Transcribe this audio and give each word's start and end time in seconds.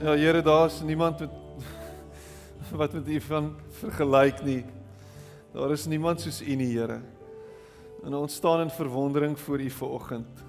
Ja 0.00 0.14
Here, 0.16 0.42
daar's 0.42 0.80
niemand 0.80 1.18
met 1.18 1.30
wat 2.80 2.92
met 2.92 3.08
U 3.08 3.20
van 3.20 3.56
vergelyk 3.68 4.42
nie. 4.42 4.64
Daar 5.52 5.70
is 5.70 5.84
niemand 5.86 6.20
soos 6.20 6.38
U 6.40 6.54
nie, 6.56 6.78
Here. 6.78 7.02
En 8.04 8.14
ons 8.14 8.34
staan 8.34 8.60
in 8.60 8.70
verwondering 8.70 9.38
voor 9.38 9.60
U 9.60 9.70
vanoggend 9.70 10.40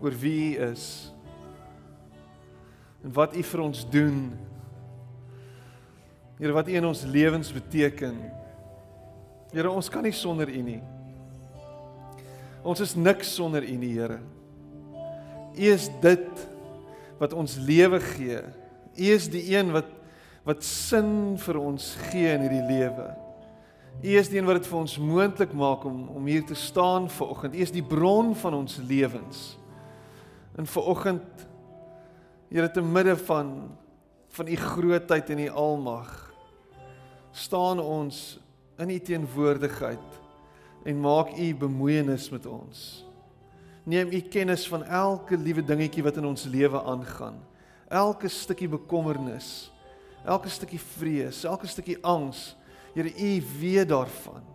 oor 0.00 0.14
wie 0.18 0.54
U 0.54 0.62
is 0.62 1.10
en 3.02 3.12
wat 3.12 3.34
U 3.34 3.42
vir 3.42 3.60
ons 3.64 3.82
doen. 3.90 4.20
Here, 6.38 6.54
wat 6.54 6.70
U 6.70 6.78
in 6.78 6.86
ons 6.86 7.02
lewens 7.02 7.50
beteken. 7.52 8.14
Here, 9.50 9.70
ons 9.70 9.90
kan 9.90 10.06
nie 10.06 10.14
sonder 10.14 10.54
U 10.54 10.62
nie. 10.62 10.78
Ons 12.62 12.86
is 12.86 12.94
niks 12.94 13.34
sonder 13.34 13.66
U 13.66 13.74
nie, 13.74 13.90
Here. 13.98 14.20
U 15.58 15.74
is 15.74 15.90
dit 15.98 16.46
wat 17.20 17.36
ons 17.36 17.58
lewe 17.60 18.00
gee. 18.00 18.40
U 18.96 19.08
is 19.14 19.28
die 19.30 19.44
een 19.52 19.74
wat 19.76 19.96
wat 20.40 20.64
sin 20.64 21.36
vir 21.36 21.58
ons 21.60 21.92
gee 22.08 22.30
in 22.32 22.46
hierdie 22.46 22.64
lewe. 22.64 23.10
U 24.00 24.14
is 24.16 24.30
die 24.32 24.38
een 24.40 24.46
wat 24.48 24.62
dit 24.62 24.70
vir 24.70 24.78
ons 24.80 24.96
moontlik 24.96 25.52
maak 25.52 25.84
om 25.84 26.06
om 26.16 26.26
hier 26.26 26.46
te 26.48 26.56
staan 26.56 27.10
vanoggend. 27.12 27.54
U 27.54 27.60
is 27.60 27.74
die 27.74 27.84
bron 27.84 28.32
van 28.40 28.56
ons 28.56 28.78
lewens. 28.88 29.42
En 30.56 30.66
vanoggend 30.66 31.46
Here 32.50 32.70
te 32.70 32.82
midde 32.82 33.16
van 33.16 33.78
van 34.28 34.48
u 34.48 34.56
grootheid 34.56 35.30
en 35.30 35.38
u 35.38 35.48
almag 35.48 36.34
staan 37.30 37.80
ons 37.80 38.38
in 38.78 38.90
u 38.90 38.98
teenwoordigheid 38.98 40.20
en 40.82 41.00
maak 41.00 41.36
u 41.38 41.54
bemoeienis 41.54 42.30
met 42.30 42.46
ons. 42.46 43.06
Neem 43.90 44.12
u 44.14 44.20
kennis 44.30 44.68
van 44.70 44.84
elke 44.86 45.38
liewe 45.38 45.64
dingetjie 45.66 46.04
wat 46.06 46.20
in 46.20 46.28
ons 46.28 46.46
lewe 46.46 46.82
aangaan. 46.82 47.40
Elke 47.90 48.30
stukkie 48.30 48.68
bekommernis, 48.70 49.70
elke 50.22 50.50
stukkie 50.52 50.78
vrees, 50.78 51.42
elke 51.48 51.66
stukkie 51.66 51.98
angs. 52.06 52.52
Here, 52.94 53.10
u 53.10 53.42
weet 53.58 53.90
daarvan. 53.90 54.46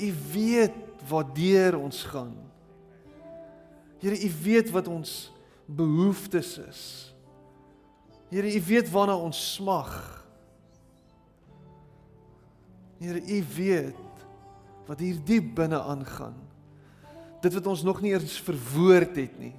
U 0.00 0.12
weet 0.32 0.76
waardeur 1.08 1.78
ons 1.78 2.02
gaan. 2.12 2.34
Here, 4.00 4.16
u 4.16 4.30
weet 4.42 4.72
wat 4.76 4.88
ons 4.88 5.30
behoeftes 5.64 6.58
is. 6.58 6.82
Here, 8.30 8.46
U 8.46 8.62
weet 8.62 8.90
waarna 8.90 9.16
ons 9.18 9.38
smag. 9.54 9.90
Here, 12.98 13.18
U 13.18 13.44
weet 13.56 13.96
wat 14.86 15.02
hier 15.02 15.18
diep 15.24 15.54
binne 15.58 15.80
aangaan. 15.82 16.36
Dit 17.40 17.54
wat 17.56 17.66
ons 17.66 17.82
nog 17.82 18.00
nie 18.00 18.12
eens 18.12 18.40
verwoord 18.40 19.16
het 19.16 19.38
nie. 19.38 19.54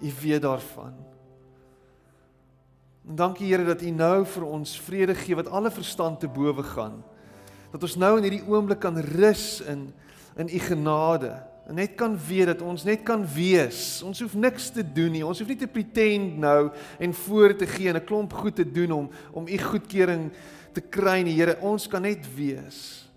U 0.00 0.12
weet 0.20 0.42
daarvan. 0.42 0.94
En 3.08 3.16
dankie 3.16 3.50
Here 3.50 3.64
dat 3.64 3.82
U 3.82 3.90
nou 3.90 4.24
vir 4.26 4.44
ons 4.44 4.76
vrede 4.80 5.14
gee 5.14 5.36
wat 5.36 5.48
alle 5.48 5.70
verstand 5.70 6.20
te 6.20 6.28
bowe 6.28 6.62
gaan. 6.62 7.02
Dat 7.72 7.82
ons 7.82 7.96
nou 8.00 8.16
in 8.16 8.24
hierdie 8.28 8.46
oomblik 8.48 8.80
kan 8.84 8.98
rus 8.98 9.60
in 9.60 9.92
in 10.34 10.48
U 10.50 10.58
genade 10.58 11.30
en 11.66 11.78
net 11.78 11.94
kan 11.96 12.16
weet 12.26 12.46
dat 12.46 12.62
ons 12.62 12.82
net 12.84 13.04
kan 13.06 13.22
wees. 13.34 14.02
Ons 14.04 14.20
hoef 14.20 14.34
niks 14.34 14.68
te 14.74 14.82
doen 14.82 15.12
nie. 15.14 15.22
Ons 15.24 15.38
hoef 15.40 15.48
nie 15.48 15.60
te 15.60 15.68
pretend 15.70 16.36
nou 16.42 16.68
en 16.98 17.14
voor 17.14 17.54
te 17.56 17.66
gee 17.66 17.88
en 17.88 17.96
'n 17.96 18.04
klomp 18.04 18.32
goed 18.32 18.56
te 18.56 18.70
doen 18.70 18.90
om 18.90 19.10
om 19.32 19.48
u 19.48 19.58
goedkeuring 19.58 20.32
te 20.72 20.80
kry 20.80 21.22
nie. 21.22 21.38
Here, 21.38 21.56
ons 21.60 21.86
kan 21.86 22.02
net 22.02 22.34
wees. 22.34 23.08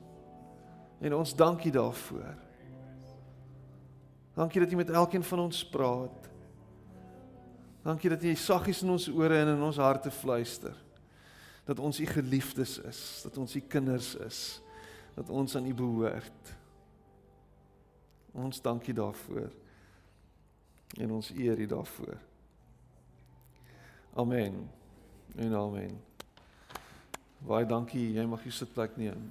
En 1.02 1.14
ons 1.14 1.36
dankie 1.36 1.72
daarvoor. 1.72 2.47
Dankie 4.38 4.62
dat 4.62 4.70
jy 4.70 4.78
met 4.78 4.94
elkeen 4.94 5.24
van 5.26 5.40
ons 5.48 5.64
praat. 5.66 6.28
Dankie 7.82 8.12
dat 8.12 8.22
jy 8.22 8.36
saggies 8.38 8.84
in 8.86 8.94
ons 8.94 9.08
ore 9.10 9.40
en 9.42 9.56
in 9.56 9.64
ons 9.66 9.80
harte 9.82 10.12
fluister. 10.14 10.76
Dat 11.66 11.80
ons 11.82 12.00
u 12.00 12.06
geliefdes 12.06 12.78
is, 12.86 13.02
dat 13.26 13.38
ons 13.42 13.56
u 13.58 13.62
kinders 13.66 14.14
is, 14.28 14.42
dat 15.18 15.30
ons 15.34 15.56
aan 15.58 15.66
u 15.66 15.74
behoort. 15.74 16.54
Ons 18.38 18.62
dankie 18.62 18.94
daarvoor. 18.94 19.50
En 21.02 21.12
ons 21.12 21.32
eer 21.36 21.58
U 21.60 21.66
daarvoor. 21.66 22.18
Amen. 24.14 24.70
En 25.36 25.54
amen. 25.54 25.98
Baie 27.38 27.66
dankie. 27.66 28.14
Jy 28.14 28.26
mag 28.26 28.46
hier 28.46 28.56
sit 28.56 28.72
plek 28.74 28.96
neem. 28.98 29.26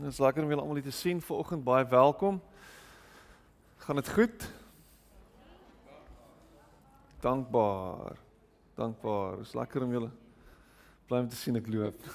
Dit 0.00 0.14
is 0.14 0.18
lekker 0.18 0.42
om 0.42 0.48
julle 0.48 0.62
almal 0.62 0.78
hier 0.80 0.86
te 0.88 0.96
sien. 0.96 1.18
Vanoggend 1.20 1.64
baie 1.64 1.84
welkom. 1.84 2.38
Gaan 3.84 4.00
dit 4.00 4.08
goed? 4.08 4.46
dankbaar. 7.20 8.16
Dankbaar. 8.74 9.36
Dit 9.36 9.46
is 9.46 9.52
lekker 9.52 9.84
om 9.84 9.92
julle 9.92 10.10
bly 11.10 11.20
om 11.20 11.28
te 11.28 11.36
sien 11.36 11.60
ek 11.60 11.68
loop. 11.68 12.08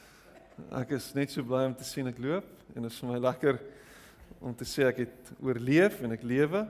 ek 0.82 0.94
is 1.00 1.08
net 1.18 1.34
so 1.34 1.42
bly 1.42 1.64
om 1.66 1.74
te 1.74 1.86
sien 1.88 2.06
ek 2.06 2.22
loop 2.22 2.46
en 2.76 2.86
dit 2.86 2.92
is 2.92 3.02
vir 3.02 3.10
my 3.10 3.20
lekker 3.24 3.58
om 4.38 4.54
te 4.54 4.68
sê 4.68 4.86
ek 4.86 5.02
het 5.02 5.30
oorleef 5.42 5.98
en 6.06 6.14
ek 6.14 6.22
lewe. 6.22 6.62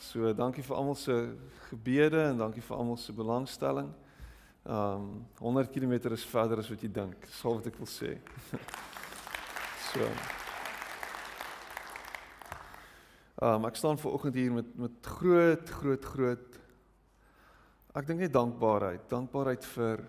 So 0.00 0.32
dankie 0.32 0.64
vir 0.64 0.80
almal 0.80 0.96
se 0.96 1.16
gebede 1.68 2.30
en 2.30 2.40
dankie 2.46 2.64
vir 2.64 2.78
almal 2.78 2.96
se 3.02 3.12
belangstelling. 3.12 3.92
Um 4.64 5.10
100 5.42 5.74
km 5.76 5.98
is 6.16 6.24
verder 6.24 6.64
as 6.64 6.72
wat 6.72 6.86
jy 6.86 6.92
dink. 7.02 7.20
Dis 7.26 7.44
al 7.44 7.60
wat 7.60 7.68
ek 7.68 7.82
wil 7.82 7.90
sê. 7.98 8.16
so. 9.92 10.10
Um 13.40 13.64
ek 13.68 13.76
staan 13.78 13.98
ver 13.98 14.12
oggend 14.18 14.34
hier 14.34 14.52
met 14.52 14.70
met 14.76 15.12
groot 15.18 15.70
groot 15.80 16.04
groot 16.04 16.46
Ek 17.98 18.06
dink 18.06 18.20
net 18.20 18.32
dankbaarheid, 18.34 19.08
dankbaarheid 19.10 19.64
vir 19.74 20.04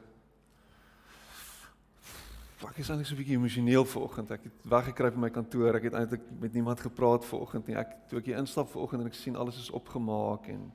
Ek 2.59 2.81
is 2.83 2.89
eintlik 2.91 3.07
so 3.07 3.15
'n 3.15 3.21
bietjie 3.21 3.37
emosioneel 3.39 3.85
vanoggend. 3.85 4.31
Ek 4.31 4.43
het 4.43 4.57
weggekruip 4.67 5.13
in 5.13 5.19
my 5.19 5.29
kantoor. 5.29 5.75
Ek 5.75 5.83
het 5.83 5.93
eintlik 5.93 6.21
met 6.39 6.53
niemand 6.53 6.79
gepraat 6.79 7.25
vanoggend 7.25 7.67
nie. 7.67 7.75
Ek 7.75 8.09
toe 8.09 8.19
ek 8.19 8.25
hier 8.25 8.37
instap 8.37 8.69
vanoggend 8.69 9.01
en 9.01 9.07
ek 9.07 9.13
sien 9.13 9.35
alles 9.35 9.57
is 9.57 9.71
opgemaak 9.71 10.47
en 10.47 10.71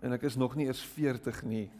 en 0.00 0.12
ek 0.12 0.22
is 0.22 0.36
nog 0.36 0.56
nie 0.56 0.66
eers 0.66 0.80
40 0.80 1.42
nie. 1.44 1.70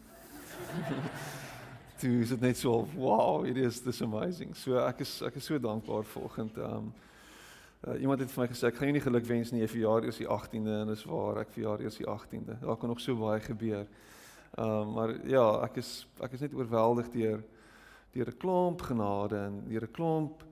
toe 1.97 2.21
is 2.21 2.29
dit 2.29 2.41
net 2.41 2.57
so, 2.57 2.87
wow, 2.95 3.45
it 3.45 3.57
is 3.57 3.81
this 3.81 4.01
amazing. 4.01 4.55
So 4.55 4.79
ek 4.83 5.01
is 5.05 5.21
ek 5.25 5.35
is 5.35 5.45
so 5.45 5.59
dankbaar 5.59 6.03
vanoggend. 6.03 6.57
Um 6.57 6.93
uh, 7.87 8.01
iemand 8.01 8.19
het 8.19 8.31
vir 8.31 8.43
my 8.43 8.47
gesê 8.49 8.67
ek 8.67 8.79
gaan 8.79 8.89
jou 8.89 8.97
nie 8.97 9.05
geluk 9.05 9.27
wens 9.29 9.51
nie. 9.51 9.61
Jy 9.61 9.69
verjaar 9.75 10.07
eers 10.07 10.19
die 10.21 10.27
18de 10.27 10.77
en 10.81 10.91
dis 10.93 11.05
waar. 11.09 11.41
Ek 11.43 11.53
verjaar 11.53 11.83
eers 11.85 11.99
die 11.99 12.07
18de. 12.07 12.59
Daar 12.63 12.79
kan 12.81 12.89
nog 12.89 13.01
so 13.03 13.15
baie 13.19 13.41
gebeur. 13.43 13.85
Ehm 14.55 14.65
uh, 14.65 14.93
maar 14.95 15.15
ja, 15.27 15.45
ek 15.67 15.81
is 15.83 16.07
ek 16.23 16.37
is 16.37 16.45
net 16.47 16.53
oorweldig 16.53 17.11
deur 17.13 17.43
deur 18.15 18.29
'n 18.31 18.37
klomp 18.39 18.81
genade 18.81 19.37
en 19.37 19.63
deur 19.67 19.83
'n 19.83 19.91
klomp 19.91 20.43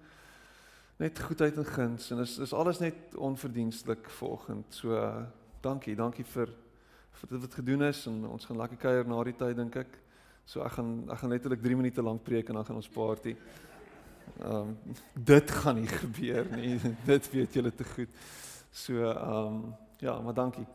net 1.00 1.20
goedheid 1.20 1.58
en 1.58 1.66
guns 1.66 2.12
en 2.12 2.20
is 2.20 2.38
is 2.38 2.53
alles 2.53 2.80
net 2.80 3.16
onverdienstelik 3.16 4.09
vanoggend. 4.09 4.66
So 4.70 4.96
uh, 4.96 5.24
dankie, 5.62 5.96
dankie 5.96 6.26
vir 6.26 6.50
vir 7.14 7.30
dit 7.30 7.42
wat 7.42 7.53
gedoen 7.53 7.82
is 7.82 8.06
en 8.08 8.26
ons 8.28 8.46
gaan 8.46 8.58
lekker 8.58 8.78
kuier 8.78 9.08
na 9.08 9.24
die 9.24 9.36
tyd 9.38 9.56
dink 9.56 9.76
ek. 9.76 10.00
So 10.46 10.64
ek 10.64 10.76
gaan 10.78 10.92
ek 11.12 11.22
gaan 11.22 11.31
letterlik 11.31 11.62
3 11.64 11.76
minute 11.80 12.04
lank 12.04 12.24
preek 12.24 12.50
en 12.50 12.59
dan 12.59 12.66
gaan 12.66 12.80
ons 12.81 12.90
party. 12.90 13.36
Ehm 14.42 14.56
um, 14.56 14.78
dit 15.14 15.52
gaan 15.52 15.76
nie 15.76 15.88
gebeur 15.88 16.47
nie. 16.56 16.79
dit 17.12 17.32
weet 17.32 17.53
julle 17.53 17.72
te 17.76 17.84
goed. 17.84 18.09
So 18.72 18.94
ehm 18.94 19.32
um, 19.34 19.76
ja, 20.00 20.20
maar 20.22 20.34
dankie. 20.34 20.66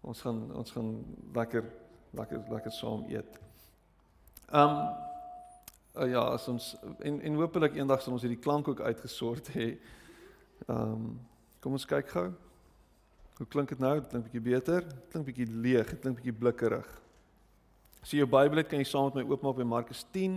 Ons 0.00 0.20
gaan 0.20 0.54
ons 0.54 0.70
gaan 0.70 1.04
lekker 1.34 1.64
lekker 2.10 2.42
lekker 2.50 2.72
saam 2.72 3.04
eet. 3.08 3.38
Ehm 4.52 4.76
um, 4.76 4.88
uh, 6.02 6.10
ja, 6.10 6.20
as 6.20 6.48
ons 6.48 6.74
en 6.98 7.20
en 7.20 7.40
hopelik 7.40 7.76
eendag 7.76 8.02
sal 8.02 8.12
ons 8.12 8.22
hierdie 8.22 8.42
klank 8.42 8.68
ook 8.68 8.80
uitgesort 8.80 9.48
hê. 9.54 9.78
Ehm 10.66 10.92
um, 10.92 11.08
kom 11.60 11.72
ons 11.72 11.88
kyk 11.88 12.12
gou. 12.12 12.28
Hoe 13.36 13.46
klink 13.46 13.68
dit 13.68 13.78
nou? 13.78 13.96
Dit 14.00 14.08
klink 14.08 14.28
bietjie 14.28 14.44
beter. 14.44 14.84
Dit 14.86 15.10
klink 15.12 15.26
bietjie 15.26 15.48
leeg, 15.50 15.90
dit 15.90 16.00
klink 16.00 16.20
bietjie 16.20 16.36
blikkerig. 16.36 17.05
As 18.06 18.12
jy 18.14 18.20
jou 18.20 18.28
Bybel 18.30 18.60
het, 18.60 18.68
kan 18.70 18.78
jy 18.78 18.86
saam 18.86 19.08
met 19.10 19.16
my 19.18 19.32
oopmaak 19.32 19.56
by 19.58 19.64
Markus 19.66 20.04
10. 20.14 20.34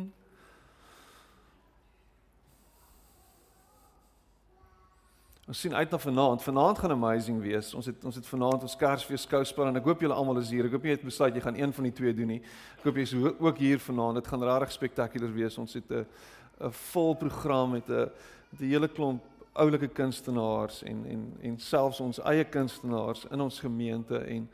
Ons 5.45 5.61
sien 5.61 5.75
uit 5.77 5.93
na 5.93 5.99
vanaand. 6.01 6.41
Vanaand 6.41 6.81
gaan 6.81 6.95
amazing 6.95 7.37
wees. 7.43 7.69
Ons 7.77 7.91
het 7.91 8.07
ons 8.09 8.17
het 8.17 8.25
vanaand 8.25 8.65
ons 8.65 8.75
Kersfees 8.81 9.27
skouspel 9.29 9.69
en 9.69 9.77
ek 9.77 9.85
hoop 9.85 10.01
julle 10.01 10.17
almal 10.17 10.41
is 10.41 10.49
hier. 10.49 10.65
Ek 10.65 10.73
hoop 10.79 10.89
jy 10.89 10.97
het 10.97 11.05
besluit 11.05 11.37
jy 11.37 11.45
gaan 11.45 11.61
een 11.61 11.77
van 11.77 11.91
die 11.91 11.93
twee 12.01 12.17
doen 12.17 12.33
nie. 12.33 12.39
Ek 12.79 12.89
hoop 12.89 12.97
jy 12.97 13.05
is 13.05 13.15
ook 13.37 13.61
hier 13.61 13.85
vanaand. 13.85 14.23
Dit 14.23 14.33
gaan 14.33 14.49
regtig 14.49 14.73
spektakulêr 14.73 15.37
wees. 15.37 15.61
Ons 15.61 15.77
het 15.77 15.93
'n 15.93 16.07
'n 16.65 16.73
vol 16.89 17.13
program 17.21 17.77
met 17.77 17.85
'n 17.87 18.09
'n 18.57 18.65
hele 18.65 18.89
klomp 18.89 19.21
oulike 19.53 19.93
kunstenaars 19.93 20.81
en 20.83 21.05
en 21.05 21.33
en 21.41 21.59
selfs 21.59 21.99
ons 21.99 22.19
eie 22.19 22.43
kunstenaars 22.43 23.27
in 23.29 23.41
ons 23.41 23.59
gemeente 23.59 24.17
en 24.17 24.49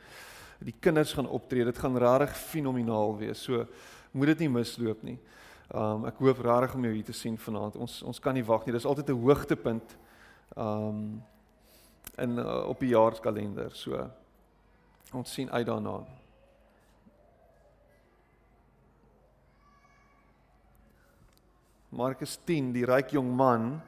die 0.60 0.76
kinders 0.80 1.14
gaan 1.14 1.28
optree. 1.28 1.66
Dit 1.66 1.78
gaan 1.78 1.98
regtig 1.98 2.38
fenomenaal 2.38 3.18
wees. 3.18 3.44
So 3.44 3.66
moet 4.12 4.28
dit 4.28 4.46
nie 4.46 4.50
misloop 4.50 5.04
nie. 5.04 5.20
Um 5.74 6.06
ek 6.06 6.20
hoop 6.22 6.40
regtig 6.46 6.76
om 6.76 6.84
jou 6.84 6.94
hier 6.94 7.08
te 7.08 7.14
sien 7.14 7.38
vanaand. 7.38 7.76
Ons 7.76 8.02
ons 8.04 8.20
kan 8.20 8.34
nie 8.34 8.46
wag 8.46 8.66
nie. 8.66 8.74
Dis 8.74 8.86
altyd 8.86 9.10
'n 9.10 9.22
hoogtepunt 9.22 9.98
um 10.56 11.24
in 12.18 12.38
uh, 12.40 12.68
op 12.68 12.80
die 12.80 12.94
jaarskalender. 12.94 13.76
So 13.76 14.10
ons 15.14 15.34
sien 15.34 15.52
uit 15.52 15.66
daarna. 15.66 16.04
Markus 21.96 22.40
10, 22.44 22.74
die 22.76 22.86
ryk 22.86 23.14
jong 23.16 23.30
man. 23.36 23.82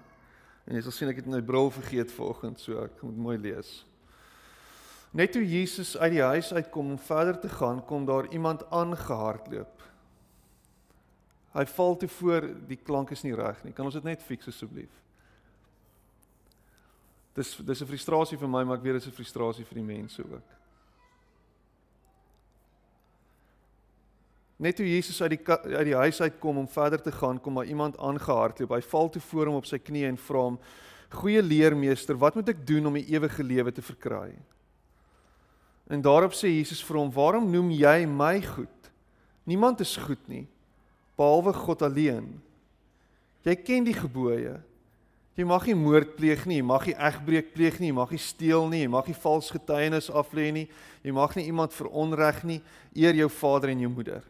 En 0.67 0.75
jy 0.75 0.81
sal 0.81 0.91
sien 0.95 1.09
ek 1.11 1.21
het 1.21 1.27
my 1.31 1.41
bril 1.43 1.69
vergeet 1.71 2.11
vanoggend, 2.11 2.59
so 2.59 2.79
ek 2.83 3.01
moet 3.03 3.17
mooi 3.17 3.37
lees. 3.37 3.85
Net 5.11 5.31
toe 5.31 5.43
Jesus 5.47 5.97
uit 5.97 6.11
die 6.11 6.23
huis 6.23 6.53
uitkom 6.53 6.91
om 6.91 6.99
verder 6.99 7.39
te 7.39 7.49
gaan, 7.49 7.85
kom 7.85 8.05
daar 8.05 8.27
iemand 8.31 8.69
aangehardloop. 8.69 9.83
Hy 11.57 11.65
val 11.65 11.95
toe 11.97 12.09
voor, 12.09 12.49
die 12.67 12.77
klank 12.77 13.11
is 13.11 13.23
nie 13.23 13.35
reg 13.35 13.63
nie. 13.63 13.73
Kan 13.73 13.87
ons 13.87 13.95
dit 13.97 14.05
net 14.05 14.23
fix 14.23 14.49
asseblief? 14.51 14.91
Dis 17.37 17.55
dis 17.55 17.81
'n 17.81 17.87
frustrasie 17.87 18.37
vir 18.37 18.49
my, 18.49 18.63
maar 18.63 18.77
ek 18.77 18.83
weet 18.83 18.93
dit 18.93 19.01
is 19.01 19.07
'n 19.07 19.15
frustrasie 19.15 19.65
vir 19.65 19.75
die 19.75 19.83
mense 19.95 20.23
ook. 20.23 20.55
Net 24.57 24.75
toe 24.75 24.85
Jesus 24.85 25.21
uit 25.21 25.29
die 25.29 25.45
uit 25.47 25.85
die 25.85 25.95
huis 25.95 26.21
uitkom 26.21 26.57
om 26.57 26.67
verder 26.67 27.01
te 27.01 27.11
gaan, 27.11 27.41
kom 27.41 27.55
daar 27.55 27.65
iemand 27.65 27.97
aangehardloop. 27.97 28.69
Hy 28.69 28.81
val 28.81 29.09
toe 29.09 29.21
voor 29.21 29.45
hom 29.45 29.55
op 29.55 29.65
sy 29.65 29.77
knieë 29.77 30.07
en 30.07 30.17
vra 30.17 30.39
hom: 30.39 30.59
"Goeie 31.09 31.43
leermeester, 31.43 32.17
wat 32.17 32.35
moet 32.35 32.49
ek 32.49 32.67
doen 32.67 32.85
om 32.85 32.93
die 32.93 33.05
ewige 33.13 33.43
lewe 33.43 33.71
te 33.71 33.81
verkry?" 33.81 34.33
En 35.87 36.01
daarop 36.03 36.35
sê 36.35 36.51
Jesus 36.51 36.83
vir 36.83 36.97
hom: 36.97 37.11
"Waarom 37.11 37.51
noem 37.51 37.71
jy 37.71 38.05
my 38.05 38.41
goed? 38.41 38.91
Niemand 39.43 39.79
is 39.79 39.95
goed 39.95 40.27
nie, 40.27 40.47
behalwe 41.15 41.53
God 41.53 41.81
alleen. 41.81 42.41
Jy 43.43 43.55
ken 43.55 43.83
die 43.83 43.95
gebooie. 43.95 44.59
Jy 45.37 45.45
mag 45.45 45.65
nie 45.65 45.75
moord 45.75 46.15
pleeg 46.15 46.45
nie, 46.45 46.57
jy 46.57 46.65
mag 46.65 46.85
nie 46.85 46.95
egbreek 46.95 47.53
pleeg 47.53 47.79
nie, 47.79 47.87
jy 47.87 47.93
mag 47.93 48.11
nie 48.11 48.19
steel 48.19 48.67
nie, 48.67 48.81
jy 48.81 48.89
mag 48.89 49.07
nie 49.07 49.15
vals 49.15 49.51
getuienis 49.53 50.09
aflê 50.09 50.51
nie, 50.51 50.67
jy 51.03 51.13
mag 51.13 51.35
nie 51.35 51.45
iemand 51.45 51.73
veronreg 51.73 52.43
nie, 52.43 52.61
eer 52.95 53.15
jou 53.15 53.29
vader 53.29 53.69
en 53.69 53.79
jou 53.79 53.89
moeder." 53.89 54.23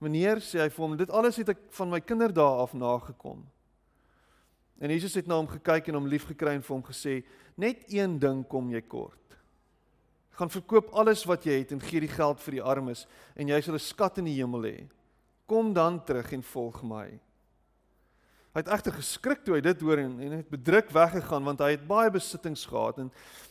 Meneer 0.00 0.40
sê 0.44 0.60
hy 0.60 0.68
vir 0.68 0.84
hom, 0.84 0.96
dit 0.96 1.10
alles 1.10 1.36
het 1.40 1.48
ek 1.48 1.60
van 1.76 1.90
my 1.90 2.00
kinderdae 2.00 2.62
af 2.62 2.74
nagekom. 2.76 3.44
En 4.80 4.92
Jesus 4.92 5.14
het 5.16 5.26
na 5.26 5.38
hom 5.40 5.48
gekyk 5.48 5.88
en 5.88 5.94
hom 5.94 6.08
liefgekry 6.08 6.52
en 6.54 6.64
vir 6.64 6.74
hom 6.74 6.84
gesê, 6.84 7.22
net 7.56 7.84
een 7.88 8.18
ding 8.20 8.42
kom 8.48 8.68
jy 8.70 8.82
kort. 8.84 9.25
Gaan 10.36 10.52
verkoop 10.52 10.90
alles 10.92 11.24
wat 11.24 11.46
jy 11.48 11.62
het 11.62 11.72
en 11.72 11.80
gee 11.80 12.02
die 12.04 12.12
geld 12.12 12.40
vir 12.44 12.58
die 12.58 12.64
armes 12.64 13.06
en 13.34 13.48
jy 13.48 13.60
sal 13.60 13.74
'n 13.74 13.80
skat 13.80 14.18
in 14.18 14.28
die 14.28 14.36
hemel 14.36 14.62
hê. 14.62 14.88
Kom 15.46 15.72
dan 15.72 16.04
terug 16.04 16.32
en 16.32 16.42
volg 16.42 16.82
my. 16.82 17.20
Hy 18.56 18.62
het 18.64 18.68
egter 18.72 18.92
geskrik 18.92 19.44
toe 19.44 19.54
hy 19.54 19.60
dit 19.60 19.80
hoor 19.80 19.98
en 19.98 20.20
en 20.20 20.32
het 20.32 20.48
bedruk 20.48 20.88
weggegaan 20.88 21.44
want 21.44 21.60
hy 21.60 21.74
het 21.74 21.88
baie 21.88 22.10
besittings 22.10 22.64
gehad 22.64 22.98
en 22.98 23.10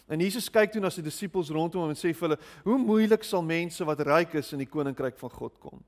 en 0.10 0.20
Jesus 0.20 0.50
kyk 0.50 0.72
toe 0.72 0.82
na 0.82 0.90
sy 0.90 1.02
disippels 1.02 1.50
rondom 1.50 1.82
hom 1.82 1.90
en 1.90 1.96
sê 1.96 2.14
vir 2.14 2.30
hulle: 2.30 2.40
"Hoe 2.64 2.78
moeilik 2.78 3.24
sal 3.24 3.42
mense 3.42 3.86
wat 3.86 4.00
ryk 4.00 4.34
is 4.36 4.54
in 4.54 4.60
die 4.60 4.70
koninkryk 4.70 5.18
van 5.18 5.30
God 5.30 5.60
kom?" 5.60 5.84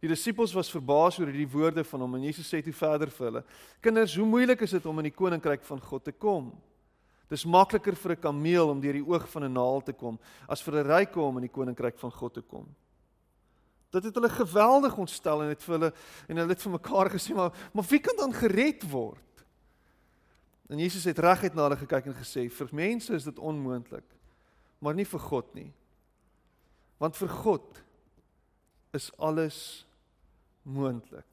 Die 0.00 0.08
disippels 0.08 0.54
was 0.54 0.70
verbaas 0.70 1.18
oor 1.18 1.26
hierdie 1.26 1.46
woorde 1.46 1.84
van 1.84 2.00
hom 2.00 2.14
en 2.14 2.22
Jesus 2.22 2.46
sê 2.46 2.62
toe 2.62 2.72
verder 2.72 3.10
vir 3.10 3.26
hulle: 3.26 3.44
"Kinders, 3.80 4.16
hoe 4.16 4.26
moeilik 4.26 4.62
is 4.62 4.70
dit 4.70 4.86
om 4.86 4.98
in 4.98 5.04
die 5.04 5.18
koninkryk 5.18 5.62
van 5.62 5.80
God 5.80 6.04
te 6.04 6.12
kom? 6.12 6.52
Dis 7.32 7.46
makliker 7.48 7.96
vir 7.96 8.12
'n 8.12 8.20
kameel 8.20 8.68
om 8.68 8.80
deur 8.80 8.92
die 8.92 9.08
oog 9.08 9.28
van 9.28 9.44
'n 9.44 9.52
naald 9.52 9.86
te 9.86 9.92
kom 9.92 10.18
as 10.48 10.62
vir 10.62 10.74
'n 10.74 10.86
ryke 10.86 11.20
om 11.20 11.36
in 11.36 11.48
die 11.48 11.56
koninkryk 11.56 11.98
van 11.98 12.12
God 12.12 12.34
te 12.34 12.42
kom." 12.42 12.66
Dit 13.90 14.04
het 14.04 14.14
hulle 14.14 14.28
geweldig 14.28 14.96
ontstel 14.96 15.42
en 15.42 15.48
het 15.48 15.62
vir 15.62 15.78
hulle 15.78 15.92
en 16.28 16.36
hulle 16.36 16.48
het 16.48 16.62
vir 16.62 16.72
mekaar 16.72 17.10
gesê: 17.10 17.34
"Maar 17.34 17.52
maar 17.72 17.84
wie 17.88 18.00
kan 18.00 18.16
dan 18.16 18.32
gered 18.32 18.90
word?" 18.90 19.44
En 20.68 20.78
Jesus 20.78 21.04
het 21.04 21.18
reguit 21.18 21.54
na 21.54 21.62
hulle 21.62 21.76
gekyk 21.76 22.06
en 22.06 22.14
gesê: 22.14 22.50
"Vir 22.50 22.68
mense 22.72 23.14
is 23.14 23.24
dit 23.24 23.38
onmoontlik, 23.38 24.04
maar 24.78 24.94
nie 24.94 25.06
vir 25.06 25.20
God 25.20 25.54
nie. 25.54 25.72
Want 26.98 27.16
vir 27.16 27.28
God 27.28 27.82
is 28.92 29.10
alles 29.18 29.86
moontlik. 30.62 31.31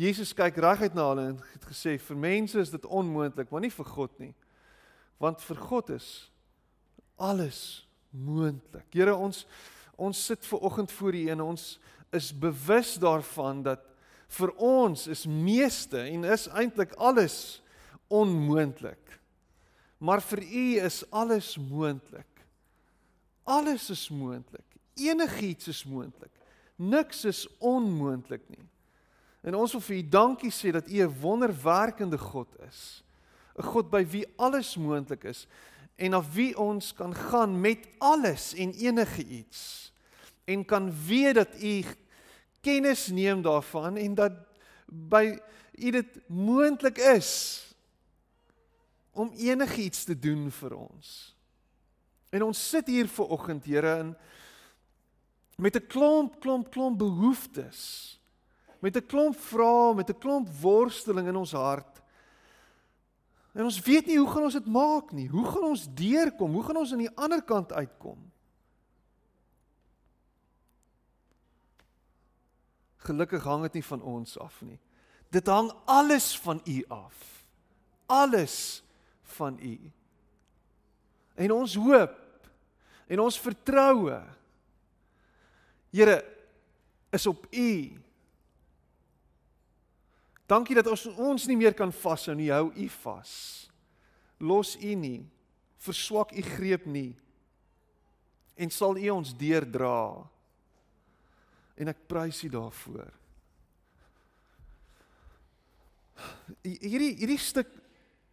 Jesus 0.00 0.32
kyk 0.32 0.56
reguit 0.64 0.94
na 0.96 1.10
hulle 1.10 1.26
en 1.34 1.40
het 1.52 1.64
gesê 1.68 1.98
vir 2.00 2.16
mense 2.16 2.56
is 2.56 2.70
dit 2.72 2.86
onmoontlik, 2.88 3.50
maar 3.52 3.60
nie 3.60 3.72
vir 3.74 3.88
God 3.90 4.14
nie. 4.22 4.32
Want 5.20 5.42
vir 5.44 5.58
God 5.60 5.90
is 5.92 6.08
alles 7.20 7.84
moontlik. 8.08 8.86
Here 8.96 9.12
ons 9.12 9.44
ons 10.00 10.16
sit 10.30 10.46
ver 10.48 10.62
oggend 10.64 10.92
voor 10.96 11.18
U 11.18 11.26
en 11.34 11.42
ons 11.50 11.64
is 12.16 12.30
bewus 12.32 12.94
daarvan 13.02 13.60
dat 13.66 13.84
vir 14.38 14.54
ons 14.56 15.04
is 15.12 15.26
meeste 15.28 16.00
en 16.00 16.24
is 16.24 16.46
eintlik 16.48 16.96
alles 16.96 17.60
onmoontlik. 18.08 19.20
Maar 20.00 20.24
vir 20.24 20.46
U 20.46 20.64
is 20.86 21.02
alles 21.12 21.52
moontlik. 21.60 22.46
Alles 23.44 23.90
is 23.92 24.08
moontlik. 24.08 24.64
Enigiets 24.96 25.68
is 25.68 25.84
moontlik. 25.84 26.32
Niks 26.80 27.26
is 27.28 27.44
onmoontlik 27.60 28.48
nie. 28.48 28.64
En 29.40 29.54
ons 29.54 29.72
wil 29.72 29.80
vir 29.80 29.96
U 29.96 30.08
dankie 30.08 30.52
sê 30.52 30.72
dat 30.72 30.88
U 30.88 31.00
'n 31.02 31.20
wonderwerkende 31.20 32.18
God 32.18 32.48
is. 32.68 33.02
'n 33.56 33.62
God 33.62 33.90
by 33.90 34.04
wie 34.04 34.26
alles 34.36 34.76
moontlik 34.76 35.24
is 35.24 35.46
en 35.96 36.10
na 36.10 36.22
wie 36.32 36.56
ons 36.58 36.92
kan 36.94 37.14
gaan 37.14 37.60
met 37.60 37.88
alles 37.98 38.54
en 38.54 38.72
enige 38.72 39.24
iets 39.24 39.92
en 40.44 40.64
kan 40.64 40.92
weet 41.06 41.34
dat 41.34 41.62
U 41.62 41.84
kennis 42.60 43.08
neem 43.08 43.42
daarvan 43.42 43.96
en 43.96 44.14
dat 44.14 44.32
by 44.86 45.38
U 45.72 45.90
dit 45.90 46.28
moontlik 46.28 46.98
is 46.98 47.64
om 49.10 49.32
enigiets 49.36 50.04
te 50.04 50.18
doen 50.18 50.50
vir 50.50 50.74
ons. 50.76 51.36
En 52.30 52.42
ons 52.42 52.68
sit 52.68 52.86
hier 52.86 53.08
ver 53.08 53.26
oggend, 53.34 53.64
Here, 53.64 53.98
in 53.98 54.14
met 55.60 55.76
'n 55.76 55.86
klomp 55.86 56.40
klomp 56.40 56.70
klomp 56.70 56.98
behoeftes. 56.98 58.19
Met 58.80 58.96
'n 58.96 59.06
klomp 59.06 59.36
vrae, 59.36 59.94
met 59.94 60.08
'n 60.08 60.18
klomp 60.18 60.48
worsteling 60.60 61.28
in 61.28 61.36
ons 61.36 61.52
hart. 61.52 62.02
En 63.52 63.64
ons 63.64 63.80
weet 63.80 64.06
nie 64.06 64.18
hoe 64.18 64.30
gaan 64.30 64.42
ons 64.42 64.52
dit 64.52 64.66
maak 64.66 65.12
nie. 65.12 65.28
Hoe 65.28 65.46
gaan 65.46 65.64
ons 65.64 65.86
deurkom? 65.94 66.52
Hoe 66.52 66.62
gaan 66.62 66.76
ons 66.76 66.92
aan 66.92 67.02
die 67.02 67.16
ander 67.16 67.42
kant 67.42 67.72
uitkom? 67.72 68.30
Gelukkig 72.96 73.44
hang 73.44 73.62
dit 73.62 73.72
nie 73.72 73.84
van 73.84 74.02
ons 74.02 74.38
af 74.38 74.60
nie. 74.62 74.78
Dit 75.28 75.46
hang 75.46 75.72
alles 75.84 76.38
van 76.38 76.60
U 76.64 76.84
af. 76.88 77.46
Alles 78.06 78.82
van 79.22 79.58
U. 79.62 79.92
En 81.34 81.52
ons 81.52 81.74
hoop 81.74 82.16
en 83.06 83.20
ons 83.20 83.40
vertroue 83.40 84.22
Here 85.90 86.24
is 87.10 87.26
op 87.26 87.46
U. 87.50 88.00
Dankie 90.50 90.74
dat 90.74 90.88
ons 90.90 91.06
ons 91.14 91.46
nie 91.46 91.58
meer 91.58 91.76
kan 91.78 91.92
vashou 91.94 92.34
nie, 92.34 92.50
hou 92.50 92.72
U 92.74 92.86
vas. 93.04 93.32
Los 94.40 94.74
U 94.80 94.94
nie, 94.98 95.20
verswak 95.84 96.34
U 96.34 96.42
greep 96.56 96.88
nie. 96.90 97.12
En 98.58 98.72
sal 98.74 98.98
U 98.98 99.06
ons 99.14 99.34
deurdra. 99.36 100.26
En 101.78 101.92
ek 101.92 102.02
prys 102.10 102.42
U 102.44 102.50
daarvoor. 102.52 103.12
Hierdie 106.66 107.14
hierdie 107.16 107.40
stuk 107.40 107.70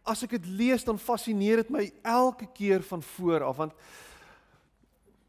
as 0.08 0.24
ek 0.24 0.34
dit 0.36 0.50
lees 0.58 0.84
dan 0.84 0.98
fascineer 1.00 1.62
dit 1.62 1.70
my 1.72 1.86
elke 2.02 2.48
keer 2.56 2.84
van 2.84 3.04
voor 3.14 3.46
af 3.48 3.58
want 3.62 3.88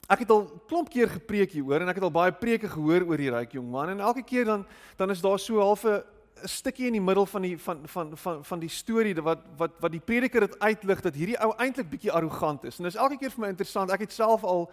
Ek 0.09 0.23
het 0.23 0.31
al 0.33 0.47
klomp 0.65 0.87
keer 0.89 1.05
gepreek 1.11 1.51
hieroor 1.53 1.83
en 1.83 1.91
ek 1.91 1.99
het 1.99 2.05
al 2.07 2.13
baie 2.13 2.33
preke 2.33 2.65
gehoor 2.71 3.03
oor 3.05 3.21
die 3.21 3.29
ryk 3.29 3.51
jong 3.53 3.67
man 3.69 3.91
en 3.91 3.99
elke 4.01 4.23
keer 4.25 4.47
dan 4.47 4.63
dan 4.97 5.13
is 5.13 5.21
daar 5.21 5.37
so 5.37 5.61
half 5.61 5.85
'n 5.85 6.01
stukkie 6.43 6.87
in 6.87 6.93
die 6.93 7.03
middel 7.03 7.25
van 7.25 7.41
die 7.41 7.57
van 7.57 7.81
van 7.87 8.17
van 8.17 8.45
van 8.45 8.59
die 8.59 8.69
storie 8.69 9.15
wat 9.15 9.43
wat 9.57 9.77
wat 9.79 9.91
die 9.91 10.03
prediker 10.03 10.39
dit 10.47 10.59
uitlig 10.59 11.01
dat 11.01 11.15
hierdie 11.15 11.37
ou 11.43 11.53
eintlik 11.57 11.89
bietjie 11.89 12.11
arrogant 12.11 12.63
is. 12.63 12.77
En 12.79 12.87
dis 12.87 12.95
elke 12.95 13.17
keer 13.17 13.31
vir 13.31 13.45
my 13.45 13.51
interessant. 13.53 13.91
Ek 13.91 14.05
het 14.05 14.13
self 14.13 14.43
al 14.43 14.69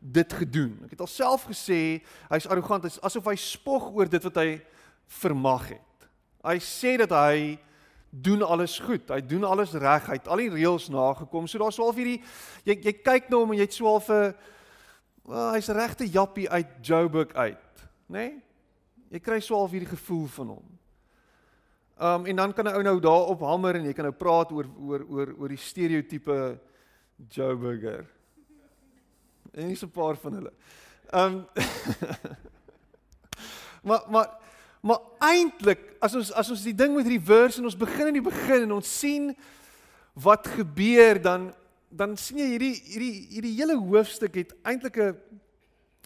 dit 0.00 0.32
gedoen. 0.32 0.78
Ek 0.84 0.90
het 0.94 1.00
alself 1.00 1.48
gesê 1.50 2.00
hy's 2.30 2.46
arrogant, 2.46 2.84
hy's 2.86 3.00
asof 3.02 3.26
hy 3.30 3.36
spog 3.36 3.90
oor 3.94 4.10
dit 4.10 4.22
wat 4.28 4.36
hy 4.42 4.60
vermag 5.20 5.68
het. 5.74 6.10
Hy 6.46 6.58
sê 6.62 6.96
dat 7.00 7.10
hy 7.10 7.58
doen 8.10 8.42
alles 8.42 8.78
goed. 8.78 9.10
Hy 9.10 9.20
doen 9.20 9.44
alles 9.44 9.74
reg. 9.76 10.06
Hy 10.06 10.16
het 10.20 10.28
al 10.28 10.44
die 10.44 10.52
reëls 10.54 10.88
nagekom. 10.92 11.48
So 11.48 11.60
daar's 11.60 11.76
so 11.76 11.88
half 11.88 11.98
hierdie 11.98 12.22
jy 12.64 12.78
jy 12.78 12.94
kyk 13.02 13.28
na 13.28 13.42
hom 13.42 13.52
en 13.52 13.60
jy 13.60 13.66
het 13.68 13.74
so 13.74 13.90
half 13.90 14.08
'n 14.10 14.34
well, 15.28 15.52
hy's 15.54 15.68
regte 15.68 16.08
jappie 16.08 16.48
uit 16.48 16.68
Joburg 16.82 17.34
uit, 17.34 17.84
nê? 18.08 18.16
Nee? 18.16 18.42
Jy 19.10 19.20
kry 19.20 19.40
so 19.40 19.56
half 19.56 19.72
hierdie 19.72 19.88
gevoel 19.88 20.26
van 20.26 20.46
hom. 20.46 20.78
Um 22.00 22.26
en 22.26 22.36
dan 22.36 22.52
kan 22.52 22.64
'n 22.64 22.74
ou 22.74 22.82
nou 22.82 23.00
daarop 23.00 23.40
hamer 23.40 23.74
en 23.76 23.84
jy 23.84 23.92
kan 23.92 24.04
nou 24.04 24.14
praat 24.14 24.52
oor 24.52 24.66
oor 24.78 25.06
oor 25.08 25.34
oor 25.38 25.48
die 25.48 25.56
stereotipe 25.56 26.58
Joburger. 27.28 28.06
En 29.52 29.66
hier's 29.66 29.82
'n 29.82 29.90
paar 29.90 30.16
van 30.16 30.32
hulle. 30.32 30.52
Um, 31.14 31.46
Maar 33.82 34.04
maar 34.10 34.28
maar 34.80 34.98
eintlik 35.18 35.80
as 35.98 36.14
ons 36.14 36.28
as 36.32 36.50
ons 36.50 36.62
die 36.62 36.74
ding 36.74 36.94
met 36.94 37.06
reverse 37.10 37.58
en 37.58 37.66
ons 37.66 37.76
begin 37.76 38.12
in 38.12 38.20
die 38.20 38.22
begin 38.22 38.68
en 38.68 38.76
ons 38.76 38.90
sien 38.98 39.32
wat 40.14 40.46
gebeur 40.54 41.18
dan 41.22 41.48
dan 41.88 42.14
sien 42.16 42.38
jy 42.38 42.46
hierdie 42.52 42.76
hierdie 42.84 43.16
hierdie 43.32 43.54
hele 43.58 43.74
hoofstuk 43.80 44.38
het 44.38 44.54
eintlik 44.62 45.00
'n 45.02 45.16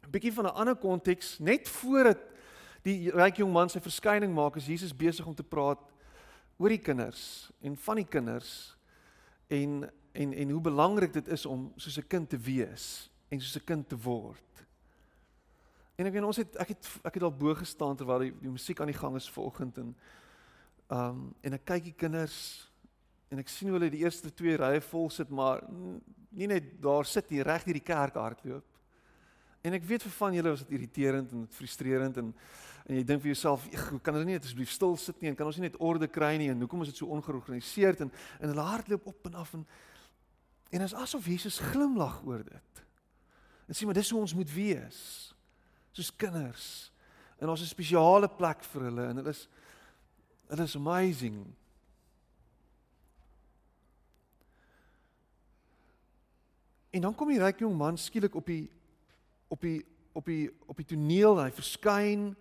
bietjie 0.08 0.32
van 0.32 0.48
'n 0.48 0.56
ander 0.56 0.76
konteks 0.76 1.36
net 1.38 1.68
voordat 1.68 2.18
die 2.82 3.10
ryk 3.14 3.38
jong 3.42 3.52
man 3.52 3.70
sy 3.70 3.80
verskyning 3.82 4.32
maak 4.34 4.56
is 4.56 4.66
Jesus 4.66 4.94
besig 4.96 5.26
om 5.26 5.34
te 5.34 5.46
praat 5.46 5.82
oor 6.58 6.72
die 6.72 6.82
kinders 6.82 7.50
en 7.62 7.76
van 7.76 8.02
die 8.02 8.08
kinders 8.08 8.52
en 9.52 9.84
en 10.12 10.32
en 10.36 10.50
hoe 10.50 10.60
belangrik 10.60 11.12
dit 11.12 11.28
is 11.32 11.46
om 11.46 11.70
soos 11.76 11.98
'n 11.98 12.08
kind 12.08 12.28
te 12.28 12.38
wees 12.38 13.10
en 13.30 13.40
soos 13.40 13.56
'n 13.56 13.64
kind 13.64 13.88
te 13.88 13.96
word. 13.96 14.52
En 15.96 16.06
ek 16.06 16.12
weet 16.12 16.24
ons 16.24 16.36
het 16.36 16.56
ek 16.56 16.68
het 16.68 16.88
ek 17.04 17.14
het 17.14 17.22
al 17.22 17.36
bo 17.36 17.54
gestaan 17.54 17.96
terwyl 17.96 18.18
die, 18.18 18.34
die 18.40 18.50
musiek 18.50 18.80
aan 18.80 18.92
die 18.92 19.00
gang 19.00 19.16
is 19.16 19.30
vanoggend 19.30 19.78
en 19.78 19.96
um 20.90 21.34
en 21.42 21.52
ek 21.52 21.64
kyk 21.64 21.84
die 21.84 21.96
kinders 21.96 22.68
en 23.30 23.38
ek 23.38 23.48
sien 23.48 23.68
hoe 23.68 23.78
hulle 23.78 23.90
die 23.90 24.02
eerste 24.04 24.34
twee 24.34 24.56
rye 24.56 24.80
vol 24.80 25.10
sit 25.10 25.30
maar 25.30 25.62
nie 26.30 26.46
net 26.46 26.82
daar 26.82 27.04
sit 27.04 27.30
nie 27.30 27.42
reg 27.42 27.64
deur 27.64 27.78
die 27.78 27.88
kerk 27.92 28.14
hardloop. 28.14 28.64
En 29.62 29.72
ek 29.72 29.84
weet 29.84 30.02
vir 30.02 30.10
van 30.10 30.34
julle 30.34 30.50
was 30.50 30.64
dit 30.64 30.74
irriterend 30.78 31.32
en 31.32 31.46
frustrerend 31.48 32.16
en 32.16 32.34
en 32.86 32.96
jy 32.96 33.04
dink 33.04 33.22
vir 33.22 33.32
jouself, 33.32 33.66
"Hoe 33.90 34.00
kan 34.00 34.14
hulle 34.14 34.26
nie 34.26 34.34
net 34.34 34.44
asseblief 34.44 34.70
stil 34.70 34.96
sit 34.96 35.20
nie 35.20 35.28
en 35.28 35.36
kan 35.36 35.46
ons 35.46 35.56
nie 35.56 35.68
net 35.68 35.80
orde 35.80 36.08
kry 36.08 36.36
nie 36.36 36.50
en 36.50 36.60
hoekom 36.60 36.82
is 36.82 36.88
dit 36.88 36.96
so 36.96 37.06
ongeorganiseerd 37.06 38.00
en 38.00 38.12
en 38.40 38.48
hulle 38.48 38.60
hardloop 38.60 39.06
op 39.06 39.26
en 39.26 39.34
af 39.34 39.54
en 39.54 39.66
en 40.70 40.80
is 40.80 40.94
asof 40.94 41.26
Jesus 41.26 41.58
glimlag 41.58 42.22
oor 42.24 42.44
dit. 42.44 42.84
En 43.68 43.74
sê 43.74 43.84
maar 43.84 43.94
dis 43.94 44.10
hoe 44.10 44.20
ons 44.20 44.34
moet 44.34 44.52
wees. 44.52 45.34
Soos 45.92 46.16
kinders. 46.16 46.92
En 47.38 47.48
ons 47.48 47.60
'n 47.60 47.66
spesiale 47.66 48.28
plek 48.28 48.64
vir 48.64 48.82
hulle 48.82 49.06
en 49.06 49.16
hulle 49.16 49.30
is 49.30 49.48
hulle 50.48 50.62
is 50.62 50.76
amazing. 50.76 51.54
En 56.90 57.00
dan 57.00 57.14
kom 57.14 57.28
die 57.28 57.40
ryk 57.40 57.58
jong 57.58 57.76
man 57.76 57.96
skielik 57.96 58.34
op 58.34 58.46
die 58.46 58.70
op 59.48 59.60
die 59.60 59.84
op 60.12 60.24
die 60.24 60.50
op 60.66 60.76
die 60.76 60.84
toneel, 60.84 61.38
hy 61.40 61.50
verskyn 61.50 62.36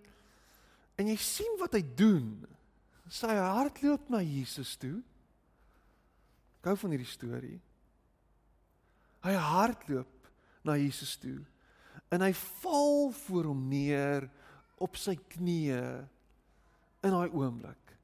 en 1.00 1.08
jy 1.08 1.16
sien 1.16 1.54
wat 1.60 1.74
hy 1.76 1.82
doen. 1.96 2.42
Sy 3.12 3.34
hardloop 3.36 4.08
na 4.12 4.22
Jesus 4.24 4.76
toe. 4.80 5.00
Gou 6.62 6.74
van 6.78 6.94
hierdie 6.94 7.10
storie. 7.10 7.58
Hy 9.22 9.34
hardloop 9.36 10.30
na 10.66 10.78
Jesus 10.78 11.16
toe 11.20 11.40
en 12.12 12.20
hy 12.20 12.32
val 12.36 13.12
voor 13.24 13.48
hom 13.48 13.60
neer 13.70 14.26
op 14.82 14.98
sy 15.00 15.14
knieë 15.16 15.84
in 17.06 17.14
daai 17.14 17.32
oomblik. 17.32 17.94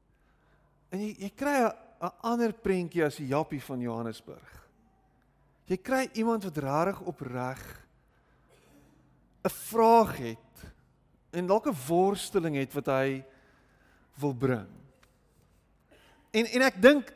En 0.93 1.03
jy 1.03 1.13
jy 1.27 1.31
kry 1.37 1.57
'n 1.69 2.13
ander 2.23 2.53
prentjie 2.53 3.05
as 3.05 3.17
die 3.17 3.29
Jappie 3.29 3.61
van 3.61 3.81
Johannesburg. 3.81 4.53
Jy 5.67 5.77
kry 5.77 6.09
iemand 6.15 6.45
wat 6.45 6.57
regtig 6.57 7.01
opreg 7.01 7.61
'n 9.45 9.51
vraag 9.51 10.17
het 10.17 10.73
en 11.39 11.47
dalk 11.47 11.67
'n 11.67 11.81
worsteling 11.87 12.57
het 12.57 12.73
wat 12.75 12.87
hy 12.87 13.25
wil 14.21 14.35
bring. 14.35 14.69
En 16.31 16.47
en 16.47 16.63
ek 16.63 16.83
dink 16.83 17.13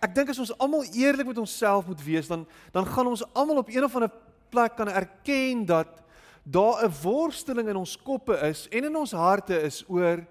ek 0.00 0.14
dink 0.14 0.28
as 0.28 0.38
ons 0.38 0.58
almal 0.58 0.84
eerlik 0.92 1.26
met 1.26 1.38
onsself 1.38 1.86
moet 1.86 2.02
wees 2.04 2.28
dan 2.28 2.46
dan 2.72 2.86
gaan 2.86 3.06
ons 3.06 3.24
almal 3.34 3.62
op 3.62 3.68
een 3.68 3.84
of 3.84 3.94
ander 3.94 4.12
plek 4.48 4.76
kan 4.76 4.88
erken 4.88 5.64
dat 5.66 6.02
daar 6.42 6.84
'n 6.84 6.94
worsteling 7.02 7.68
in 7.68 7.76
ons 7.76 7.96
koppe 8.02 8.34
is 8.48 8.68
en 8.68 8.84
in 8.84 8.96
ons 8.96 9.12
harte 9.12 9.62
is 9.62 9.84
oor 9.88 10.26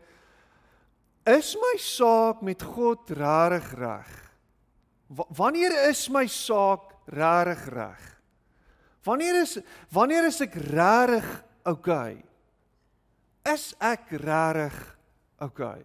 is 1.25 1.55
my 1.55 1.77
saak 1.77 2.41
met 2.41 2.61
God 2.61 3.09
regtig 3.09 3.73
reg? 3.73 4.09
Wanneer 5.09 5.89
is 5.89 6.09
my 6.09 6.27
saak 6.27 6.93
regtig 7.05 7.65
reg? 7.73 8.21
Wanneer 9.03 9.41
is 9.41 9.59
wanneer 9.89 10.25
is 10.25 10.41
ek 10.41 10.53
regtig 10.53 11.43
okay? 11.65 12.23
Is 13.53 13.73
ek 13.77 14.09
regtig 14.09 14.77
okay? 15.43 15.81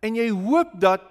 En 0.00 0.16
jy 0.16 0.30
hoop 0.32 0.72
dat 0.80 1.02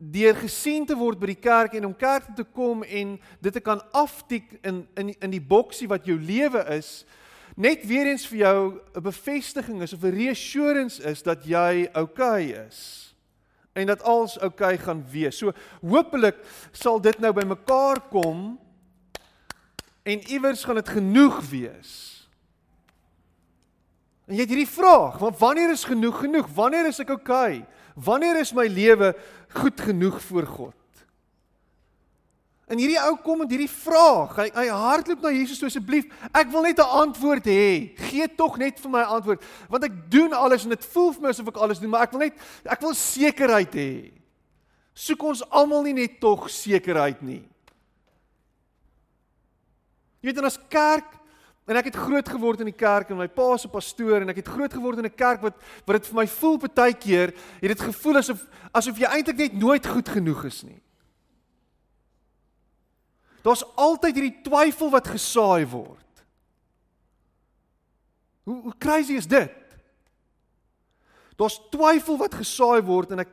deur 0.00 0.34
gesien 0.40 0.86
te 0.88 0.96
word 0.96 1.20
by 1.20 1.28
die 1.34 1.42
kerk 1.42 1.74
en 1.76 1.90
om 1.90 1.96
kerk 1.96 2.30
toe 2.30 2.40
te 2.40 2.46
kom 2.56 2.82
en 2.82 3.18
dit 3.44 3.52
te 3.52 3.60
kan 3.60 3.82
aftik 3.92 4.56
in 4.64 4.86
in 4.96 5.12
in 5.20 5.34
die 5.34 5.42
boksie 5.42 5.88
wat 5.90 6.08
jou 6.08 6.16
lewe 6.16 6.62
is, 6.72 7.04
net 7.54 7.84
weer 7.86 8.08
eens 8.08 8.24
vir 8.26 8.38
jou 8.38 8.80
'n 8.96 9.02
bevestiging 9.02 9.82
is 9.82 9.92
of 9.92 10.04
'n 10.04 10.16
reassurance 10.16 11.02
is 11.02 11.22
dat 11.22 11.44
jy 11.44 11.88
okay 11.94 12.66
is 12.66 13.10
en 13.72 13.86
dat 13.86 14.02
alles 14.02 14.38
okay 14.38 14.78
gaan 14.78 15.04
wees. 15.10 15.38
So 15.38 15.52
hopelik 15.80 16.36
sal 16.72 17.00
dit 17.00 17.18
nou 17.18 17.32
bymekaar 17.32 18.00
kom 18.10 18.58
en 20.02 20.30
iewers 20.30 20.64
gaan 20.64 20.74
dit 20.74 20.88
genoeg 20.88 21.40
wees. 21.50 22.19
En 24.30 24.36
jy 24.38 24.44
het 24.44 24.52
hierdie 24.52 24.70
vraag, 24.70 25.16
want 25.18 25.40
wanneer 25.40 25.72
is 25.74 25.82
genoeg 25.82 26.20
genoeg? 26.22 26.46
Wanneer 26.54 26.86
is 26.86 27.00
ek 27.02 27.08
okay? 27.16 27.64
Wanneer 27.98 28.38
is 28.38 28.52
my 28.54 28.68
lewe 28.70 29.10
goed 29.58 29.80
genoeg 29.82 30.20
voor 30.22 30.46
God? 30.46 30.76
En 32.70 32.78
hierdie 32.78 33.00
ou 33.02 33.16
kom 33.18 33.40
met 33.42 33.50
hierdie 33.50 33.72
vraag. 33.72 34.36
Hy 34.38 34.46
hy 34.54 34.66
hardloop 34.70 35.24
na 35.26 35.32
Jesus 35.34 35.58
toe 35.58 35.66
asseblief. 35.66 36.06
Ek 36.30 36.52
wil 36.52 36.62
net 36.62 36.78
'n 36.78 36.94
antwoord 37.02 37.50
hê. 37.50 37.98
Gee 37.98 38.28
tog 38.38 38.58
net 38.62 38.78
vir 38.78 38.90
my 38.90 39.02
'n 39.02 39.14
antwoord, 39.18 39.42
want 39.68 39.84
ek 39.84 40.10
doen 40.10 40.32
alles 40.32 40.62
en 40.62 40.70
dit 40.70 40.84
voel 40.84 41.12
vir 41.12 41.22
my 41.22 41.28
asof 41.28 41.48
ek 41.48 41.56
alles 41.56 41.80
doen, 41.80 41.90
maar 41.90 42.02
ek 42.06 42.12
wil 42.12 42.20
net 42.20 42.34
ek 42.64 42.80
wil 42.80 42.94
sekerheid 42.94 43.74
hê. 43.74 44.12
Soek 44.94 45.22
ons 45.22 45.42
almal 45.50 45.82
nie 45.82 45.92
net 45.92 46.20
tog 46.20 46.48
sekerheid 46.48 47.20
nie. 47.22 47.42
Jy 50.22 50.28
weet 50.28 50.36
dan 50.36 50.44
as 50.44 50.58
kerk 50.68 51.19
en 51.70 51.78
ek 51.78 51.92
het 51.92 51.98
groot 52.02 52.26
geword 52.26 52.64
in 52.64 52.68
die 52.72 52.74
kerk 52.76 53.12
en 53.12 53.20
my 53.20 53.28
pa 53.30 53.54
se 53.60 53.68
pastoor 53.70 54.24
en 54.24 54.32
ek 54.32 54.40
het 54.42 54.48
groot 54.50 54.72
geword 54.74 54.98
in 54.98 55.06
'n 55.06 55.14
kerk 55.14 55.40
wat 55.40 55.54
wat 55.86 55.96
dit 56.02 56.06
vir 56.10 56.16
my 56.18 56.26
voel 56.26 56.58
baie 56.58 56.94
keer 56.94 57.30
het 57.62 57.70
dit 57.70 57.80
gevoel 57.80 58.18
asof 58.18 58.42
asof 58.74 58.98
jy 58.98 59.06
eintlik 59.06 59.36
net 59.36 59.52
nooit 59.54 59.86
goed 59.86 60.08
genoeg 60.08 60.44
is 60.44 60.62
nie. 60.62 60.82
Daar's 63.42 63.64
altyd 63.76 64.14
hierdie 64.14 64.42
twyfel 64.42 64.90
wat 64.90 65.08
gesaai 65.08 65.66
word. 65.66 66.24
Hoe 68.44 68.62
hoe 68.62 68.74
crazy 68.78 69.14
is 69.14 69.26
dit? 69.26 69.52
Daar's 71.36 71.60
twyfel 71.70 72.18
wat 72.18 72.34
gesaai 72.34 72.82
word 72.82 73.12
en 73.12 73.20
ek 73.20 73.28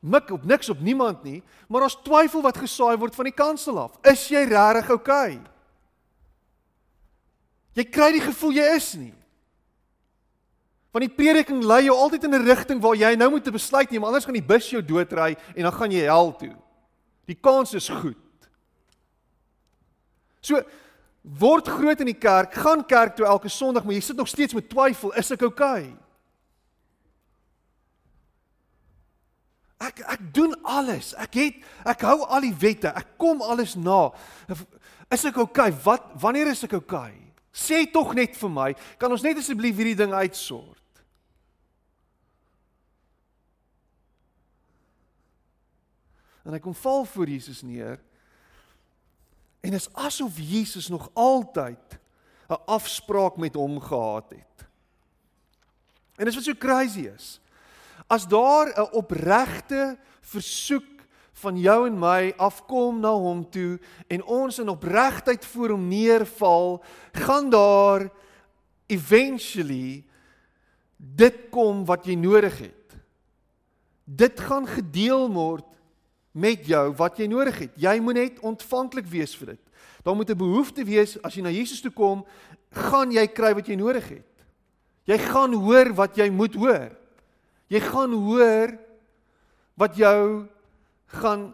mik 0.00 0.30
op 0.30 0.44
niks 0.44 0.68
op 0.68 0.80
niemand 0.80 1.22
nie, 1.24 1.42
maar 1.68 1.80
daar's 1.80 2.02
twyfel 2.04 2.42
wat 2.42 2.56
gesaai 2.56 2.96
word 2.98 3.14
van 3.14 3.24
die 3.24 3.34
kansel 3.34 3.78
af. 3.78 3.98
Is 4.02 4.28
jy 4.28 4.44
regtig 4.44 4.90
oukei? 4.90 5.38
Okay? 5.38 5.51
Jy 7.74 7.84
kry 7.88 8.10
die 8.12 8.24
gevoel 8.24 8.58
jy 8.58 8.68
is 8.76 8.88
nie. 9.00 9.14
Want 10.92 11.06
die 11.06 11.14
prediking 11.16 11.62
lei 11.64 11.86
jou 11.86 11.96
altyd 11.96 12.24
in 12.28 12.34
'n 12.34 12.44
rigting 12.44 12.80
waar 12.80 12.94
jy 12.94 13.14
nou 13.16 13.30
moet 13.30 13.46
'n 13.46 13.52
besluit 13.52 13.90
neem, 13.90 14.04
anders 14.04 14.24
gaan 14.24 14.34
die 14.34 14.42
bus 14.42 14.70
jou 14.70 14.82
doodry 14.82 15.36
en 15.56 15.62
dan 15.62 15.72
gaan 15.72 15.90
jy 15.90 16.04
hel 16.04 16.36
toe. 16.36 16.56
Die 17.26 17.38
kans 17.40 17.74
is 17.74 17.88
goed. 17.88 18.16
So 20.40 20.62
word 21.22 21.68
groot 21.68 22.00
in 22.00 22.06
die 22.06 22.18
kerk, 22.18 22.52
gaan 22.54 22.84
kerk 22.86 23.16
toe 23.16 23.26
elke 23.26 23.48
Sondag, 23.48 23.84
maar 23.84 23.94
jy 23.94 24.00
sit 24.00 24.16
nog 24.16 24.28
steeds 24.28 24.54
met 24.54 24.68
twyfel, 24.68 25.12
is 25.12 25.30
ek 25.30 25.42
oukei? 25.42 25.82
Okay? 25.82 25.96
Ek 29.82 29.98
ek 30.00 30.34
doen 30.34 30.54
alles. 30.62 31.14
Ek 31.18 31.34
het 31.34 31.54
ek 31.84 32.04
hou 32.06 32.20
al 32.26 32.40
die 32.40 32.54
wette. 32.54 32.92
Ek 32.94 33.16
kom 33.18 33.42
alles 33.42 33.74
na. 33.74 34.12
Is 35.10 35.24
ek 35.24 35.36
oukei? 35.36 35.70
Okay? 35.72 35.82
Wat 35.84 36.02
wanneer 36.22 36.52
is 36.52 36.62
ek 36.62 36.76
oukei? 36.78 37.10
Okay? 37.10 37.21
Sê 37.52 37.84
tog 37.92 38.14
net 38.16 38.36
vir 38.36 38.50
my, 38.50 38.70
kan 38.98 39.12
ons 39.12 39.22
net 39.24 39.36
asseblief 39.36 39.76
hierdie 39.76 39.98
ding 39.98 40.12
uitsort? 40.12 40.80
En 46.42 46.56
hy 46.56 46.60
kom 46.62 46.74
val 46.74 47.04
voor 47.06 47.28
Jesus 47.30 47.60
neer. 47.62 48.00
En 49.62 49.76
is 49.76 49.86
asof 49.94 50.40
Jesus 50.40 50.88
nog 50.88 51.10
altyd 51.14 52.00
'n 52.48 52.62
afspraak 52.66 53.36
met 53.36 53.54
hom 53.54 53.80
gehad 53.80 54.30
het. 54.30 54.66
En 56.16 56.24
dis 56.24 56.34
wat 56.34 56.44
so 56.44 56.54
crazy 56.54 57.00
is. 57.00 57.40
As 58.06 58.26
daar 58.28 58.66
'n 58.68 58.92
opregte 58.92 59.98
versoek 60.20 60.91
van 61.42 61.58
jou 61.58 61.78
en 61.88 61.98
my 61.98 62.32
afkom 62.40 63.00
na 63.02 63.12
hom 63.18 63.42
toe 63.50 63.78
en 64.12 64.22
ons 64.24 64.58
in 64.62 64.70
opregtheid 64.72 65.44
voor 65.52 65.74
hom 65.74 65.88
neerval, 65.90 66.78
gaan 67.12 67.50
daar 67.50 68.06
eventually 68.92 70.04
dit 70.96 71.38
kom 71.50 71.84
wat 71.88 72.06
jy 72.06 72.14
nodig 72.18 72.58
het. 72.62 72.96
Dit 74.04 74.40
gaan 74.40 74.66
gedeel 74.68 75.26
word 75.32 75.68
met 76.32 76.64
jou 76.66 76.84
wat 76.96 77.18
jy 77.20 77.28
nodig 77.30 77.58
het. 77.66 77.74
Jy 77.76 77.98
moet 78.00 78.18
net 78.18 78.40
ontvanklik 78.46 79.08
wees 79.10 79.34
vir 79.36 79.54
dit. 79.54 79.62
Daar 80.02 80.16
moet 80.16 80.30
'n 80.30 80.38
behoefte 80.38 80.84
wees 80.84 81.20
as 81.22 81.34
jy 81.34 81.42
na 81.42 81.50
Jesus 81.50 81.80
toe 81.80 81.90
kom, 81.90 82.24
gaan 82.70 83.10
jy 83.12 83.26
kry 83.26 83.54
wat 83.54 83.66
jy 83.66 83.76
nodig 83.76 84.08
het. 84.08 84.32
Jy 85.04 85.18
gaan 85.18 85.54
hoor 85.54 85.92
wat 85.94 86.16
jy 86.16 86.30
moet 86.30 86.54
hoor. 86.54 86.90
Jy 87.68 87.80
gaan 87.80 88.12
hoor 88.12 88.78
wat 89.74 89.96
jou 89.96 90.48
gaan 91.12 91.50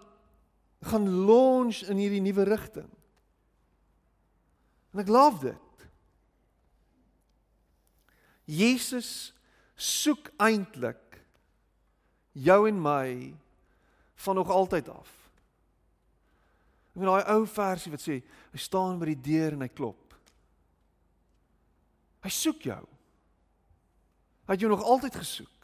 gaan 0.86 1.08
launch 1.26 1.82
in 1.90 1.98
hierdie 1.98 2.22
nuwe 2.22 2.44
rigting. 2.46 2.90
En 4.94 5.02
ek 5.02 5.10
love 5.10 5.42
dit. 5.42 5.86
Jesus 8.48 9.34
soek 9.74 10.30
eintlik 10.40 11.18
jou 12.38 12.60
en 12.70 12.78
my 12.80 13.08
van 14.24 14.38
nog 14.38 14.50
altyd 14.50 14.88
af. 14.88 15.10
Ek 16.94 17.02
bedoel 17.02 17.18
daai 17.18 17.34
ou 17.34 17.42
versie 17.50 17.92
wat 17.92 18.02
sê 18.02 18.20
hy 18.22 18.62
staan 18.62 19.02
by 19.02 19.12
die 19.12 19.20
deur 19.28 19.58
en 19.58 19.66
hy 19.66 19.70
klop. 19.70 20.14
Hy 22.24 22.32
soek 22.34 22.64
jou. 22.70 22.82
Hy 24.48 24.54
het 24.56 24.62
jou 24.64 24.70
nog 24.72 24.82
altyd 24.82 25.18
gesoek. 25.20 25.57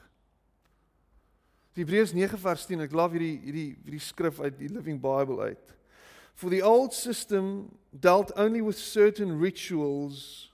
Hebreërs 1.75 2.15
9 2.15 2.39
vers 2.39 2.67
10. 2.67 2.85
Ek 2.87 2.93
love 2.95 3.19
hierdie 3.19 3.41
hierdie 3.43 3.71
hierdie 3.83 4.03
skrif 4.03 4.39
uit 4.39 4.55
die 4.61 4.71
Living 4.71 5.01
Bible 5.03 5.41
uit. 5.43 5.73
For 6.35 6.51
the 6.51 6.63
old 6.63 6.95
system 6.95 7.75
dealt 7.91 8.31
only 8.37 8.61
with 8.61 8.79
certain 8.79 9.39
rituals, 9.41 10.51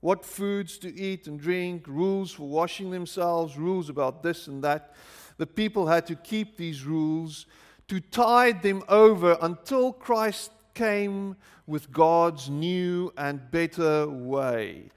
what 0.00 0.24
foods 0.24 0.78
to 0.78 0.92
eat 0.92 1.26
and 1.26 1.40
drink, 1.40 1.86
rules 1.86 2.32
for 2.32 2.48
washing 2.48 2.90
themselves, 2.90 3.56
rules 3.56 3.88
about 3.88 4.22
this 4.22 4.46
and 4.48 4.62
that. 4.62 4.92
The 5.38 5.46
people 5.46 5.86
had 5.86 6.06
to 6.06 6.16
keep 6.16 6.56
these 6.56 6.84
rules 6.84 7.46
to 7.88 8.00
tide 8.00 8.62
them 8.62 8.82
over 8.88 9.36
until 9.40 9.92
Christ 9.92 10.50
came 10.74 11.36
with 11.66 11.92
God's 11.92 12.50
new 12.50 13.12
and 13.16 13.50
better 13.50 14.08
way. 14.08 14.90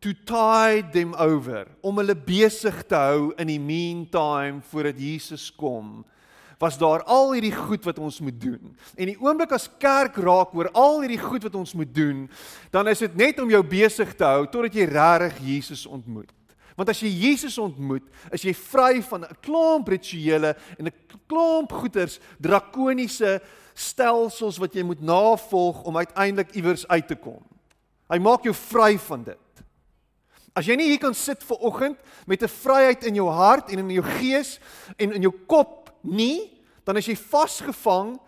To 0.00 0.12
tide 0.12 0.92
them 0.92 1.14
over 1.14 1.66
om 1.80 1.96
hulle 1.98 2.14
besig 2.14 2.82
te 2.86 2.94
hou 2.94 3.32
in 3.40 3.48
die 3.48 3.60
meantime 3.60 4.60
voordat 4.70 5.00
Jesus 5.00 5.50
kom 5.56 6.04
was 6.58 6.78
daar 6.80 7.02
al 7.04 7.34
hierdie 7.36 7.54
goed 7.54 7.84
wat 7.84 7.98
ons 7.98 8.20
moet 8.20 8.40
doen. 8.40 8.72
En 8.96 9.10
die 9.10 9.18
oomblik 9.20 9.52
as 9.52 9.68
kerk 9.80 10.16
raak 10.16 10.54
oor 10.56 10.70
al 10.72 11.02
hierdie 11.04 11.20
goed 11.20 11.44
wat 11.44 11.54
ons 11.58 11.74
moet 11.76 11.90
doen, 11.94 12.24
dan 12.72 12.88
is 12.88 13.02
dit 13.04 13.16
net 13.16 13.40
om 13.42 13.50
jou 13.52 13.60
besig 13.60 14.14
te 14.16 14.24
hou 14.24 14.46
totdat 14.48 14.76
jy 14.76 14.86
regtig 14.88 15.42
Jesus 15.44 15.84
ontmoet. 15.86 16.32
Want 16.76 16.92
as 16.92 17.00
jy 17.00 17.08
Jesus 17.08 17.56
ontmoet, 17.60 18.04
is 18.32 18.44
jy 18.44 18.52
vry 18.56 19.00
van 19.02 19.24
'n 19.24 19.36
klomp 19.40 19.88
rituele 19.88 20.56
en 20.78 20.86
'n 20.86 20.92
klomp 21.26 21.72
goeters, 21.72 22.20
drakoniese 22.40 23.40
stelsels 23.74 24.58
wat 24.58 24.74
jy 24.74 24.82
moet 24.82 25.00
navolg 25.00 25.82
om 25.84 25.96
uiteindelik 25.96 26.54
iewers 26.54 26.88
uit 26.88 27.08
te 27.08 27.16
kom. 27.16 27.42
Hy 28.08 28.18
maak 28.18 28.44
jou 28.44 28.54
vry 28.54 28.98
van 28.98 29.24
dit. 29.24 29.64
As 30.56 30.64
jy 30.64 30.76
nie 30.80 30.88
hier 30.88 31.00
kan 31.02 31.14
sit 31.14 31.42
ver 31.44 31.60
oggend 31.60 31.98
met 32.26 32.42
'n 32.42 32.48
vryheid 32.48 33.04
in 33.04 33.14
jou 33.14 33.28
hart 33.28 33.70
en 33.70 33.78
in 33.78 33.90
jou 33.90 34.06
gees 34.18 34.58
en 34.96 35.12
in 35.12 35.22
jou 35.22 35.34
kop 35.46 35.90
nie, 36.02 36.62
dan 36.84 36.96
is 36.96 37.06
jy 37.06 37.16
vasgevang 37.16 38.18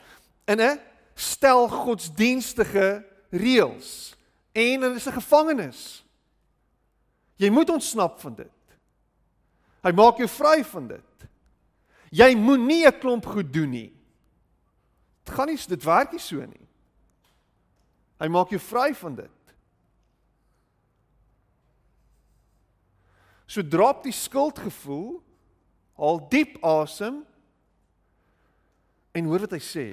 in 0.47 0.61
'n 0.61 0.81
stel 1.15 1.69
godsdienstige 1.69 3.05
reëls 3.33 4.15
en 4.53 4.81
dit 4.81 4.97
is 4.97 5.07
'n 5.07 5.21
gevangenis. 5.21 6.05
Jy 7.37 7.51
moet 7.51 7.71
ontsnap 7.71 8.21
van 8.21 8.35
dit. 8.35 8.53
Hy 9.83 9.93
maak 9.93 10.19
jou 10.19 10.29
vry 10.29 10.65
van 10.65 10.89
dit. 10.89 11.29
Jy 12.11 12.35
moenie 12.35 12.87
'n 12.87 12.99
klomp 12.99 13.27
goed 13.27 13.53
doen 13.53 13.71
nie. 13.71 13.93
Dit 15.25 15.35
gaan 15.35 15.47
nie 15.47 15.59
dit 15.69 15.85
werk 15.85 16.13
nie 16.13 16.21
so 16.21 16.37
nie. 16.37 16.67
Hy 18.19 18.29
maak 18.29 18.51
jou 18.51 18.61
vry 18.61 18.95
van 18.95 19.15
dit. 19.15 19.38
So 23.49 23.65
drop 23.65 24.05
die 24.05 24.13
skuldgevoel, 24.13 25.19
haal 25.99 26.21
diep 26.31 26.59
asem 26.63 27.23
En 29.19 29.27
hoor 29.27 29.45
wat 29.47 29.57
hy 29.57 29.63
sê. 29.65 29.87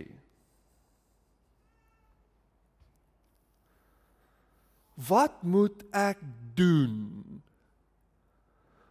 Wat 5.08 5.42
moet 5.44 5.82
ek 5.96 6.22
doen? 6.56 7.42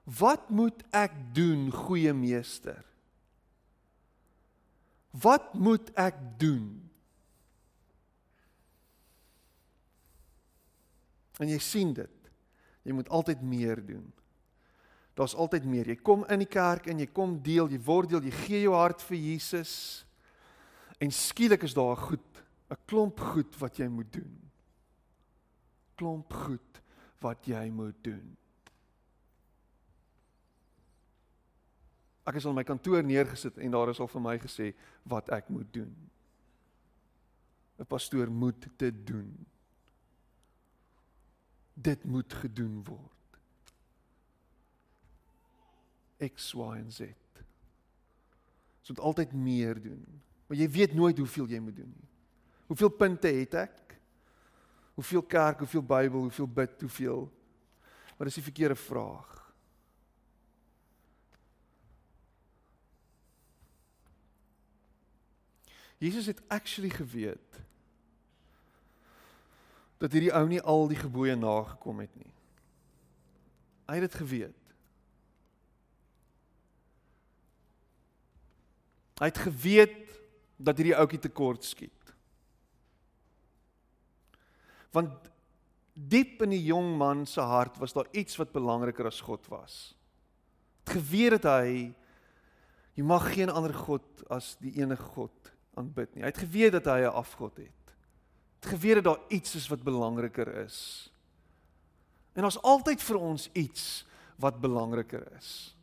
Wat 0.04 0.50
moet 0.52 0.82
ek 0.92 1.14
doen, 1.36 1.70
goeie 1.72 2.12
meester? 2.16 2.82
Wat 5.14 5.54
moet 5.56 5.88
ek 5.96 6.18
doen? 6.42 6.66
En 11.40 11.48
jy 11.48 11.60
sien 11.62 11.94
dit. 11.96 12.10
Jy 12.84 12.98
moet 12.98 13.08
altyd 13.08 13.40
meer 13.46 13.80
doen. 13.80 14.04
Daar's 15.14 15.34
altyd 15.34 15.64
meer. 15.64 15.88
Jy 15.92 15.96
kom 16.02 16.24
in 16.30 16.42
die 16.42 16.50
kerk 16.50 16.88
en 16.90 16.98
jy 16.98 17.06
kom 17.14 17.36
deel, 17.42 17.68
jy 17.70 17.78
word 17.86 18.10
deel, 18.10 18.24
jy 18.26 18.34
gee 18.44 18.62
jou 18.64 18.74
hart 18.74 19.02
vir 19.06 19.16
Jesus. 19.16 19.74
En 20.98 21.10
skielik 21.14 21.62
is 21.62 21.74
daar 21.74 21.94
'n 21.94 22.06
goed, 22.08 22.42
'n 22.70 22.76
klomp 22.86 23.20
goed 23.20 23.58
wat 23.58 23.76
jy 23.76 23.88
moet 23.88 24.12
doen. 24.12 24.50
Klomp 25.94 26.32
goed 26.32 26.80
wat 27.20 27.46
jy 27.46 27.70
moet 27.70 28.04
doen. 28.04 28.36
Ek 32.26 32.34
is 32.34 32.46
al 32.46 32.52
my 32.52 32.64
kantoor 32.64 33.02
neergesit 33.02 33.58
en 33.58 33.70
daar 33.70 33.90
is 33.92 34.00
al 34.00 34.08
vir 34.08 34.20
my 34.20 34.38
gesê 34.38 34.74
wat 35.02 35.28
ek 35.28 35.48
moet 35.48 35.72
doen. 35.72 36.10
'n 37.78 37.84
Pastoor 37.84 38.30
moet 38.30 38.68
dit 38.78 39.06
doen. 39.06 39.46
Dit 41.74 42.04
moet 42.04 42.32
gedoen 42.32 42.84
word. 42.84 43.13
X, 46.18 46.52
Y 46.52 46.78
en 46.78 46.92
Z. 46.92 47.00
Ons 48.84 48.88
moet 48.88 49.00
altyd 49.00 49.32
meer 49.32 49.80
doen. 49.82 50.02
Maar 50.46 50.56
jy 50.56 50.68
weet 50.70 50.94
nooit 50.94 51.18
hoeveel 51.18 51.46
jy 51.48 51.58
moet 51.58 51.76
doen 51.76 51.92
nie. 51.96 52.08
Hoeveel 52.66 52.88
punte 52.88 53.28
het 53.28 53.54
ek? 53.54 53.96
Hoeveel 54.94 55.22
kerk, 55.22 55.58
hoeveel 55.58 55.82
Bybel, 55.82 56.20
hoeveel 56.28 56.48
bid, 56.48 56.80
hoeveel? 56.80 57.24
Maar 58.16 58.28
dis 58.28 58.38
die 58.38 58.46
verkeerde 58.46 58.76
vraag. 58.78 59.32
Jesus 65.98 66.26
het 66.26 66.42
actually 66.48 66.90
geweet 66.90 67.60
dat 69.98 70.12
hierdie 70.12 70.34
ou 70.34 70.44
nie 70.48 70.60
al 70.60 70.88
die 70.90 70.98
gebooie 71.00 71.36
nagekom 71.38 72.02
het 72.02 72.12
nie. 72.18 72.32
Hy 73.88 73.96
het 73.96 74.10
dit 74.10 74.20
geweet. 74.20 74.63
Hy 79.20 79.30
het 79.30 79.38
geweet 79.38 79.98
dat 80.56 80.78
hierdie 80.78 80.96
ouetjie 80.96 81.20
tekort 81.22 81.64
skiet. 81.64 82.14
Want 84.94 85.30
diep 85.94 86.42
in 86.42 86.54
die 86.54 86.64
jong 86.66 86.96
man 86.98 87.22
se 87.26 87.42
hart 87.42 87.78
was 87.82 87.94
daar 87.94 88.10
iets 88.10 88.38
wat 88.40 88.54
belangriker 88.54 89.06
as 89.06 89.20
God 89.22 89.46
was. 89.50 89.94
Het 90.84 90.96
geweet 90.98 91.38
dat 91.38 91.46
hy 91.50 91.94
jy 92.94 93.02
mag 93.06 93.26
geen 93.34 93.50
ander 93.50 93.74
god 93.74 94.24
as 94.30 94.54
die 94.62 94.74
enige 94.78 95.06
God 95.14 95.50
aanbid 95.78 96.14
nie. 96.14 96.22
Hy 96.22 96.30
het 96.30 96.44
geweet 96.44 96.76
dat 96.76 96.86
hy 96.90 97.00
'n 97.02 97.14
afgod 97.14 97.56
het. 97.56 97.94
Het 98.60 98.70
geweet 98.74 99.02
dat 99.02 99.04
daar 99.04 99.24
iets 99.28 99.54
is 99.54 99.68
wat 99.68 99.82
belangriker 99.82 100.48
is. 100.64 101.10
En 102.34 102.44
ons 102.44 102.62
altyd 102.62 103.02
vir 103.02 103.16
ons 103.16 103.50
iets 103.52 104.06
wat 104.36 104.60
belangriker 104.60 105.32
is. 105.36 105.76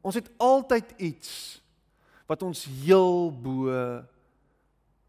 Ons 0.00 0.14
het 0.14 0.30
altyd 0.36 0.92
iets 0.96 1.60
wat 2.30 2.44
ons 2.46 2.62
heel 2.84 3.30
bo 3.34 3.74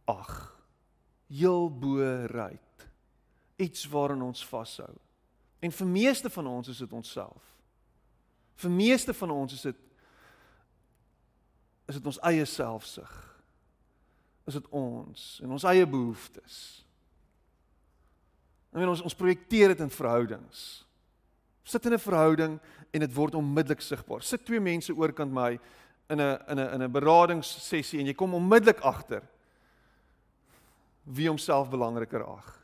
ag 0.09 0.33
heel 1.29 1.69
bo 1.69 2.01
ryt 2.33 2.71
iets 3.61 3.85
waarin 3.87 4.21
ons 4.21 4.45
vashou. 4.47 4.93
En 5.61 5.71
vir 5.71 5.87
meeste 5.87 6.29
van 6.29 6.47
ons 6.47 6.67
is 6.67 6.77
dit 6.81 6.93
onsself. 6.93 7.43
Vir 8.61 8.71
meeste 8.73 9.13
van 9.13 9.31
ons 9.31 9.53
is 9.53 9.61
dit 9.69 9.87
is 11.91 11.97
dit 11.99 12.05
ons 12.07 12.21
eie 12.29 12.45
selfsug. 12.47 13.11
Is 14.47 14.57
dit 14.57 14.67
ons 14.73 15.25
en 15.43 15.57
ons 15.57 15.65
eie 15.69 15.85
behoeftes. 15.85 16.55
I 18.71 18.79
mean 18.79 18.93
ons 18.93 19.03
ons 19.05 19.17
projekteer 19.17 19.75
dit 19.75 19.83
in 19.83 19.93
verhoudings. 19.93 20.85
Sit 21.63 21.85
in 21.85 21.93
'n 21.93 21.99
verhouding 21.99 22.59
en 22.91 22.99
dit 22.99 23.13
word 23.13 23.35
onmiddellik 23.35 23.81
sigbaar. 23.81 24.23
Sit 24.23 24.45
twee 24.45 24.59
mense 24.59 24.93
oorkant 24.93 25.31
my 25.31 25.59
in 26.11 26.19
'n 26.19 26.37
in 26.51 26.59
'n 26.59 26.73
in 26.73 26.81
'n 26.83 26.91
beradingssessie 26.91 27.99
en 27.99 28.05
jy 28.05 28.13
kom 28.13 28.33
onmiddellik 28.33 28.79
agter 28.81 29.23
wie 31.03 31.27
homself 31.27 31.69
belangriker 31.69 32.23
ag. 32.23 32.57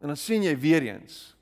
En 0.00 0.08
dan 0.08 0.16
sien 0.16 0.42
jy 0.42 0.56
weer 0.58 0.82
eens. 0.82 1.36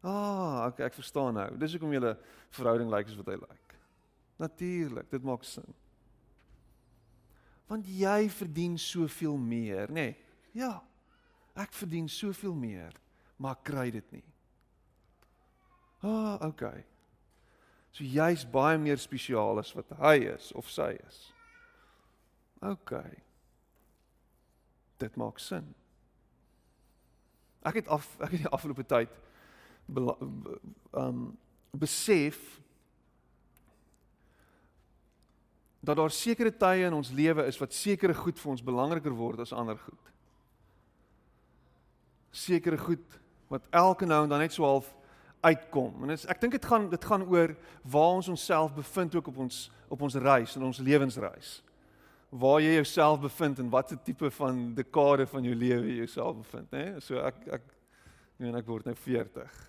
Ah, 0.00 0.66
ek 0.68 0.78
ek 0.86 0.94
verstaan 0.94 1.34
nou. 1.34 1.48
Dis 1.58 1.72
hoekom 1.74 1.92
julle 1.92 2.16
verhouding 2.54 2.90
lyk 2.90 3.06
like, 3.06 3.10
soos 3.10 3.24
wat 3.24 3.34
hy 3.34 3.40
lyk. 3.40 3.50
Like. 3.50 3.78
Natuurlik, 4.36 5.10
dit 5.10 5.22
maak 5.22 5.44
sin. 5.44 5.74
Want 7.66 7.86
jy 7.90 8.28
verdien 8.30 8.78
soveel 8.78 9.36
meer, 9.36 9.90
nê? 9.90 10.12
Nee, 10.12 10.16
ja. 10.52 10.76
Ek 11.56 11.72
verdien 11.74 12.06
soveel 12.08 12.54
meer, 12.54 12.92
maar 13.42 13.56
kry 13.64 13.88
dit 13.90 14.12
nie. 14.12 14.24
Ah, 16.04 16.36
oh, 16.36 16.48
okay. 16.52 16.84
So 17.96 18.04
jy's 18.04 18.42
baie 18.44 18.76
meer 18.76 18.98
spesiaal 19.00 19.56
as 19.62 19.70
wat 19.72 19.94
hy 20.02 20.18
is 20.34 20.50
of 20.52 20.68
sy 20.68 20.90
is. 21.00 21.20
Okay. 22.60 23.22
Dit 25.00 25.16
maak 25.16 25.40
sin. 25.40 25.64
Ek 27.64 27.80
het 27.80 27.88
af 27.88 28.04
ek 28.20 28.34
het 28.34 28.44
die 28.44 28.52
afgelope 28.52 28.84
tyd 28.84 29.16
um 30.92 31.30
besef 31.76 32.36
dat 35.80 35.96
daar 35.96 36.12
sekere 36.12 36.52
tye 36.52 36.84
in 36.90 36.96
ons 36.98 37.14
lewe 37.16 37.46
is 37.48 37.60
wat 37.62 37.72
sekere 37.72 38.16
goed 38.16 38.36
vir 38.36 38.52
ons 38.52 38.64
belangriker 38.64 39.16
word 39.16 39.40
as 39.40 39.56
ander 39.56 39.80
goed. 39.80 40.12
Sekere 42.28 42.76
goed 42.76 43.20
wat 43.48 43.64
elke 43.72 44.04
nou 44.04 44.24
en 44.26 44.36
dan 44.36 44.44
net 44.44 44.52
so 44.52 44.68
half 44.68 44.92
uitkom. 45.46 46.02
En 46.04 46.14
is, 46.14 46.26
ek 46.30 46.40
dink 46.42 46.56
dit 46.56 46.66
gaan 46.66 46.88
dit 46.92 47.06
gaan 47.10 47.24
oor 47.30 47.54
waar 47.86 48.18
ons 48.18 48.32
onsself 48.32 48.74
bevind 48.74 49.14
ook 49.18 49.30
op 49.32 49.44
ons 49.46 49.66
op 49.92 50.02
ons 50.02 50.18
reis 50.18 50.56
en 50.58 50.66
ons 50.66 50.82
lewensreis. 50.82 51.60
Waar 52.34 52.58
jy 52.64 52.72
jouself 52.74 53.20
bevind 53.22 53.60
en 53.62 53.70
watter 53.70 53.98
tipe 54.02 54.30
van 54.40 54.74
dekade 54.74 55.28
van 55.30 55.46
jou 55.46 55.54
lewe 55.54 55.86
jy 55.86 56.00
jouself 56.02 56.40
bevind, 56.42 56.74
né? 56.74 56.84
So 57.04 57.22
ek 57.22 57.46
ek 57.60 57.72
meen 58.42 58.58
ek 58.58 58.66
word 58.66 58.88
nou 58.90 58.96
40. 58.98 59.62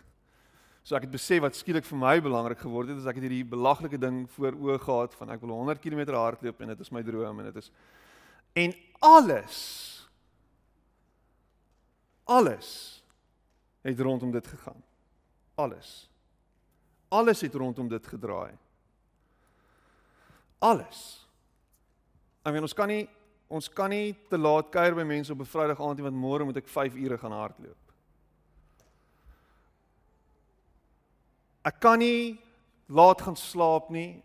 So 0.87 0.95
ek 0.97 1.05
het 1.05 1.13
besef 1.13 1.43
wat 1.43 1.59
skielik 1.59 1.85
vir 1.85 1.99
my 1.99 2.15
belangrik 2.23 2.61
geword 2.63 2.89
het 2.93 3.01
is 3.01 3.07
ek 3.09 3.19
het 3.19 3.27
hierdie 3.27 3.45
belaglike 3.47 3.99
ding 4.01 4.23
voor 4.37 4.55
oë 4.55 4.79
gehad 4.87 5.15
van 5.19 5.35
ek 5.35 5.43
wil 5.43 5.53
100 5.59 5.83
km 5.83 6.05
hardloop 6.15 6.61
en 6.63 6.73
dit 6.73 6.83
is 6.85 6.93
my 6.95 7.03
droom 7.05 7.41
en 7.43 7.49
dit 7.51 7.61
is 7.61 7.71
en 8.57 8.73
alles 9.05 9.57
alles 12.27 12.69
het 13.87 13.99
rondom 13.99 14.31
dit 14.31 14.47
gegaan. 14.47 14.86
Alles. 15.57 16.09
Alles 17.09 17.41
het 17.41 17.55
rondom 17.55 17.87
dit 17.89 18.07
gedraai. 18.07 18.53
Alles. 20.61 20.99
Ek 22.45 22.53
meen 22.53 22.65
ons 22.67 22.75
kan 22.77 22.89
nie 22.91 23.05
ons 23.47 23.69
kan 23.71 23.87
nie 23.89 24.11
te 24.27 24.35
laat 24.35 24.67
kuier 24.73 24.95
by 24.95 25.05
mense 25.07 25.31
op 25.31 25.39
'n 25.39 25.47
Vrydag 25.47 25.79
aand 25.79 25.97
nie 25.97 26.03
want 26.03 26.15
môre 26.19 26.45
moet 26.45 26.57
ek 26.57 26.67
5 26.67 26.95
ure 26.95 27.17
gaan 27.17 27.31
hardloop. 27.31 27.77
Ek 31.63 31.79
kan 31.79 31.99
nie 31.99 32.39
laat 32.89 33.21
gaan 33.21 33.35
slaap 33.35 33.89
nie. 33.89 34.21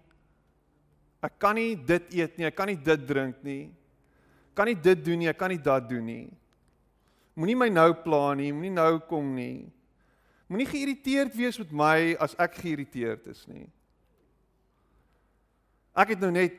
Ek 1.23 1.38
kan 1.38 1.55
nie 1.55 1.77
dit 1.77 2.14
eet 2.14 2.38
nie, 2.38 2.47
ek 2.47 2.57
kan 2.57 2.66
nie 2.66 2.77
dit 2.77 3.07
drink 3.07 3.42
nie. 3.42 3.71
Kan 4.55 4.66
nie 4.66 4.75
dit 4.75 5.05
doen 5.05 5.18
nie, 5.18 5.29
ek 5.29 5.38
kan 5.38 5.51
nie 5.51 5.59
dat 5.59 5.88
doen 5.88 6.05
nie. 6.05 6.31
Moenie 7.35 7.57
my 7.57 7.68
nou 7.68 7.92
pla 7.95 8.35
nie, 8.35 8.53
moenie 8.53 8.75
nou 8.75 8.99
kom 9.09 9.35
nie. 9.35 9.71
Moenie 10.53 10.69
geïrriteerd 10.69 11.33
wees 11.33 11.57
met 11.62 11.71
my 11.73 12.12
as 12.21 12.35
ek 12.37 12.59
geïrriteerd 12.61 13.31
is 13.33 13.47
nie. 13.49 13.65
Ek 15.97 16.12
het 16.12 16.21
nou 16.21 16.29
net 16.35 16.59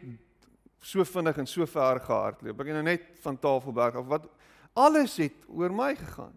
so 0.82 1.06
vinnig 1.06 1.38
en 1.38 1.50
so 1.50 1.66
ver 1.70 2.02
gehardloop. 2.02 2.64
Ek 2.64 2.72
het 2.72 2.78
nou 2.80 2.88
net 2.88 3.06
van 3.22 3.38
Tafelberg 3.38 4.00
af 4.02 4.08
wat 4.10 4.26
alles 4.74 5.20
het 5.22 5.46
oor 5.46 5.74
my 5.74 5.92
gegaan. 6.00 6.34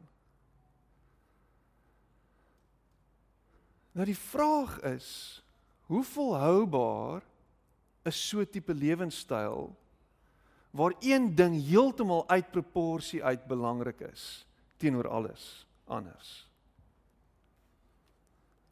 Nou 3.96 4.04
die 4.04 4.18
vraag 4.20 4.76
is, 4.92 5.08
hoe 5.88 6.02
volhoubaar 6.04 7.24
is 8.04 8.18
so 8.20 8.44
tipe 8.44 8.74
lewenstyl 8.76 9.70
waar 10.76 10.92
een 11.00 11.30
ding 11.32 11.56
heeltemal 11.56 12.26
uit 12.28 12.50
proporsie 12.52 13.24
uit 13.24 13.48
belangrik 13.48 14.04
is 14.10 14.44
teenoor 14.76 15.08
alles 15.08 15.64
anders? 15.88 16.44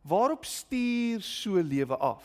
Waarop 0.05 0.45
stuur 0.45 1.23
so 1.23 1.61
lewe 1.63 1.97
af? 1.97 2.25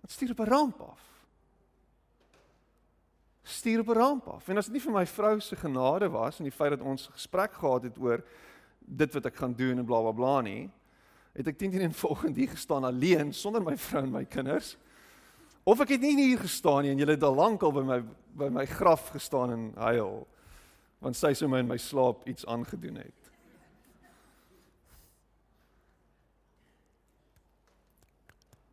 Dit 0.00 0.10
stuur 0.10 0.30
op 0.30 0.38
'n 0.38 0.48
ramp 0.48 0.80
af. 0.80 1.00
Stuur 3.42 3.80
op 3.80 3.88
'n 3.88 3.92
ramp 3.92 4.26
af. 4.26 4.48
En 4.48 4.56
as 4.56 4.64
dit 4.64 4.72
nie 4.72 4.82
vir 4.82 4.92
my 4.92 5.06
vrou 5.06 5.40
se 5.40 5.56
genade 5.56 6.08
was 6.08 6.38
en 6.38 6.44
die 6.44 6.52
feit 6.52 6.70
dat 6.70 6.80
ons 6.80 7.06
gesprek 7.06 7.52
gehad 7.52 7.82
het 7.82 7.98
oor 7.98 8.24
dit 8.78 9.12
wat 9.12 9.24
ek 9.24 9.36
gaan 9.36 9.54
doen 9.54 9.78
en 9.78 9.84
bla 9.84 10.00
bla 10.00 10.12
bla 10.12 10.40
nie, 10.40 10.70
het 11.32 11.46
ek 11.46 11.58
teen 11.58 11.70
teen 11.70 11.94
volgende 11.94 12.40
hier 12.40 12.48
gestaan 12.48 12.84
alleen 12.84 13.32
sonder 13.32 13.62
my 13.62 13.76
vrou 13.76 14.02
en 14.02 14.10
my 14.10 14.24
kinders. 14.24 14.76
Of 15.64 15.80
ek 15.80 15.88
het 15.88 16.00
nie 16.00 16.16
hier 16.16 16.38
gestaan 16.38 16.82
nie 16.82 16.90
en 16.90 16.98
julle 16.98 17.10
het 17.10 17.22
al 17.22 17.34
lank 17.34 17.62
al 17.62 17.72
by 17.72 17.82
my 17.82 18.02
by 18.36 18.48
my 18.48 18.66
graf 18.66 19.08
gestaan 19.08 19.50
en 19.50 19.72
huil 19.74 20.26
want 20.98 21.16
sy 21.16 21.34
sou 21.34 21.48
my 21.48 21.58
in 21.58 21.66
my 21.66 21.76
slaap 21.76 22.28
iets 22.28 22.46
aangedoen 22.46 22.96
het. 22.96 23.25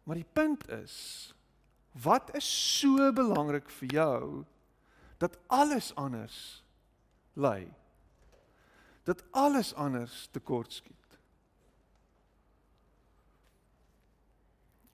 Maar 0.04 0.16
die 0.16 0.32
punt 0.34 0.70
is 0.70 0.96
wat 1.92 2.36
is 2.36 2.80
so 2.80 3.12
belangrik 3.14 3.70
vir 3.70 3.92
jou 3.94 4.44
dat 5.22 5.38
alles 5.48 5.92
anders 5.96 6.64
lê? 7.38 7.68
Dat 9.04 9.24
alles 9.32 9.74
anders 9.74 10.28
tekortskiet. 10.32 11.04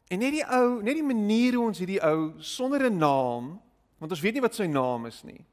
En 0.10 0.20
net 0.20 0.34
die 0.34 0.46
ou, 0.46 0.82
net 0.82 0.98
die 0.98 1.06
manier 1.06 1.56
hoe 1.56 1.68
ons 1.70 1.80
hierdie 1.80 2.02
ou 2.02 2.34
sonder 2.42 2.90
'n 2.90 2.98
naam, 2.98 3.62
want 3.98 4.12
ons 4.12 4.22
weet 4.22 4.34
nie 4.34 4.42
wat 4.42 4.56
sy 4.56 4.66
naam 4.66 5.06
is 5.06 5.24
nie. 5.24 5.46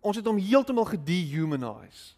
Ons 0.00 0.16
het 0.16 0.26
hom 0.26 0.38
heeltemal 0.38 0.84
gedehumanise. 0.84 2.14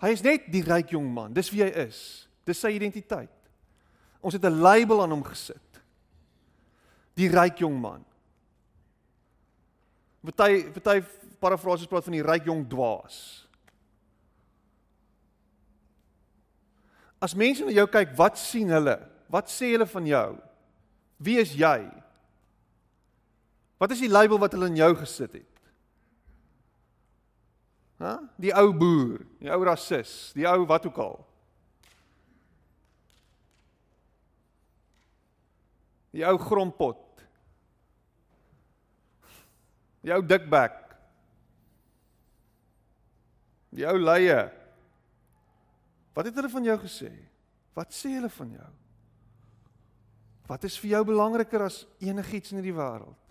Hy 0.00 0.08
is 0.08 0.22
net 0.22 0.52
die 0.52 0.62
ryk 0.62 0.90
jong 0.90 1.08
man. 1.12 1.32
Dis 1.32 1.50
wie 1.50 1.62
hy 1.62 1.68
is. 1.68 2.28
Dis 2.44 2.60
sy 2.60 2.68
identiteit. 2.68 3.39
Ons 4.20 4.34
het 4.34 4.44
'n 4.44 4.60
label 4.60 5.02
aan 5.02 5.10
hom 5.10 5.24
gesit. 5.24 5.80
Die 7.14 7.28
ryk 7.28 7.58
jong 7.58 7.80
man. 7.80 8.04
Party 10.24 10.70
party 10.70 11.02
parafrases 11.38 11.86
praat 11.86 12.04
van 12.04 12.12
die 12.12 12.22
ryk 12.22 12.44
jong 12.44 12.68
dwaas. 12.68 13.48
As 17.20 17.34
mense 17.34 17.64
na 17.64 17.70
jou 17.70 17.86
kyk, 17.86 18.16
wat 18.16 18.38
sien 18.38 18.68
hulle? 18.68 18.96
Wat 19.28 19.48
sê 19.52 19.74
hulle 19.74 19.86
van 19.86 20.06
jou? 20.06 20.38
Wie 21.20 21.38
is 21.40 21.52
jy? 21.52 21.84
Wat 23.80 23.90
is 23.90 24.00
die 24.00 24.12
label 24.12 24.40
wat 24.40 24.52
hulle 24.52 24.66
in 24.66 24.76
jou 24.76 24.94
gesit 24.96 25.32
het? 25.32 25.46
Hæ? 28.00 28.14
Die 28.40 28.52
ou 28.56 28.72
boer, 28.72 29.20
die 29.40 29.52
ou 29.52 29.60
rasis, 29.64 30.32
die 30.36 30.48
ou 30.48 30.64
wat 30.68 30.86
ook 30.88 31.00
al. 31.04 31.18
Die 36.10 36.26
ou 36.26 36.38
grompot. 36.42 37.20
Die 40.02 40.12
ou 40.14 40.22
dikbek. 40.26 40.96
Die 43.70 43.86
ou 43.86 43.98
leie. 44.00 44.50
Wat 46.16 46.26
het 46.26 46.34
hulle 46.34 46.50
van 46.50 46.64
jou 46.66 46.78
gesê? 46.82 47.12
Wat 47.78 47.94
sê 47.94 48.08
hulle 48.16 48.30
van 48.34 48.50
jou? 48.58 48.70
Wat 50.50 50.64
is 50.66 50.78
vir 50.82 50.90
jou 50.96 51.04
belangriker 51.12 51.62
as 51.62 51.86
enigiets 52.02 52.50
in 52.50 52.58
hierdie 52.58 52.74
wêreld? 52.74 53.22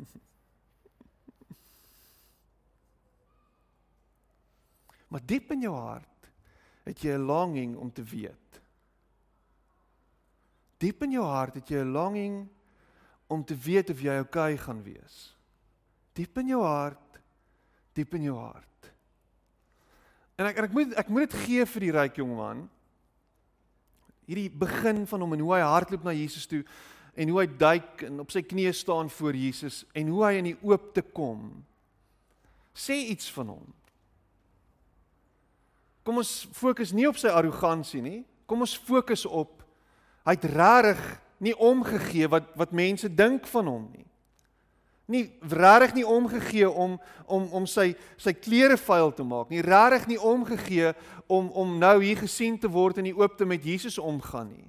maar 5.14 5.22
diep 5.22 5.46
in 5.54 5.62
jou 5.68 5.76
hart 5.78 6.19
het 6.90 7.02
jy 7.02 7.14
'n 7.14 7.26
longing 7.26 7.76
om 7.76 7.92
te 7.92 8.02
weet. 8.02 8.60
Diep 10.80 11.02
in 11.02 11.12
jou 11.12 11.24
hart 11.24 11.54
het 11.54 11.68
jy 11.68 11.84
'n 11.84 11.92
longing 11.92 12.48
om 13.26 13.44
te 13.44 13.54
weet 13.54 13.90
of 13.90 14.00
jy 14.00 14.16
oukei 14.18 14.54
okay 14.54 14.56
gaan 14.56 14.82
wees. 14.82 15.36
Diep 16.12 16.38
in 16.38 16.48
jou 16.48 16.62
hart, 16.62 17.20
diep 17.94 18.14
in 18.14 18.22
jou 18.22 18.36
hart. 18.36 18.66
En 20.36 20.46
ek 20.46 20.56
en 20.56 20.64
ek 20.64 20.72
moet 20.72 20.94
ek 20.94 21.08
moet 21.08 21.30
dit 21.30 21.40
gee 21.44 21.66
vir 21.66 21.80
die 21.80 21.92
ryk 21.92 22.16
jong 22.16 22.36
man. 22.36 22.68
Hierdie 24.26 24.50
begin 24.50 25.06
van 25.06 25.20
hom 25.20 25.32
en 25.32 25.40
hoe 25.40 25.54
hy 25.54 25.60
hardloop 25.60 26.04
na 26.04 26.12
Jesus 26.12 26.46
toe 26.46 26.64
en 27.14 27.28
hoe 27.28 27.40
hy 27.40 27.46
duik 27.46 28.02
en 28.02 28.20
op 28.20 28.30
sy 28.30 28.42
knieë 28.42 28.72
staan 28.72 29.10
voor 29.10 29.36
Jesus 29.36 29.84
en 29.92 30.08
hoe 30.08 30.24
hy 30.24 30.32
in 30.38 30.44
die 30.44 30.58
oop 30.62 30.94
te 30.94 31.02
kom. 31.02 31.64
Sê 32.74 32.94
iets 33.10 33.30
van 33.30 33.46
hom. 33.46 33.66
Kom 36.02 36.20
ons 36.22 36.48
fokus 36.56 36.92
nie 36.96 37.08
op 37.08 37.18
sy 37.20 37.28
arrogansie 37.28 38.02
nie. 38.02 38.20
Kom 38.46 38.64
ons 38.64 38.76
fokus 38.76 39.26
op 39.26 39.60
hy 40.26 40.36
het 40.36 40.44
regtig 40.52 41.00
nie 41.40 41.56
omgegee 41.56 42.28
wat 42.28 42.50
wat 42.58 42.74
mense 42.76 43.08
dink 43.08 43.46
van 43.48 43.68
hom 43.70 43.86
nie. 43.92 44.06
Nie 45.10 45.22
regtig 45.40 45.94
nie 45.98 46.06
omgegee 46.06 46.68
om 46.70 46.98
om 47.26 47.48
om 47.60 47.66
sy 47.66 47.94
sy 48.20 48.34
klere 48.36 48.76
vuil 48.76 49.12
te 49.16 49.24
maak 49.24 49.50
nie. 49.50 49.64
Regtig 49.64 50.06
nie 50.12 50.20
omgegee 50.20 50.92
om 51.26 51.48
om 51.50 51.78
nou 51.78 51.96
hier 52.02 52.20
gesien 52.20 52.58
te 52.58 52.68
word 52.68 53.00
en 53.00 53.08
die 53.08 53.16
oopte 53.16 53.48
met 53.48 53.64
Jesus 53.64 53.98
omgaan 53.98 54.52
nie. 54.52 54.68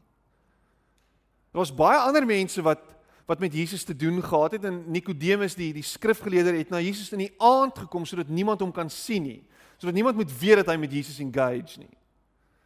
Daar's 1.51 1.75
baie 1.75 1.99
ander 1.99 2.25
mense 2.25 2.63
wat 2.63 2.87
wat 3.27 3.39
met 3.39 3.53
Jesus 3.53 3.83
te 3.83 3.95
doen 3.95 4.23
gehad 4.23 4.51
het 4.51 4.63
en 4.67 4.83
Nikodemus 4.91 5.55
die 5.55 5.71
die 5.73 5.85
skrifgeleerder 5.85 6.57
het 6.57 6.69
na 6.69 6.81
Jesus 6.81 7.11
in 7.11 7.27
die 7.27 7.33
aand 7.37 7.77
gekom 7.85 8.05
sodat 8.05 8.27
niemand 8.27 8.59
hom 8.59 8.71
kan 8.71 8.89
sien 8.89 9.23
nie. 9.23 9.41
Sodat 9.81 9.95
niemand 9.95 10.15
moet 10.15 10.39
weet 10.39 10.55
dat 10.55 10.67
hy 10.69 10.75
met 10.77 10.91
Jesus 10.91 11.17
engage 11.17 11.79
nie. 11.81 11.95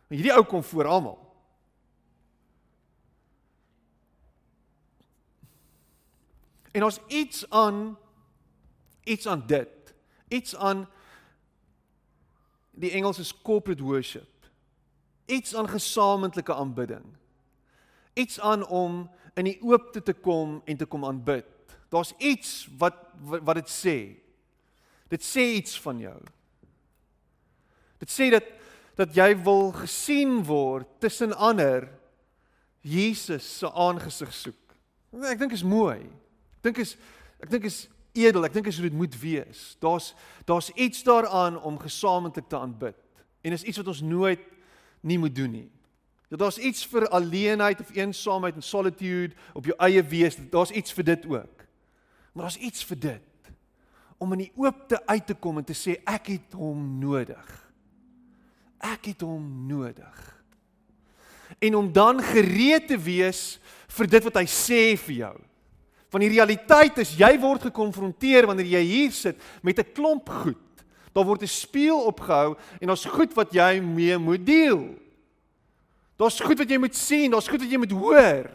Maar 0.08 0.18
hierdie 0.18 0.34
ou 0.36 0.44
kom 0.44 0.64
voor 0.64 0.86
almal. 0.86 1.16
En 6.76 6.84
ons 6.84 7.00
iets 7.08 7.46
aan 7.50 7.96
iets 9.08 9.28
aan 9.28 9.48
dit. 9.48 9.96
Iets 10.28 10.56
aan 10.56 10.90
die 12.72 12.92
Engels 12.92 13.20
is 13.20 13.32
corporate 13.42 13.84
worship. 13.84 14.52
Iets 15.26 15.56
aan 15.56 15.70
gesamentlike 15.70 16.54
aanbidding. 16.54 17.06
Iets 18.14 18.40
aan 18.40 18.68
om 18.68 19.10
in 19.34 19.54
die 19.54 19.62
oopte 19.64 20.04
te 20.04 20.14
kom 20.14 20.62
en 20.66 20.78
te 20.78 20.86
kom 20.86 21.06
aanbid. 21.06 21.48
Daar's 21.90 22.12
iets 22.18 22.68
wat 22.78 22.96
wat 23.24 23.56
dit 23.56 23.72
sê. 23.72 24.00
Dit 25.08 25.24
sê 25.24 25.54
iets 25.64 25.80
van 25.80 26.00
jou. 26.00 26.20
Dit 28.00 28.12
sê 28.12 28.30
dat 28.34 28.54
dat 28.96 29.12
jy 29.12 29.34
wil 29.44 29.74
gesien 29.76 30.38
word 30.48 30.88
tussen 31.04 31.34
ander 31.36 31.90
Jesus 32.80 33.44
se 33.58 33.68
aangesig 33.68 34.32
soek. 34.34 34.76
Ek 35.20 35.40
dink 35.40 35.52
is 35.52 35.66
mooi 35.68 36.06
dink 36.66 36.82
is 36.82 36.96
ek 37.44 37.52
dink 37.52 37.68
is 37.70 37.86
edel, 38.16 38.46
ek 38.48 38.56
dink 38.56 38.70
is 38.72 38.80
hoe 38.80 38.88
dit 38.88 38.98
moet 38.98 39.16
wees. 39.20 39.76
Daar's 39.84 40.14
daar's 40.48 40.72
iets 40.74 41.04
daaraan 41.06 41.60
om 41.62 41.80
gesamentlik 41.82 42.48
te 42.50 42.58
aanbid. 42.58 42.98
En 43.46 43.54
is 43.54 43.66
iets 43.68 43.82
wat 43.82 43.92
ons 43.92 44.02
nooit 44.02 44.42
nie 45.06 45.20
moet 45.22 45.36
doen 45.36 45.52
nie. 45.52 45.70
Dat 46.32 46.42
daar's 46.42 46.58
iets 46.58 46.86
vir 46.90 47.06
alleenheid 47.14 47.82
of 47.84 47.92
eensaamheid 47.94 48.56
en 48.58 48.66
solitude 48.66 49.36
op 49.54 49.68
jou 49.68 49.76
eie 49.86 50.02
wees. 50.04 50.38
Daar's 50.50 50.74
iets 50.74 50.96
vir 50.96 51.06
dit 51.12 51.28
ook. 51.30 51.66
Maar 52.34 52.48
daar's 52.48 52.58
iets 52.58 52.86
vir 52.86 53.00
dit 53.00 53.32
om 54.18 54.32
in 54.32 54.46
die 54.46 54.54
oopte 54.56 55.02
uit 55.06 55.26
te 55.28 55.36
kom 55.36 55.60
en 55.60 55.66
te 55.68 55.76
sê 55.76 55.98
ek 56.08 56.32
het 56.32 56.56
hom 56.56 56.96
nodig. 57.02 57.65
Ek 58.94 59.12
het 59.12 59.24
hom 59.26 59.44
nodig. 59.68 60.22
En 61.60 61.76
om 61.76 61.92
dan 61.94 62.22
gereed 62.24 62.88
te 62.88 62.98
wees 63.00 63.58
vir 63.98 64.10
dit 64.12 64.28
wat 64.28 64.40
hy 64.42 64.46
sê 64.50 64.82
vir 65.00 65.16
jou. 65.16 65.36
Want 66.12 66.26
die 66.26 66.34
realiteit 66.36 67.00
is 67.04 67.16
jy 67.18 67.32
word 67.42 67.68
gekonfronteer 67.70 68.48
wanneer 68.48 68.70
jy 68.78 68.84
hier 68.88 69.12
sit 69.12 69.42
met 69.62 69.80
'n 69.80 69.94
klomp 69.94 70.30
goed. 70.30 70.84
Daar 71.14 71.26
word 71.26 71.42
'n 71.44 71.48
spieël 71.48 72.06
opgehou 72.06 72.56
en 72.80 72.88
daar's 72.88 73.06
goed 73.06 73.34
wat 73.34 73.54
jy 73.54 73.80
mee 73.80 74.18
moet 74.18 74.46
deel. 74.46 74.96
Daar's 76.16 76.40
goed 76.40 76.58
wat 76.58 76.70
jy 76.70 76.78
moet 76.78 76.96
sien, 76.96 77.32
daar's 77.32 77.48
goed 77.48 77.62
wat 77.62 77.72
jy 77.72 77.78
moet 77.78 77.92
hoor. 77.92 78.52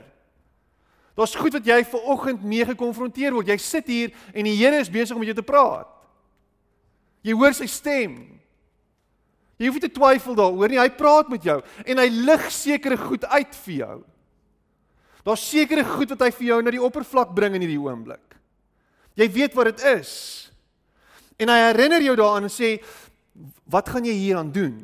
Daar's 1.14 1.34
goed 1.34 1.52
wat 1.52 1.66
jy 1.66 1.84
ver 1.84 2.00
oggend 2.00 2.42
mee 2.42 2.64
gekonfronteer 2.64 3.32
word. 3.32 3.46
Jy 3.46 3.56
sit 3.56 3.86
hier 3.86 4.12
en 4.32 4.44
die 4.44 4.56
Here 4.56 4.78
is 4.80 4.90
besig 4.90 5.12
om 5.12 5.18
met 5.18 5.34
jou 5.34 5.36
te 5.36 5.52
praat. 5.52 5.88
Jy 7.20 7.32
hoor 7.32 7.52
sy 7.52 7.66
stem. 7.66 8.39
Jy 9.60 9.68
hoef 9.68 9.76
nie 9.76 9.84
te 9.84 9.92
twyfel 9.92 10.36
daaroor 10.38 10.72
nie. 10.72 10.80
Hy 10.80 10.88
praat 10.96 11.28
met 11.28 11.44
jou 11.44 11.58
en 11.84 12.00
hy 12.00 12.08
lig 12.08 12.46
sekere 12.54 12.96
goed 12.96 13.26
uit 13.28 13.58
vir 13.66 13.74
jou. 13.82 13.96
Daar's 15.26 15.44
sekere 15.44 15.84
goed 15.84 16.14
wat 16.14 16.24
hy 16.24 16.30
vir 16.38 16.46
jou 16.46 16.60
na 16.64 16.72
die 16.72 16.80
oppervlak 16.80 17.34
bring 17.36 17.58
in 17.58 17.66
hierdie 17.66 17.82
oomblik. 17.82 18.38
Jy 19.20 19.28
weet 19.34 19.58
wat 19.58 19.68
dit 19.68 19.84
is. 19.92 20.12
En 21.40 21.52
hy 21.52 21.58
herinner 21.66 22.00
jou 22.04 22.16
daaraan 22.16 22.48
en 22.48 22.52
sê 22.52 22.78
wat 23.70 23.92
gaan 23.92 24.08
jy 24.08 24.16
hieraan 24.16 24.48
doen? 24.52 24.80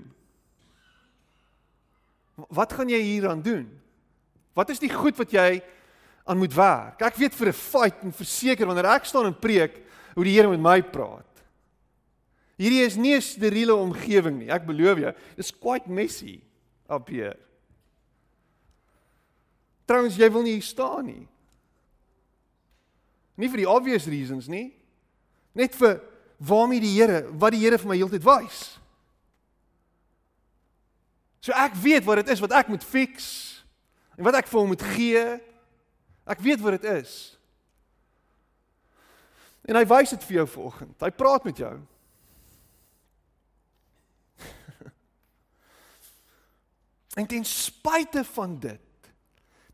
Wat 2.53 2.77
gaan 2.77 2.93
jy 2.93 3.01
hieraan 3.01 3.41
doen? 3.45 3.65
Wat 4.57 4.69
is 4.73 4.81
die 4.81 4.93
goed 4.93 5.17
wat 5.17 5.33
jy 5.33 5.63
aan 6.29 6.41
moet 6.41 6.53
werk? 6.57 7.01
Ek 7.01 7.17
weet 7.17 7.35
vir 7.35 7.49
'n 7.49 7.53
fight 7.57 8.03
en 8.05 8.13
verseker 8.13 8.67
wanneer 8.67 8.93
ek 8.93 9.05
staan 9.05 9.27
en 9.27 9.41
preek 9.41 9.81
hoe 10.15 10.25
die 10.25 10.37
Here 10.37 10.49
met 10.49 10.61
my 10.61 10.83
praat. 10.83 11.36
Hierdie 12.57 12.85
is 12.87 12.97
nie 12.97 13.15
'n 13.15 13.21
steriele 13.21 13.75
omgewing 13.75 14.39
nie. 14.39 14.51
Ek 14.51 14.67
belowe 14.67 15.01
jou, 15.01 15.15
it's 15.37 15.51
quite 15.51 15.89
messy 15.89 16.43
up 16.89 17.09
here. 17.09 17.37
Trouwens, 19.87 20.17
jy 20.17 20.31
wil 20.33 20.43
nie 20.43 20.53
hier 20.53 20.63
staan 20.63 21.07
nie. 21.07 21.29
Nie 23.37 23.49
vir 23.49 23.57
die 23.57 23.69
obvious 23.69 24.07
reasons 24.07 24.49
nie. 24.49 24.73
Net 25.55 25.75
vir 25.75 26.01
waarmee 26.39 26.81
die 26.81 26.95
Here, 26.97 27.31
wat 27.39 27.53
die 27.53 27.61
Here 27.61 27.79
vir 27.79 27.89
my 27.89 27.97
heeltyd 27.97 28.25
wys. 28.25 28.81
So 31.41 31.53
ek 31.53 31.77
weet 31.79 32.05
wat 32.05 32.25
dit 32.25 32.33
is 32.35 32.41
wat 32.43 32.53
ek 32.59 32.69
moet 32.73 32.85
fix 32.85 33.63
en 34.19 34.25
wat 34.27 34.35
ek 34.35 34.49
vir 34.51 34.61
hom 34.61 34.73
moet 34.73 34.83
gee. 34.97 35.25
Ek 36.27 36.41
weet 36.43 36.61
wat 36.65 36.81
dit 36.81 36.89
is. 36.97 37.37
En 39.71 39.79
hy 39.79 39.85
wys 39.87 40.11
dit 40.11 40.25
vir 40.27 40.41
jou 40.41 40.47
vanoggend. 40.57 40.97
Hy 41.03 41.11
praat 41.15 41.47
met 41.47 41.63
jou. 41.63 41.75
En 47.17 47.27
ten 47.27 47.45
spyte 47.49 48.25
van 48.37 48.59
dit 48.61 48.83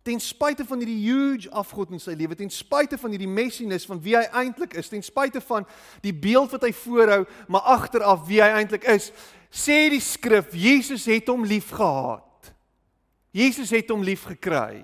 ten 0.02 0.20
spyte 0.20 0.64
van 0.66 0.81
hierdie 0.83 0.98
huge 1.05 1.50
afgod 1.55 1.92
in 1.94 2.00
sy 2.02 2.14
lewe, 2.18 2.35
ten 2.35 2.50
spyte 2.50 2.98
van 2.98 3.12
hierdie 3.14 3.31
messiness 3.31 3.87
van 3.87 4.00
wie 4.02 4.16
hy 4.18 4.24
eintlik 4.42 4.74
is, 4.78 4.90
ten 4.90 5.05
spyte 5.05 5.40
van 5.46 5.66
die 6.02 6.14
beeld 6.14 6.50
wat 6.55 6.66
hy 6.66 6.72
voorhou, 6.74 7.22
maar 7.46 7.68
agteraf 7.76 8.24
wie 8.26 8.40
hy 8.42 8.50
eintlik 8.59 8.87
is, 8.90 9.12
sê 9.52 9.85
die 9.92 10.02
skrif 10.02 10.50
Jesus 10.59 11.07
het 11.11 11.31
hom 11.31 11.46
liefgehad. 11.46 12.50
Jesus 13.33 13.70
het 13.72 13.90
hom 13.92 14.02
lief 14.05 14.26
gekry. 14.28 14.83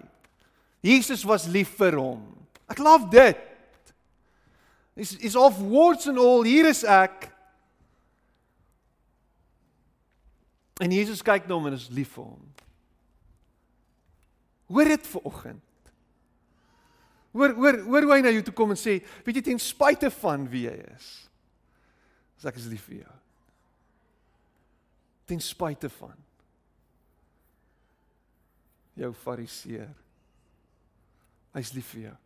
Jesus 0.84 1.24
was 1.26 1.48
lief 1.50 1.74
vir 1.80 1.98
hom. 1.98 2.22
Ek 2.70 2.78
love 2.80 3.10
dit. 3.12 3.40
Is 4.98 5.16
is 5.24 5.36
of 5.36 5.58
words 5.58 6.06
and 6.10 6.20
all 6.22 6.46
hier 6.46 6.68
is 6.70 6.84
ek. 6.86 7.26
En 10.78 10.92
Jesus 10.94 11.22
kyk 11.26 11.48
na 11.48 11.56
hom 11.58 11.66
en 11.70 11.76
is 11.76 11.88
lief 11.90 12.12
vir 12.14 12.28
hom. 12.28 12.44
Hoor 14.68 14.92
dit 14.92 15.08
ver 15.10 15.24
oggend. 15.26 15.64
Hoor 17.34 17.54
hoor 17.56 17.80
hoor 17.86 18.06
hoe 18.06 18.14
hy 18.14 18.20
na 18.24 18.32
jou 18.34 18.44
toe 18.46 18.54
kom 18.56 18.72
en 18.74 18.78
sê, 18.78 18.98
weet 19.26 19.40
jy 19.40 19.44
ten 19.50 19.60
spyte 19.62 20.10
van 20.20 20.46
wie 20.50 20.66
jy 20.68 20.76
is. 20.94 21.08
As 22.38 22.48
ek 22.50 22.60
is 22.60 22.68
lief 22.70 22.86
vir 22.88 23.02
jou. 23.02 23.16
Ten 25.28 25.42
spyte 25.44 25.90
van 25.98 26.16
jou 28.98 29.12
fariseer. 29.14 29.90
Hy's 31.54 31.70
lief 31.74 31.92
vir 31.94 32.08
jou. 32.08 32.16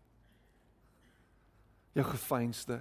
Jou 1.99 2.05
gefeinste. 2.09 2.79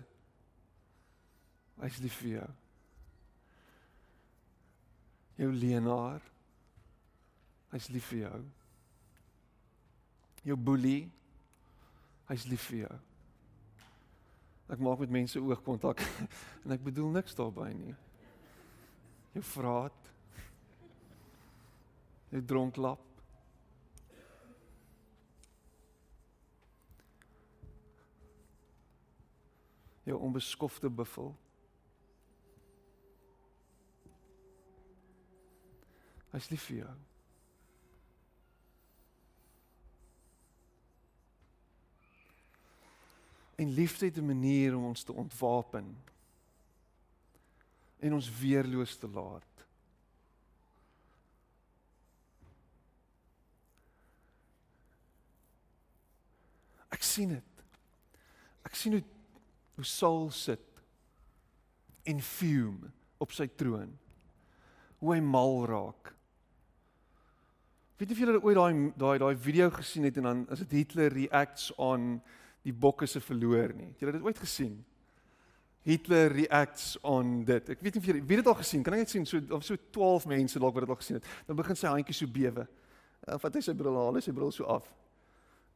Hy's 1.81 1.99
lief 2.03 2.15
vir 2.21 2.35
jou. 2.37 2.49
Jou 5.41 5.49
leenaar. 5.49 6.21
Hy's 7.73 7.89
lief 7.89 8.11
vir 8.13 8.27
jou 8.27 8.41
jou 10.43 10.57
boelie. 10.57 11.09
Hy's 12.29 12.45
lief 12.49 12.69
vir 12.71 12.85
jou. 12.85 12.97
Ek 14.71 14.81
maak 14.81 15.01
met 15.03 15.11
mense 15.11 15.39
oogkontak 15.39 16.01
en 16.63 16.75
ek 16.75 16.85
bedoel 16.85 17.11
niks 17.17 17.35
daarbey 17.37 17.73
nie. 17.75 17.95
Jou 19.35 19.43
vraat. 19.51 20.11
Jou 22.31 22.41
dronklap. 22.47 23.07
Jou 30.07 30.17
onbeskofte 30.17 30.89
buffel. 30.89 31.33
Hy's 36.31 36.49
lief 36.51 36.67
vir 36.69 36.77
jou. 36.77 36.93
En 43.61 43.73
liefde 43.77 44.05
het 44.05 44.17
'n 44.17 44.25
manier 44.25 44.75
om 44.75 44.85
ons 44.85 45.03
te 45.03 45.13
ontwapen 45.13 45.97
en 47.99 48.13
ons 48.13 48.37
weerloos 48.39 48.97
te 48.97 49.07
laat. 49.07 49.65
Ek 56.89 57.03
sien 57.03 57.29
dit. 57.29 57.63
Ek 58.67 58.75
sien 58.75 58.91
hoe 58.91 59.03
hoe 59.75 59.85
Saul 59.87 60.27
sit 60.31 60.81
en 62.03 62.19
fume 62.21 62.91
op 63.17 63.31
sy 63.33 63.47
troon. 63.57 63.93
Hoe 64.99 65.13
hy 65.15 65.21
mal 65.25 65.63
raak. 65.65 66.11
Weet 68.01 68.09
jy 68.09 68.15
of 68.15 68.21
julle 68.23 68.39
ooit 68.41 68.57
daai 68.57 68.93
daai 68.97 69.17
daai 69.21 69.35
video 69.37 69.67
gesien 69.69 70.07
het 70.07 70.15
en 70.17 70.25
dan 70.25 70.39
is 70.49 70.63
dit 70.63 70.71
Hitler 70.79 71.13
reacts 71.13 71.67
on 71.77 72.15
die 72.65 72.73
bokke 72.73 73.05
se 73.05 73.19
verloor 73.21 73.75
nie. 73.77 73.91
Het 73.91 74.01
julle 74.01 74.15
dit 74.15 74.23
ooit 74.25 74.39
gesien? 74.41 74.79
Hitler 75.85 76.33
reacts 76.33 76.95
on 77.05 77.43
dit. 77.45 77.69
Ek 77.69 77.83
weet 77.85 77.93
nie 77.93 78.01
of 78.01 78.07
julle 78.09 78.23
wie 78.25 78.39
dit 78.39 78.49
al 78.49 78.57
gesien, 78.57 78.81
kan 78.81 78.95
ek 78.97 79.03
net 79.03 79.13
sien 79.13 79.27
so 79.29 79.37
of 79.53 79.67
so 79.67 79.77
12 79.93 80.25
mense 80.33 80.63
dalk 80.63 80.79
wat 80.79 80.87
dit 80.87 80.95
al 80.95 80.99
gesien 81.03 81.19
het. 81.19 81.29
Dan 81.45 81.59
begin 81.61 81.77
sy 81.77 81.91
handjie 81.93 82.17
so 82.17 82.33
bewe. 82.39 82.65
Of 83.37 83.45
wat 83.45 83.59
hy 83.59 83.61
sy 83.67 83.77
bril 83.77 84.01
haal, 84.01 84.17
sy 84.25 84.33
bril 84.33 84.49
so 84.55 84.65
af. 84.79 84.89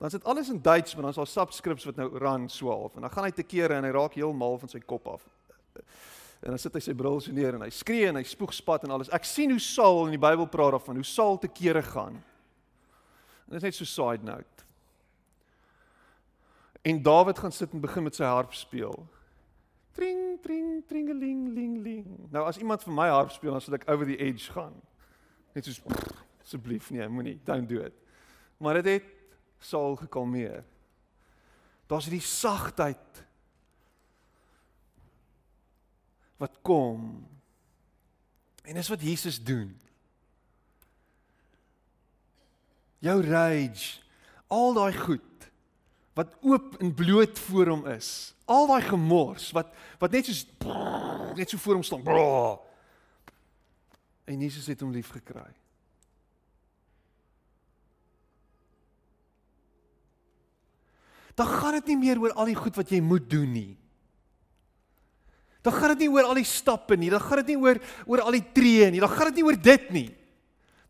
Dan 0.01 0.15
sit 0.17 0.25
alles 0.25 0.49
in 0.49 0.63
Duits, 0.65 0.97
maar 0.97 1.05
dan 1.05 1.13
is 1.13 1.21
daar 1.21 1.33
subscripts 1.35 1.85
wat 1.91 2.01
nou 2.01 2.09
ran 2.25 2.49
so 2.49 2.73
half 2.73 2.97
en 2.97 3.05
dan 3.05 3.13
gaan 3.13 3.29
hy 3.29 3.35
te 3.37 3.45
kere 3.45 3.77
en 3.77 3.85
hy 3.85 3.93
raak 3.93 4.17
heel 4.17 4.33
mal 4.33 4.57
van 4.65 4.73
sy 4.73 4.81
kop 4.81 5.13
af. 5.13 5.29
En 6.45 6.53
dan 6.53 6.61
sit 6.61 6.75
hy 6.77 6.83
sy 6.85 6.93
bril 6.93 7.17
so 7.23 7.33
neer 7.33 7.55
en 7.57 7.63
hy 7.65 7.71
skree 7.73 8.05
en 8.05 8.19
hy 8.19 8.23
spoeg 8.29 8.53
spat 8.53 8.83
en 8.85 8.93
alles. 8.93 9.09
Ek 9.15 9.25
sien 9.25 9.49
hoe 9.49 9.61
Saul 9.61 10.03
in 10.05 10.13
die 10.13 10.21
Bybel 10.21 10.45
praat 10.45 10.75
daarvan, 10.75 10.99
hoe 11.01 11.07
Saul 11.09 11.39
te 11.41 11.49
kere 11.49 11.81
gaan. 11.81 12.19
En 13.45 13.55
dit 13.55 13.57
is 13.57 13.65
net 13.65 13.77
so 13.77 13.89
side 13.89 14.25
note. 14.25 14.67
En 16.85 17.01
Dawid 17.01 17.41
gaan 17.41 17.53
sit 17.53 17.73
en 17.73 17.81
begin 17.81 18.05
met 18.05 18.17
sy 18.17 18.29
harp 18.29 18.53
speel. 18.53 18.93
Tring 19.97 20.37
tring 20.43 20.83
tringeling 20.85 21.47
ling 21.55 21.79
ling. 21.81 22.05
Nou 22.29 22.45
as 22.45 22.61
iemand 22.61 22.85
vir 22.85 22.93
my 22.93 23.07
harp 23.09 23.33
speel, 23.33 23.55
dan 23.55 23.65
sal 23.65 23.79
ek 23.79 23.89
over 23.89 24.05
the 24.05 24.17
edge 24.21 24.53
gaan. 24.53 24.75
Net 25.57 25.65
soos 25.65 25.81
asseblief 26.43 26.91
nee, 26.93 27.07
moenie, 27.09 27.39
don't 27.47 27.65
do 27.69 27.81
it. 27.81 27.97
Maar 28.61 28.83
dit 28.83 28.99
het 28.99 29.09
Saul 29.65 29.97
gekalmeer. 29.97 30.61
Daar's 31.89 32.05
hierdie 32.05 32.21
sagtheid 32.21 33.24
wat 36.41 36.57
kom. 36.61 37.27
En 38.65 38.73
dis 38.73 38.91
wat 38.91 39.01
Jesus 39.01 39.43
doen. 39.43 39.69
Jou 43.03 43.21
rage, 43.21 43.99
al 44.47 44.73
daai 44.73 44.93
goed 44.97 45.21
wat 46.15 46.31
oop 46.47 46.77
en 46.79 46.93
bloot 46.95 47.39
voor 47.49 47.67
hom 47.67 47.83
is. 47.91 48.33
Al 48.47 48.69
daai 48.69 48.81
gemors 48.87 49.49
wat 49.51 49.73
wat 49.99 50.15
net 50.15 50.29
soos 50.29 50.45
net 51.35 51.51
so 51.51 51.59
voor 51.59 51.79
hom 51.79 51.83
staan. 51.83 52.07
En 54.25 54.39
Jesus 54.39 54.67
het 54.71 54.79
hom 54.79 54.95
lief 54.95 55.11
gekry. 55.11 55.51
dan 61.35 61.47
gaan 61.47 61.71
dit 61.71 61.91
nie 61.91 61.97
meer 61.97 62.19
oor 62.19 62.33
al 62.33 62.47
die 62.49 62.55
goed 62.55 62.77
wat 62.79 62.91
jy 62.91 63.01
moet 63.03 63.27
doen 63.29 63.51
nie. 63.51 63.73
Dan 65.65 65.73
gaan 65.73 65.95
dit 65.95 66.05
nie 66.05 66.11
oor 66.13 66.27
al 66.29 66.37
die 66.37 66.45
stappe 66.45 66.93
nie, 66.99 67.09
dan 67.09 67.23
gaan 67.23 67.41
dit 67.41 67.55
nie 67.55 67.61
oor 67.63 67.79
oor 68.05 68.21
al 68.27 68.37
die 68.37 68.45
tree 68.53 68.91
nie, 68.93 69.01
dan 69.01 69.09
gaan 69.09 69.31
dit 69.31 69.41
nie 69.41 69.47
oor 69.47 69.57
dit 69.57 69.87
nie. 69.95 70.09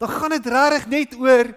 Dan 0.02 0.12
gaan 0.12 0.36
dit 0.36 0.50
regtig 0.52 0.90
net 0.92 1.16
oor 1.16 1.54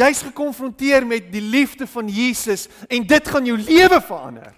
jy's 0.00 0.22
gekonfronteer 0.24 1.04
met 1.04 1.28
die 1.32 1.44
liefde 1.44 1.84
van 1.86 2.08
Jesus 2.08 2.64
en 2.88 3.04
dit 3.04 3.28
gaan 3.28 3.44
jou 3.46 3.58
lewe 3.60 4.00
verander. 4.00 4.54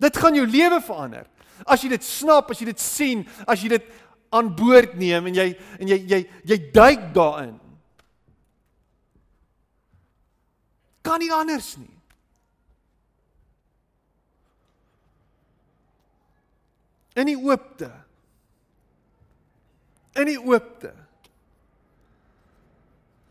Dit 0.00 0.16
gaan 0.16 0.38
jou 0.38 0.46
lewe 0.46 0.78
verander. 0.86 1.26
As 1.66 1.82
jy 1.82 1.90
dit 1.92 2.06
snap, 2.06 2.52
as 2.54 2.62
jy 2.62 2.70
dit 2.70 2.80
sien, 2.80 3.26
as 3.50 3.60
jy 3.60 3.74
dit 3.74 3.90
aan 4.30 4.54
boord 4.54 4.94
neem 4.94 5.26
en 5.26 5.34
jy 5.34 5.48
en 5.82 5.90
jy 5.90 5.98
jy 6.06 6.20
jy 6.46 6.58
duik 6.70 7.10
daarin. 7.16 7.56
Kan 11.02 11.18
nie 11.18 11.32
anders 11.34 11.74
nie. 11.80 11.99
In 17.20 17.28
die 17.30 17.38
oopte. 17.38 17.90
In 20.18 20.28
die 20.30 20.40
oopte. 20.40 20.92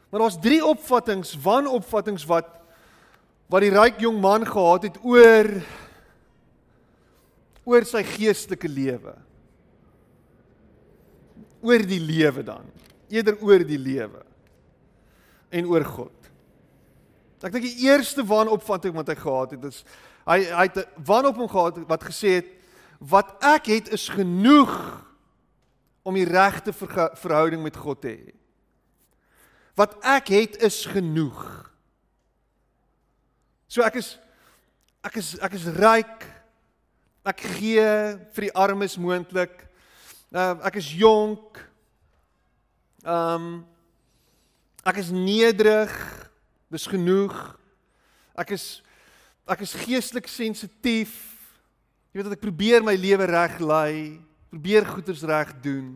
Maar 0.09 0.23
daar's 0.23 0.39
drie 0.41 0.61
opvattinge, 0.65 1.41
wanopvattinge 1.43 2.25
wat 2.29 2.55
wat 3.49 3.63
die 3.65 3.73
ryk 3.73 3.97
jong 3.97 4.19
man 4.21 4.43
gehad 4.45 4.83
het 4.85 4.97
oor 5.01 5.47
oor 7.65 7.85
sy 7.85 8.03
geestelike 8.05 8.69
lewe. 8.69 9.15
Oor 11.65 11.81
die 11.85 12.01
lewe 12.01 12.43
dan, 12.45 12.69
eerder 13.09 13.39
oor 13.41 13.65
die 13.65 13.81
lewe 13.81 14.21
en 15.49 15.65
oor 15.65 15.85
God. 15.85 16.29
Ek 17.41 17.55
dink 17.55 17.65
die 17.65 17.87
eerste 17.87 18.21
wanopvatting 18.25 18.93
wat 18.97 19.09
hy 19.09 19.17
gehad 19.17 19.57
het 19.57 19.67
is 19.71 19.81
hy 20.29 20.43
hy 20.45 20.65
het 20.67 20.77
'n 20.77 21.05
wanop 21.05 21.35
hom 21.41 21.49
gehad 21.49 21.77
wat 21.89 22.03
gesê 22.05 22.37
het 22.37 22.49
wat 22.99 23.37
ek 23.43 23.71
het 23.71 23.87
is 23.95 24.09
genoeg 24.11 24.75
om 26.03 26.15
die 26.15 26.27
regte 26.27 26.73
verhouding 26.73 27.63
met 27.63 27.77
God 27.79 28.01
te 28.03 28.11
hê. 28.11 28.33
Wat 29.79 29.95
ek 30.03 30.31
het 30.33 30.57
is 30.67 30.83
genoeg. 30.89 31.39
So 33.71 33.85
ek 33.85 34.01
is 34.01 34.17
ek 35.05 35.19
is 35.21 35.35
ek 35.39 35.55
is 35.55 35.67
ryk. 35.79 36.27
Ek 37.29 37.43
gee 37.59 37.85
vir 38.35 38.47
die 38.47 38.55
armes 38.57 38.97
moontlik. 38.99 39.53
Uh, 40.33 40.57
ek 40.67 40.81
is 40.81 40.91
jonk. 40.99 41.61
Ehm 43.05 43.35
um, 43.35 43.51
ek 44.89 44.99
is 44.99 45.13
nederig. 45.13 45.93
Dis 46.73 46.87
genoeg. 46.89 47.35
Ek 48.35 48.55
is 48.57 48.81
ek 49.49 49.63
is 49.63 49.77
geestelik 49.85 50.27
sensitief. 50.27 51.28
Jy 52.09 52.19
weet 52.19 52.29
dat 52.31 52.37
ek 52.39 52.45
probeer 52.45 52.85
my 52.85 52.95
lewe 52.97 53.27
reg 53.29 53.59
lei, 53.61 53.93
probeer 54.49 54.87
goeders 54.87 55.21
reg 55.29 55.51
doen. 55.61 55.91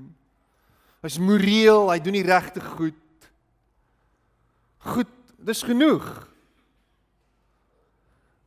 Hy's 1.01 1.17
moreel, 1.17 1.89
hy 1.89 1.97
doen 2.03 2.19
die 2.19 2.27
regte 2.27 2.61
goed. 2.61 2.99
Goed, 4.93 5.09
dis 5.41 5.63
genoeg. 5.65 6.05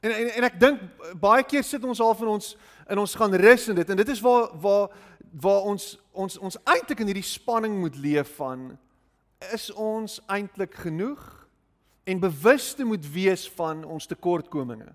En 0.07 0.14
en, 0.14 0.31
en 0.38 0.46
ek 0.46 0.59
dink 0.62 0.83
baie 1.18 1.42
keer 1.48 1.64
sit 1.66 1.85
ons 1.85 2.00
al 2.00 2.14
van 2.14 2.37
ons 2.37 2.55
in 2.87 3.00
ons 3.02 3.14
gaan 3.18 3.35
rus 3.42 3.64
in 3.72 3.79
dit 3.81 3.88
en 3.90 3.98
dit 3.98 4.11
is 4.14 4.20
waar 4.22 4.52
waar 4.62 4.92
waar 5.42 5.66
ons 5.72 5.96
ons 6.14 6.37
ons 6.38 6.59
eintlik 6.70 7.02
in 7.02 7.11
hierdie 7.11 7.26
spanning 7.26 7.81
moet 7.81 7.96
leef 7.98 8.37
van 8.38 8.68
is 9.52 9.66
ons 9.72 10.20
eintlik 10.31 10.76
genoeg 10.85 11.24
en 12.07 12.22
bewuste 12.22 12.87
moet 12.87 13.02
wees 13.11 13.48
van 13.59 13.83
ons 13.85 14.07
tekortkominge. 14.07 14.92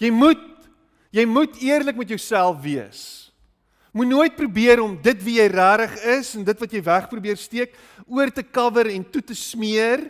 Jy 0.00 0.10
moet 0.12 0.42
jy 1.16 1.24
moet 1.24 1.54
eerlik 1.64 1.96
met 1.96 2.10
jouself 2.12 2.58
wees. 2.60 3.32
Moet 3.96 4.10
nooit 4.10 4.34
probeer 4.36 4.82
om 4.82 4.98
dit 5.00 5.22
wie 5.24 5.38
jy 5.38 5.46
regtig 5.48 5.94
is 6.18 6.34
en 6.36 6.44
dit 6.44 6.58
wat 6.60 6.74
jy 6.74 6.82
weg 6.84 7.06
probeer 7.08 7.38
steek 7.40 7.78
oor 8.04 8.28
te 8.28 8.44
cover 8.44 8.90
en 8.92 9.06
toe 9.08 9.22
te 9.24 9.36
smeer 9.38 10.02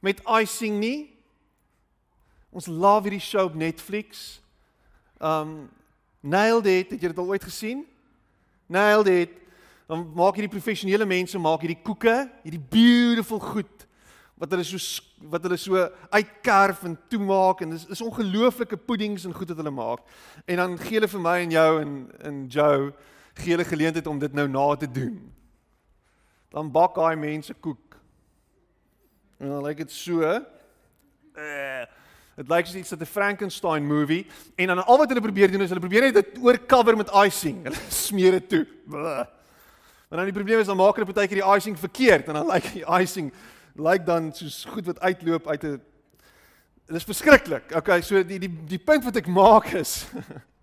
met 0.00 0.22
icing 0.40 0.78
nie. 0.80 1.10
Ons 2.48 2.70
love 2.70 3.04
hierdie 3.04 3.20
show 3.20 3.44
op 3.50 3.58
Netflix. 3.58 4.40
Um 5.20 5.68
Nailed 6.20 6.66
It, 6.68 6.90
het 6.92 7.00
jy 7.00 7.12
dit 7.12 7.20
al 7.20 7.30
ooit 7.32 7.44
gesien? 7.44 7.84
Nailed 8.68 9.08
It. 9.12 9.36
Dan 9.88 10.06
maak 10.16 10.36
hierdie 10.38 10.52
professionele 10.52 11.04
mense 11.08 11.38
maak 11.40 11.64
hierdie 11.64 11.80
koeke, 11.84 12.16
hierdie 12.44 12.64
beautiful 12.72 13.40
goed 13.42 13.86
wat 14.40 14.54
hulle 14.54 14.64
so 14.64 14.78
wat 15.28 15.44
hulle 15.44 15.58
so 15.60 15.82
uitkerf 16.08 16.84
en 16.88 16.96
toemaak 17.12 17.60
en 17.60 17.74
dis 17.74 17.84
is 17.92 18.00
ongelooflike 18.00 18.78
puddings 18.88 19.26
en 19.28 19.36
goed 19.36 19.52
wat 19.52 19.60
hulle 19.60 19.74
maak. 19.74 20.00
En 20.48 20.62
dan 20.62 20.78
gee 20.80 20.96
hulle 20.96 21.10
vir 21.12 21.24
my 21.26 21.36
en 21.44 21.52
jou 21.56 21.70
en 21.82 21.92
en 22.30 22.38
Joe 22.48 22.92
gee 23.36 23.52
hulle 23.52 23.68
geleentheid 23.68 24.08
om 24.08 24.18
dit 24.18 24.32
nou 24.32 24.48
na 24.48 24.66
te 24.80 24.88
doen. 24.88 25.18
Dan 26.50 26.72
bak 26.72 26.96
daai 26.96 27.16
mense 27.20 27.54
koek. 27.54 27.98
En 29.40 29.52
dan 29.52 29.64
lyk 29.64 29.84
dit 29.84 29.92
so. 29.92 30.24
Uh, 30.24 31.84
dit 32.40 32.48
lyk 32.48 32.66
soos 32.66 32.80
iets 32.80 32.92
uit 32.96 33.04
'n 33.04 33.12
Frankenstein 33.12 33.84
movie 33.84 34.26
en 34.56 34.72
dan 34.72 34.84
al 34.84 34.98
wat 34.98 35.08
hulle 35.08 35.20
probeer 35.20 35.52
doen 35.52 35.60
is 35.60 35.68
hulle 35.68 35.84
probeer 35.84 36.08
net 36.08 36.14
dit 36.14 36.40
oorcover 36.40 36.96
met 36.96 37.12
icing. 37.26 37.62
Hulle 37.68 37.76
smeer 37.88 38.40
dit 38.40 38.48
toe. 38.48 38.66
Blah. 38.86 39.28
Maar 40.08 40.18
dan 40.18 40.32
die 40.32 40.34
probleem 40.34 40.58
is 40.58 40.66
dan 40.66 40.76
maak 40.76 40.96
hulle 40.96 41.12
baie 41.12 41.28
keer 41.28 41.44
die 41.44 41.56
icing 41.56 41.78
verkeerd 41.78 42.28
en 42.28 42.34
dan 42.34 42.48
lyk 42.48 42.72
die 42.72 42.86
icing 42.98 43.28
lyk 43.80 44.04
dan 44.06 44.32
soos 44.36 44.64
goed 44.68 44.86
wat 44.86 45.00
uitloop 45.00 45.48
uit 45.48 45.64
'n 45.64 45.80
Dit 46.90 46.98
is 46.98 47.06
verskriklik. 47.06 47.70
Okay, 47.76 48.00
so 48.02 48.18
die 48.26 48.40
die 48.42 48.50
die 48.66 48.78
punt 48.82 49.04
wat 49.06 49.16
ek 49.20 49.28
maak 49.30 49.68
is 49.78 50.08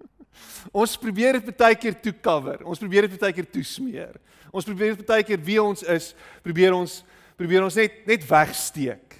ons 0.81 0.97
probeer 0.99 1.37
dit 1.39 1.55
baie 1.55 1.75
keer 1.79 1.95
toe 2.03 2.11
cover. 2.11 2.65
Ons 2.67 2.81
probeer 2.81 3.07
dit 3.07 3.21
baie 3.21 3.31
keer 3.31 3.47
toe 3.47 3.63
smeer. 3.63 4.17
Ons 4.51 4.67
probeer 4.67 4.97
dit 4.97 5.07
baie 5.07 5.23
keer 5.23 5.39
wie 5.39 5.55
ons 5.61 5.85
is, 5.87 6.09
probeer 6.43 6.75
ons 6.75 6.99
probeer 7.39 7.63
ons 7.63 7.77
net 7.79 8.03
net 8.09 8.25
wegsteek. 8.27 9.15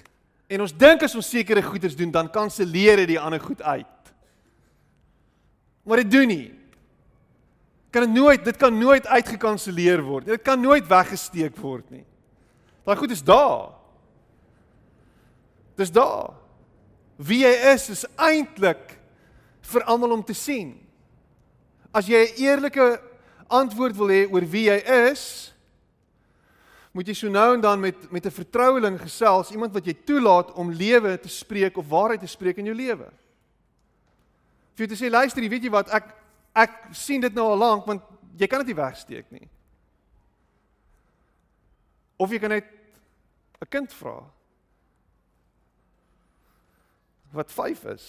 En 0.52 0.66
ons 0.66 0.74
dink 0.76 1.06
as 1.06 1.16
ons 1.16 1.30
sekere 1.32 1.62
goeders 1.64 1.96
doen, 1.96 2.12
dan 2.12 2.28
kanselleer 2.28 3.00
dit 3.04 3.14
die 3.14 3.20
ander 3.20 3.40
goed 3.40 3.62
uit. 3.62 4.12
Maar 5.88 6.02
dit 6.04 6.12
doen 6.12 6.28
nie. 6.28 6.46
Kan 7.88 8.04
dit 8.04 8.16
nooit, 8.20 8.44
dit 8.44 8.60
kan 8.60 8.74
nooit 8.76 9.06
uitgekanselleer 9.06 10.04
word. 10.04 10.28
Dit 10.28 10.44
kan 10.44 10.60
nooit 10.60 10.84
weggesteek 10.88 11.56
word 11.56 11.88
nie. 11.88 12.04
Daai 12.84 12.96
goed 13.00 13.16
is 13.16 13.24
daar. 13.24 13.77
Dis 15.78 15.92
daar. 15.94 16.34
Wie 17.18 17.42
jy 17.44 17.52
is 17.72 17.86
is 17.94 18.04
eintlik 18.18 18.96
vir 19.70 19.84
almal 19.90 20.16
om 20.16 20.24
te 20.26 20.34
sien. 20.34 20.74
As 21.94 22.08
jy 22.10 22.18
'n 22.18 22.34
eerlike 22.42 23.00
antwoord 23.48 23.96
wil 23.96 24.10
hê 24.10 24.26
oor 24.30 24.44
wie 24.44 24.66
jy 24.68 24.78
is, 25.10 25.52
moet 26.92 27.06
jy 27.06 27.14
so 27.14 27.28
nou 27.28 27.54
en 27.54 27.60
dan 27.60 27.80
met 27.80 28.10
met 28.10 28.26
'n 28.26 28.30
vertroueling 28.30 28.98
gesels, 29.00 29.50
iemand 29.50 29.72
wat 29.72 29.86
jy 29.86 29.94
toelaat 29.94 30.52
om 30.52 30.70
lewe 30.70 31.18
te 31.20 31.28
spreek 31.28 31.76
of 31.76 31.88
waarheid 31.88 32.20
te 32.20 32.26
spreek 32.26 32.58
in 32.58 32.66
jou 32.66 32.74
lewe. 32.74 33.10
Vir 34.74 34.86
jy 34.86 34.88
te 34.88 35.04
sê 35.04 35.10
luister, 35.10 35.42
jy 35.42 35.48
weet 35.48 35.62
jy 35.62 35.70
wat, 35.70 35.88
ek 35.88 36.14
ek 36.54 36.72
sien 36.92 37.20
dit 37.20 37.34
nou 37.34 37.46
al 37.50 37.58
lank 37.58 37.86
want 37.86 38.02
jy 38.36 38.46
kan 38.46 38.58
dit 38.58 38.66
nie 38.66 38.82
wegsteek 38.82 39.30
nie. 39.30 39.48
Of 42.18 42.30
jy 42.30 42.38
kan 42.38 42.50
net 42.50 42.66
'n 43.60 43.66
kind 43.70 43.92
vra 43.92 44.37
wat 47.38 47.52
5 47.54 47.84
is. 47.94 48.06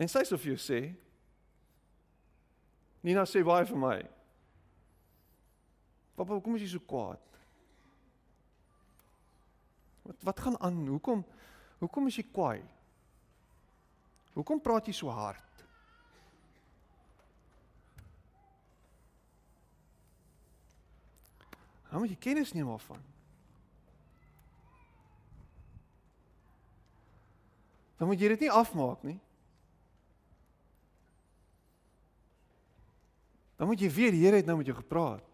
En 0.00 0.08
sy 0.08 0.22
sê 0.24 0.36
of 0.36 0.44
jy 0.44 0.56
sê 0.60 0.80
Nina 3.00 3.24
sê 3.24 3.40
baie 3.44 3.64
vir 3.64 3.78
my. 3.80 3.98
Pappa, 6.16 6.34
hoekom 6.36 6.58
is 6.58 6.66
jy 6.66 6.74
so 6.74 6.84
kwaad? 6.84 7.38
Wat 10.04 10.26
wat 10.28 10.42
gaan 10.44 10.58
aan? 10.60 10.82
Hoekom 10.88 11.24
hoekom 11.80 12.10
is 12.10 12.18
jy 12.20 12.26
kwaai? 12.28 12.60
Hoekom 14.36 14.60
praat 14.60 14.90
jy 14.90 14.94
so 14.96 15.08
hard? 15.12 15.64
Hou 21.90 22.02
moet 22.04 22.12
jy 22.12 22.20
kennis 22.20 22.52
neem 22.54 22.68
daarvan. 22.68 23.00
Dan 28.00 28.08
moet 28.08 28.20
jy 28.20 28.30
dit 28.32 28.46
nie 28.46 28.54
afmaak 28.56 29.02
nie. 29.04 29.18
Dan 33.60 33.68
moet 33.68 33.82
jy 33.82 33.90
weet 33.92 34.14
die 34.16 34.22
Here 34.24 34.40
het 34.40 34.48
nou 34.48 34.56
met 34.56 34.70
jou 34.70 34.76
gepraat. 34.78 35.26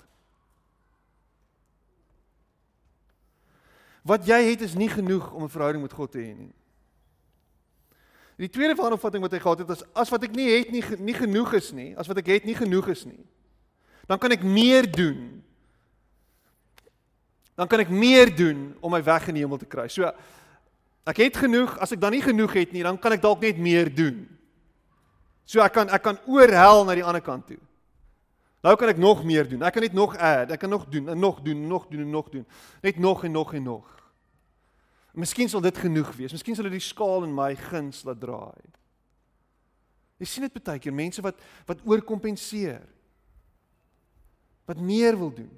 Wat 4.06 4.26
jy 4.26 4.40
het 4.48 4.64
is 4.66 4.74
nie 4.74 4.90
genoeg 4.90 5.30
om 5.30 5.46
'n 5.46 5.52
verhouding 5.54 5.82
met 5.82 5.94
God 5.94 6.10
te 6.10 6.18
hê 6.18 6.34
nie. 6.34 6.54
Die 8.36 8.50
tweede 8.50 8.74
vanopvatting 8.74 9.22
wat 9.22 9.32
hy 9.32 9.38
gehad 9.38 9.58
het 9.58 9.70
is 9.70 9.84
as 9.94 10.10
wat 10.10 10.22
ek 10.22 10.34
nie 10.34 10.50
het 10.50 10.70
nie 10.70 10.82
nie 10.98 11.14
genoeg 11.14 11.52
is 11.52 11.72
nie, 11.72 11.96
as 11.96 12.06
wat 12.06 12.18
ek 12.18 12.26
het 12.26 12.44
nie 12.44 12.54
genoeg 12.54 12.88
is 12.88 13.04
nie. 13.04 13.24
Dan 14.06 14.18
kan 14.18 14.30
ek 14.30 14.42
meer 14.42 14.90
doen. 14.92 15.42
Dan 17.54 17.66
kan 17.66 17.80
ek 17.80 17.88
meer 17.88 18.36
doen 18.36 18.76
om 18.80 18.90
my 18.90 19.02
weg 19.02 19.28
in 19.28 19.34
die 19.34 19.42
hemel 19.42 19.58
te 19.58 19.66
kry. 19.66 19.88
So 19.88 20.12
ek 21.06 21.20
het 21.22 21.38
genoeg, 21.46 21.76
as 21.78 21.94
ek 21.94 22.00
dan 22.02 22.14
nie 22.16 22.24
genoeg 22.24 22.56
het 22.58 22.72
nie, 22.74 22.82
dan 22.86 22.98
kan 22.98 23.14
ek 23.14 23.22
dalk 23.22 23.44
net 23.44 23.60
meer 23.62 23.90
doen. 23.94 24.24
So 25.46 25.62
ek 25.62 25.76
kan 25.78 25.90
ek 25.94 26.02
kan 26.02 26.18
oorhel 26.26 26.84
na 26.84 26.96
die 26.98 27.06
ander 27.06 27.22
kant 27.22 27.46
toe. 27.46 27.60
Nou 28.66 28.74
kan 28.78 28.90
ek 28.90 28.98
nog 28.98 29.22
meer 29.24 29.46
doen. 29.46 29.62
Ek 29.62 29.76
kan 29.76 29.84
net 29.86 29.94
nog 29.94 30.16
add, 30.18 30.50
ek 30.50 30.64
kan 30.64 30.72
nog 30.72 30.88
doen 30.90 31.12
en 31.12 31.20
nog 31.22 31.38
doen, 31.44 31.60
nog 31.70 31.86
doen 31.86 32.02
en 32.02 32.10
nog 32.10 32.30
doen. 32.32 32.46
Net 32.82 32.98
nog 32.98 33.22
en 33.24 33.36
nog 33.36 33.54
en 33.54 33.62
nog. 33.62 33.92
Miskien 35.16 35.48
sal 35.48 35.62
dit 35.64 35.78
genoeg 35.78 36.10
wees. 36.18 36.34
Miskien 36.34 36.58
sal 36.58 36.66
dit 36.66 36.74
die 36.76 36.82
skaal 36.84 37.24
in 37.24 37.34
my 37.34 37.54
guns 37.56 38.02
laat 38.04 38.18
draai. 38.20 38.66
Jy 40.20 40.28
sien 40.28 40.46
dit 40.48 40.58
baie 40.64 40.80
keer 40.80 40.94
mense 40.96 41.22
wat 41.24 41.38
wat 41.68 41.84
oorkompenseer. 41.86 42.82
Wat 44.66 44.82
meer 44.82 45.14
wil 45.14 45.30
doen, 45.30 45.52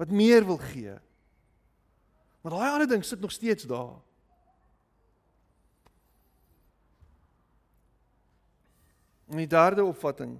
wat 0.00 0.10
meer 0.10 0.46
wil 0.46 0.56
gee. 0.72 0.96
Maar 2.40 2.56
daai 2.56 2.70
ander 2.70 2.88
ding 2.88 3.04
sit 3.04 3.20
nog 3.20 3.34
steeds 3.34 3.68
daar. 3.68 3.98
En 9.26 9.36
die 9.36 9.46
derde 9.46 9.84
opvatting 9.84 10.38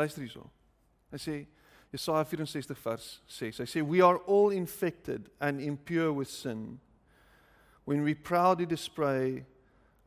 Luister 0.00 0.22
hierso. 0.22 0.50
Hy 1.10 1.18
sê 1.18 1.36
Jesaja 1.90 2.24
64 2.24 2.78
vers 2.84 3.08
6. 3.26 3.58
Hy 3.60 3.66
sê 3.68 3.82
we 3.82 4.00
are 4.00 4.20
all 4.26 4.54
infected 4.54 5.28
and 5.40 5.60
impure 5.60 6.12
with 6.12 6.30
sin. 6.30 6.80
When 7.84 8.04
we 8.04 8.14
proudly 8.14 8.66
display 8.66 9.44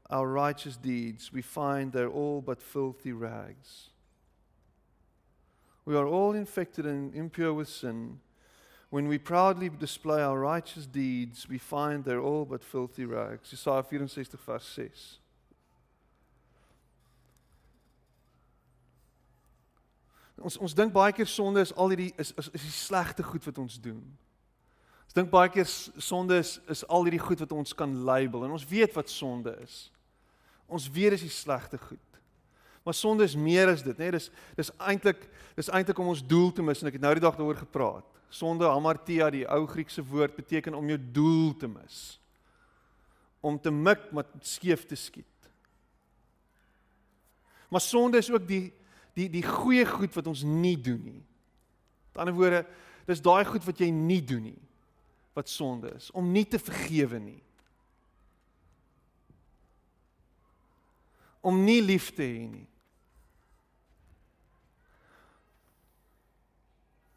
our 0.09 0.27
righteous 0.27 0.77
deeds, 0.77 1.31
we 1.31 1.41
find 1.41 1.91
they're 1.91 2.09
all 2.09 2.41
but 2.41 2.61
filthy 2.61 3.13
rags. 3.13 3.89
We 5.85 5.95
are 5.95 6.07
all 6.07 6.33
infected 6.33 6.85
and 6.85 7.13
impure 7.13 7.53
with 7.53 7.67
sin. 7.67 8.19
When 8.89 9.07
we 9.07 9.17
proudly 9.17 9.69
display 9.69 10.21
our 10.21 10.39
righteous 10.39 10.85
deeds, 10.85 11.49
we 11.49 11.57
find 11.57 12.05
they're 12.05 12.21
all 12.21 12.45
but 12.45 12.63
filthy 12.63 13.05
rags. 13.05 13.51
Jesaja 13.51 14.09
64 14.09 14.37
vers 14.45 14.63
6. 14.63 15.19
Ons 20.43 20.57
ons 20.57 20.75
dink 20.75 20.91
baie 20.93 21.13
keer 21.15 21.29
sonde 21.29 21.61
is 21.63 21.71
al 21.79 21.93
hierdie 21.93 22.11
is 22.19 22.33
is 22.35 22.49
is 22.51 22.65
die 22.65 22.75
slegte 22.75 23.23
goed 23.23 23.45
wat 23.47 23.59
ons 23.61 23.79
doen. 23.79 24.01
Ons 25.05 25.15
dink 25.15 25.29
baie 25.31 25.49
keer 25.53 25.67
sonde 25.69 26.39
is 26.41 26.57
is 26.73 26.83
al 26.89 27.05
hierdie 27.07 27.21
goed 27.21 27.43
wat 27.45 27.53
ons 27.55 27.75
kan 27.77 27.93
label 28.05 28.43
en 28.43 28.55
ons 28.57 28.67
weet 28.67 28.95
wat 28.97 29.09
sonde 29.09 29.53
is. 29.63 29.92
Ons 30.73 30.89
weet 30.91 31.15
dis 31.15 31.27
die 31.27 31.33
slegte 31.33 31.77
goed. 31.77 31.99
Maar 32.83 32.95
sonde 32.97 33.23
is 33.23 33.35
meer 33.39 33.69
as 33.71 33.83
dit, 33.83 33.95
né? 33.97 34.09
Nee, 34.09 34.17
dis 34.17 34.29
dis 34.57 34.71
eintlik 34.81 35.21
dis 35.55 35.69
eintlik 35.69 35.99
om 36.01 36.09
ons 36.11 36.23
doel 36.25 36.49
te 36.51 36.65
mis 36.65 36.81
en 36.81 36.89
ek 36.89 36.97
het 36.97 37.03
nou 37.03 37.13
die 37.15 37.23
dag 37.23 37.37
daaroor 37.37 37.61
gepraat. 37.61 38.07
Sonde, 38.33 38.65
hamartia, 38.65 39.29
die 39.31 39.45
ou 39.45 39.67
Griekse 39.69 40.01
woord 40.09 40.35
beteken 40.35 40.73
om 40.73 40.87
jou 40.89 40.97
doel 41.13 41.53
te 41.61 41.69
mis. 41.69 41.99
Om 43.45 43.59
te 43.61 43.71
mik 43.71 44.09
met 44.17 44.31
skeef 44.41 44.87
te 44.89 44.97
skiet. 44.97 45.29
Maar 47.69 47.81
sonde 47.81 48.17
is 48.17 48.31
ook 48.31 48.47
die 48.47 48.67
die 49.13 49.27
die 49.29 49.45
goeie 49.45 49.85
goed 49.85 50.15
wat 50.17 50.27
ons 50.27 50.41
nie 50.41 50.75
doen 50.81 51.01
nie. 51.05 51.21
Met 52.11 52.23
ander 52.23 52.33
woorde, 52.33 52.63
dis 53.05 53.21
daai 53.21 53.45
goed 53.45 53.65
wat 53.65 53.81
jy 53.81 53.91
nie 53.93 54.21
doen 54.25 54.47
nie 54.49 54.61
wat 55.33 55.49
sonde 55.49 55.89
is, 55.97 56.11
om 56.13 56.27
nie 56.29 56.45
te 56.45 56.59
vergewe 56.61 57.17
nie. 57.17 57.39
Om 61.43 61.59
nie 61.67 61.81
lief 61.83 62.13
te 62.15 62.23
hê 62.23 62.45
nie. 62.47 62.67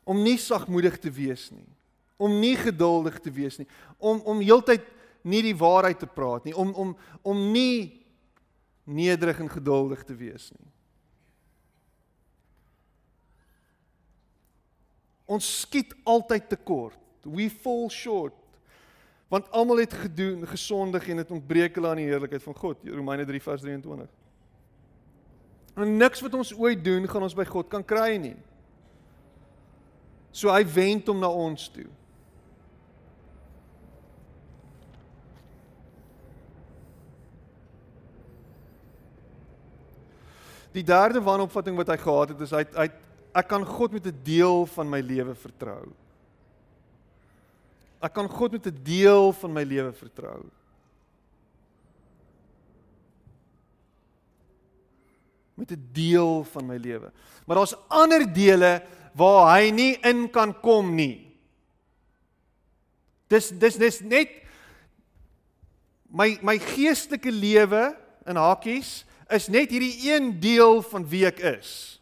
Om 0.06 0.22
nie 0.22 0.36
sagmoedig 0.38 0.98
te 1.02 1.10
wees 1.10 1.48
nie. 1.54 1.66
Om 2.18 2.38
nie 2.40 2.56
geduldig 2.58 3.20
te 3.22 3.30
wees 3.30 3.58
nie. 3.60 3.68
Om 3.98 4.22
om 4.26 4.42
heeltyd 4.42 4.86
nie 5.26 5.42
die 5.46 5.56
waarheid 5.58 5.98
te 6.02 6.10
praat 6.10 6.46
nie. 6.46 6.54
Om 6.54 6.74
om 6.74 6.94
om 7.22 7.44
nie 7.54 8.02
nederig 8.86 9.42
en 9.42 9.50
geduldig 9.50 10.02
te 10.06 10.14
wees 10.14 10.50
nie. 10.54 10.70
Ons 15.26 15.48
skiet 15.60 15.94
altyd 16.06 16.48
tekort. 16.48 16.98
We 17.26 17.50
fall 17.50 17.88
short. 17.90 18.45
Want 19.28 19.50
almal 19.50 19.82
het 19.82 19.92
gedoen, 19.92 20.46
gesondig 20.46 21.08
en 21.08 21.16
dit 21.16 21.30
ontbreek 21.30 21.74
hulle 21.74 21.88
aan 21.88 21.98
die 21.98 22.06
heerlikheid 22.06 22.42
van 22.42 22.54
God. 22.54 22.84
Romeine 22.86 23.24
3 23.26 23.42
vers 23.42 23.60
23. 23.60 24.08
En 25.76 25.96
niks 25.96 26.22
wat 26.24 26.34
ons 26.34 26.54
ooit 26.54 26.84
doen 26.84 27.08
gaan 27.08 27.26
ons 27.26 27.34
by 27.36 27.44
God 27.44 27.68
kan 27.68 27.84
kry 27.84 28.16
nie. 28.22 28.36
So 30.30 30.52
hy 30.52 30.62
wend 30.68 31.08
hom 31.10 31.20
na 31.20 31.28
ons 31.32 31.66
toe. 31.72 31.88
Die 40.76 40.84
derde 40.84 41.22
wanopvatting 41.24 41.76
wat 41.76 41.88
hy 41.88 41.96
gehad 42.00 42.34
het 42.34 42.42
is 42.44 42.52
hy 42.52 42.64
hy 42.76 42.88
ek 43.36 43.48
kan 43.48 43.64
God 43.68 43.92
met 43.92 44.06
'n 44.06 44.20
deel 44.24 44.66
van 44.66 44.88
my 44.88 45.00
lewe 45.00 45.34
vertrou. 45.34 45.92
Ek 48.04 48.12
kan 48.12 48.28
God 48.28 48.52
met 48.52 48.66
'n 48.66 48.82
deel 48.82 49.32
van 49.32 49.52
my 49.52 49.62
lewe 49.62 49.92
vertrou. 49.92 50.44
Met 55.54 55.70
'n 55.70 55.88
deel 55.92 56.44
van 56.44 56.66
my 56.66 56.76
lewe. 56.76 57.12
Maar 57.46 57.56
daar's 57.56 57.76
ander 57.88 58.32
dele 58.32 58.82
waar 59.14 59.56
hy 59.56 59.70
nie 59.70 59.96
in 60.04 60.30
kan 60.30 60.60
kom 60.60 60.94
nie. 60.94 61.26
Dis 63.28 63.48
dis 63.48 63.76
dis 63.76 64.00
net 64.00 64.30
my 66.06 66.38
my 66.42 66.58
geestelike 66.58 67.32
lewe 67.32 67.96
in 68.26 68.36
hakies 68.36 69.04
is 69.32 69.48
net 69.48 69.72
hierdie 69.74 70.12
een 70.12 70.40
deel 70.40 70.82
van 70.82 71.06
wie 71.08 71.24
ek 71.26 71.40
is. 71.58 72.00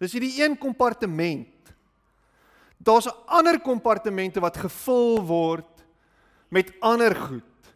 Dis 0.00 0.14
hierdie 0.16 0.40
een 0.40 0.56
kompartement. 0.58 1.51
Daar's 2.82 3.06
ander 3.30 3.60
kompartemente 3.62 4.40
wat 4.42 4.56
gevul 4.58 5.20
word 5.22 5.84
met 6.50 6.72
ander 6.80 7.14
goed. 7.16 7.70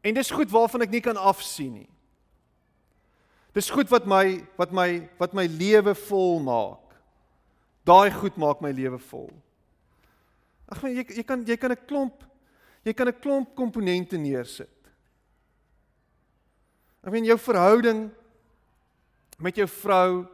En 0.00 0.14
dis 0.14 0.30
goed 0.30 0.50
waarvan 0.50 0.86
ek 0.86 0.94
nie 0.94 1.02
kan 1.02 1.18
afsien 1.18 1.72
nie. 1.82 1.90
Dis 3.52 3.70
goed 3.70 3.90
wat 3.92 4.06
my 4.08 4.40
wat 4.56 4.72
my 4.72 4.88
wat 5.20 5.34
my 5.36 5.44
lewe 5.50 5.94
vol 6.08 6.40
maak. 6.42 6.94
Daai 7.84 8.10
goed 8.14 8.38
maak 8.40 8.62
my 8.64 8.70
lewe 8.72 8.98
vol. 9.10 9.30
Ag 10.70 10.80
man, 10.82 10.94
jy 10.94 11.04
jy 11.18 11.24
kan 11.26 11.42
jy 11.46 11.56
kan 11.58 11.74
'n 11.74 11.86
klomp 11.86 12.24
jy 12.86 12.94
kan 12.94 13.08
'n 13.08 13.20
klomp 13.20 13.54
komponente 13.54 14.16
neersit. 14.16 14.70
Ek 17.02 17.12
meen 17.12 17.26
jou 17.26 17.38
verhouding 17.38 18.10
met 19.38 19.56
jou 19.56 19.66
vrou 19.66 20.26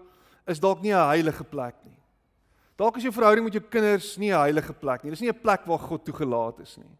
is 0.47 0.61
dalk 0.61 0.83
nie 0.83 0.93
'n 0.93 1.09
heilige 1.09 1.45
plek 1.45 1.75
nie. 1.85 1.98
Dalk 2.79 2.97
is 2.97 3.09
jou 3.09 3.13
verhouding 3.13 3.43
met 3.49 3.57
jou 3.59 3.65
kinders 3.67 4.17
nie 4.19 4.31
'n 4.31 4.39
heilige 4.39 4.73
plek 4.73 5.03
nie. 5.03 5.11
Dis 5.11 5.21
nie 5.21 5.31
'n 5.31 5.43
plek 5.43 5.67
waar 5.67 5.79
God 5.79 6.05
toegelaat 6.05 6.61
is 6.61 6.77
nie. 6.79 6.95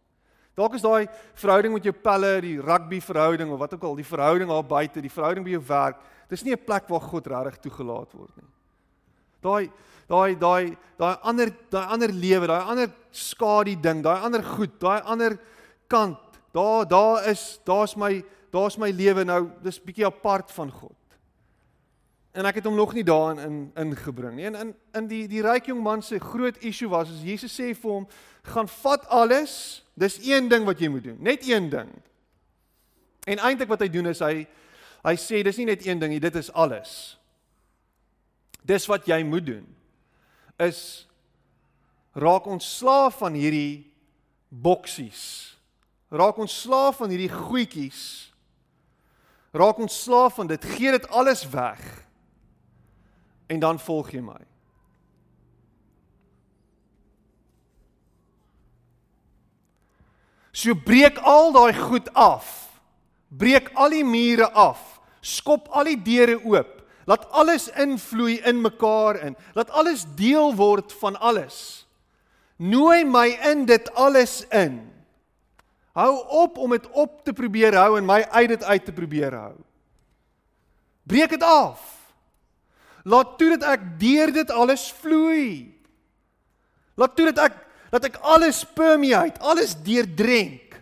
Dalk 0.55 0.73
is 0.75 0.81
daai 0.81 1.07
verhouding 1.35 1.73
met 1.73 1.83
jou 1.83 1.93
pelle, 1.93 2.41
die 2.41 2.59
rugby 2.59 2.99
verhouding 2.99 3.51
of 3.51 3.59
wat 3.59 3.73
ook 3.73 3.83
al, 3.83 3.95
die 3.95 4.03
verhouding 4.03 4.49
daar 4.49 4.63
buite, 4.63 5.01
die 5.01 5.09
verhouding 5.09 5.45
by 5.45 5.51
jou 5.51 5.63
werk, 5.67 6.01
dis 6.29 6.43
nie 6.43 6.51
'n 6.51 6.65
plek 6.65 6.89
waar 6.89 6.99
God 6.99 7.27
regtig 7.27 7.61
toegelaat 7.61 8.11
word 8.13 8.35
nie. 8.35 8.49
Daai 9.41 9.71
daai 10.09 10.35
daai 10.35 10.77
daai 10.97 11.17
ander 11.23 11.49
daai 11.69 11.87
ander 11.87 12.11
lewe, 12.11 12.47
daai 12.47 12.63
ander 12.65 12.91
skadu 13.11 13.75
ding, 13.81 14.03
daai 14.03 14.19
ander 14.21 14.43
goed, 14.43 14.79
daai 14.79 15.01
ander 15.05 15.39
kant, 15.87 16.17
daar 16.51 16.85
daar 16.85 17.27
is 17.29 17.59
daar's 17.63 17.95
my 17.95 18.23
daar's 18.51 18.77
my 18.77 18.91
lewe 18.91 19.23
nou, 19.23 19.49
dis 19.63 19.79
bietjie 19.79 20.05
apart 20.05 20.51
van 20.51 20.71
God. 20.71 20.98
En 22.31 22.45
ek 22.45 22.59
het 22.59 22.67
hom 22.69 22.77
nog 22.77 22.93
nie 22.93 23.03
daarin 23.03 23.39
in 23.41 23.71
ingebring 23.75 24.35
nie. 24.37 24.45
En 24.45 24.55
in 24.55 24.73
in 24.93 25.07
die 25.09 25.23
die 25.27 25.41
ryk 25.41 25.71
jong 25.71 25.81
man 25.81 26.03
se 26.05 26.19
groot 26.21 26.57
issue 26.63 26.89
was 26.89 27.09
as 27.09 27.23
Jesus 27.25 27.55
sê 27.57 27.71
vir 27.73 27.91
hom, 27.91 28.05
gaan 28.53 28.69
vat 28.69 29.07
alles, 29.09 29.83
dis 29.97 30.19
een 30.21 30.49
ding 30.49 30.65
wat 30.67 30.79
jy 30.79 30.91
moet 30.93 31.03
doen, 31.03 31.17
net 31.19 31.47
een 31.47 31.69
ding. 31.69 31.89
En 33.25 33.41
eintlik 33.49 33.69
wat 33.69 33.81
hy 33.81 33.89
doen 33.89 34.11
is 34.13 34.21
hy 34.21 34.45
hy 34.99 35.15
sê 35.15 35.41
dis 35.43 35.57
nie 35.57 35.69
net 35.69 35.85
een 35.85 35.99
ding 35.99 36.11
nie, 36.11 36.21
dit 36.21 36.35
is 36.35 36.51
alles. 36.53 37.17
Dis 38.67 38.85
wat 38.91 39.07
jy 39.07 39.23
moet 39.23 39.45
doen 39.45 39.67
is 40.59 41.07
raak 42.19 42.49
ontslaaf 42.51 43.21
van 43.21 43.33
hierdie 43.33 43.87
boksies. 44.49 45.55
Raak 46.11 46.41
ontslaaf 46.41 46.97
van 46.99 47.13
hierdie 47.13 47.31
goedjies. 47.31 48.01
Raak 49.55 49.79
ontslaaf 49.79 50.35
van 50.35 50.49
dit, 50.51 50.65
gee 50.75 50.91
dit 50.91 51.07
alles 51.15 51.45
weg 51.49 51.79
en 53.49 53.59
dan 53.59 53.79
volg 53.81 54.13
jy 54.13 54.21
my. 54.21 54.39
So 60.53 60.75
breek 60.75 61.17
al 61.23 61.53
daai 61.55 61.73
goed 61.77 62.09
af. 62.13 62.47
Breek 63.29 63.71
al 63.73 63.93
die 63.95 64.05
mure 64.05 64.49
af. 64.51 64.81
Skop 65.21 65.69
al 65.75 65.91
die 65.91 65.99
deure 66.03 66.39
oop. 66.43 66.75
Laat 67.09 67.25
alles 67.33 67.69
invloei 67.79 68.37
in 68.45 68.61
mekaar 68.61 69.21
in. 69.25 69.37
Laat 69.57 69.71
alles 69.73 70.05
deel 70.17 70.53
word 70.55 70.93
van 71.01 71.17
alles. 71.17 71.87
Nooi 72.59 73.05
my 73.07 73.27
in 73.49 73.65
dit 73.65 73.87
alles 73.95 74.43
in. 74.51 74.81
Hou 75.97 76.11
op 76.43 76.57
om 76.57 76.75
dit 76.75 76.85
op 76.91 77.23
te 77.25 77.33
probeer 77.33 77.75
hou 77.75 77.97
en 77.97 78.05
my 78.05 78.21
uit 78.29 78.49
dit 78.53 78.63
uit 78.63 78.85
te 78.85 78.93
probeer 78.93 79.33
hou. 79.33 79.55
Breek 81.03 81.33
dit 81.33 81.43
af. 81.43 81.98
Laat 83.03 83.37
toe 83.39 83.55
dat 83.57 83.63
ek 83.77 83.85
deur 83.99 84.31
dit 84.33 84.51
alles 84.51 84.89
vloei. 85.01 85.71
Laat 86.99 87.15
toe 87.15 87.31
dat 87.31 87.49
ek 87.49 87.65
dat 87.89 88.05
ek 88.05 88.19
alles 88.21 88.61
permeate, 88.77 89.41
alles 89.41 89.73
deurdrenk. 89.73 90.75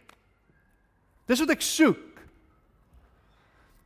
Dis 1.27 1.39
wat 1.39 1.53
ek 1.55 1.63
soek. 1.63 2.03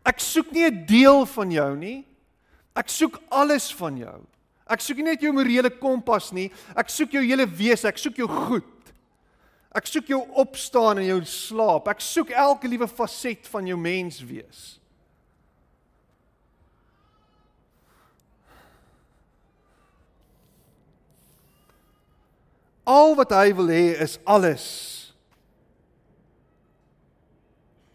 Ek 0.05 0.17
soek 0.17 0.49
nie 0.51 0.65
'n 0.65 0.85
deel 0.85 1.25
van 1.25 1.51
jou 1.51 1.75
nie. 1.77 2.05
Ek 2.75 2.89
soek 2.89 3.19
alles 3.29 3.71
van 3.73 3.97
jou. 3.97 4.19
Ek 4.67 4.79
soek 4.81 4.97
nie 4.97 5.11
net 5.11 5.21
jou 5.21 5.33
morele 5.33 5.69
kompas 5.69 6.31
nie. 6.31 6.51
Ek 6.75 6.89
soek 6.89 7.11
jou 7.11 7.23
hele 7.23 7.45
wese, 7.45 7.87
ek 7.87 7.97
soek 7.97 8.17
jou 8.17 8.27
goed. 8.27 8.63
Ek 9.75 9.85
soek 9.87 10.07
jou 10.07 10.21
opstaan 10.35 10.97
en 10.97 11.05
jou 11.05 11.21
slaap. 11.25 11.87
Ek 11.87 11.99
soek 11.99 12.31
elke 12.31 12.67
liewe 12.67 12.87
faset 12.87 13.47
van 13.47 13.67
jou 13.67 13.77
mens 13.77 14.19
Al 22.91 23.15
wat 23.15 23.31
hy 23.31 23.51
wil 23.55 23.69
hê 23.71 23.93
is 24.01 24.17
alles. 24.27 25.13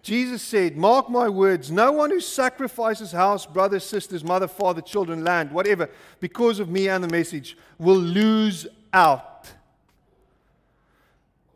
Jesus 0.06 0.40
said, 0.40 0.76
Mark 0.76 1.10
my 1.10 1.28
words, 1.28 1.70
no 1.72 1.90
one 1.90 2.10
who 2.10 2.20
sacrifices 2.20 3.10
house, 3.10 3.44
brothers, 3.44 3.84
sisters, 3.84 4.22
mother, 4.22 4.46
father, 4.46 4.80
children, 4.80 5.24
land, 5.24 5.50
whatever, 5.50 5.90
because 6.20 6.60
of 6.60 6.68
me 6.68 6.88
and 6.88 7.02
the 7.02 7.08
message, 7.08 7.58
will 7.76 7.98
lose 7.98 8.68
out. 8.92 9.50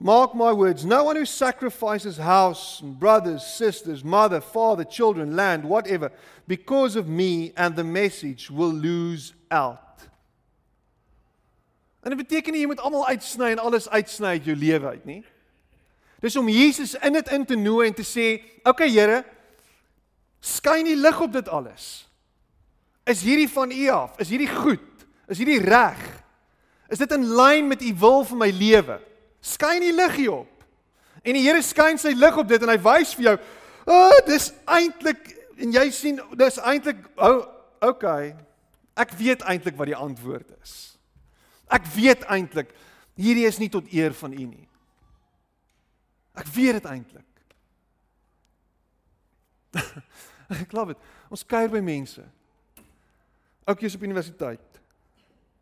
Mark 0.01 0.34
my 0.34 0.53
words, 0.53 0.84
no 0.84 1.05
one 1.05 1.14
who 1.14 1.24
sacrifices 1.26 2.16
house, 2.16 2.80
brothers, 2.80 3.47
sisters, 3.47 4.03
mother, 4.03 4.41
father, 4.41 4.82
children, 4.82 5.36
land, 5.36 5.62
whatever, 5.62 6.11
because 6.49 6.97
of 6.97 7.07
me 7.09 7.53
and 7.57 7.76
the 7.76 7.84
message, 7.84 8.51
will 8.51 8.72
lose 8.72 9.32
out. 9.53 9.89
En 12.01 12.15
dit 12.15 12.21
beteken 12.21 12.53
nie 12.53 12.63
jy 12.63 12.71
moet 12.71 12.81
almal 12.81 13.07
uitsny 13.13 13.51
en 13.53 13.59
alles 13.61 13.89
uitsny 13.89 14.37
uit 14.39 14.45
jou 14.49 14.57
lewe 14.57 14.87
uit 14.87 15.05
nie. 15.05 15.21
Dis 16.21 16.37
om 16.37 16.49
Jesus 16.49 16.95
in 17.01 17.17
dit 17.17 17.33
in 17.33 17.45
te 17.49 17.57
nooi 17.57 17.89
en 17.89 17.95
te 17.95 18.05
sê, 18.05 18.43
"Oké 18.61 18.69
okay, 18.69 18.91
Here, 18.91 19.25
skyn 20.41 20.85
die 20.85 20.97
lig 20.97 21.21
op 21.21 21.33
dit 21.33 21.49
alles. 21.49 22.09
Is 23.05 23.23
hierdie 23.23 23.49
van 23.49 23.73
U 23.73 23.89
af? 23.89 24.19
Is 24.19 24.29
hierdie 24.29 24.49
goed? 24.49 25.07
Is 25.29 25.39
hierdie 25.39 25.61
reg? 25.61 26.25
Is 26.89 26.99
dit 26.99 27.13
in 27.13 27.25
lyn 27.25 27.69
met 27.69 27.83
U 27.83 27.95
wil 27.95 28.25
vir 28.25 28.37
my 28.37 28.51
lewe? 28.51 29.01
Skyn 29.41 29.81
die 29.81 29.93
lig 29.93 30.17
hier 30.17 30.33
op." 30.33 30.65
En 31.23 31.33
die 31.33 31.43
Here 31.43 31.63
skyn 31.63 31.99
sy 31.99 32.13
lig 32.17 32.37
op 32.37 32.49
dit 32.49 32.63
en 32.63 32.69
hy 32.69 32.79
wys 32.79 33.15
vir 33.15 33.25
jou, 33.25 33.39
"O, 33.87 33.93
oh, 33.93 34.27
dis 34.27 34.53
eintlik 34.65 35.37
en 35.57 35.73
jy 35.73 35.91
sien, 35.91 36.21
dis 36.37 36.59
eintlik, 36.59 36.97
o, 37.17 37.29
oh, 37.29 37.47
okay. 37.81 38.35
Ek 38.97 39.11
weet 39.11 39.43
eintlik 39.43 39.77
wat 39.77 39.87
die 39.87 39.97
antwoord 39.97 40.49
is." 40.63 41.00
Ek 41.71 41.87
weet 41.95 42.27
eintlik 42.27 42.75
hierdie 43.21 43.47
is 43.47 43.59
nie 43.61 43.71
tot 43.71 43.89
eer 43.93 44.14
van 44.16 44.33
U 44.33 44.45
nie. 44.49 44.66
Ek 46.41 46.49
weet 46.55 46.79
dit 46.79 46.89
eintlik. 46.91 47.27
ek 50.62 50.66
glo 50.71 50.89
dit. 50.91 51.09
Ons 51.31 51.47
kuier 51.47 51.71
by 51.71 51.83
mense. 51.85 52.25
Oukies 53.68 53.95
op 53.95 54.07
universiteit. 54.07 54.81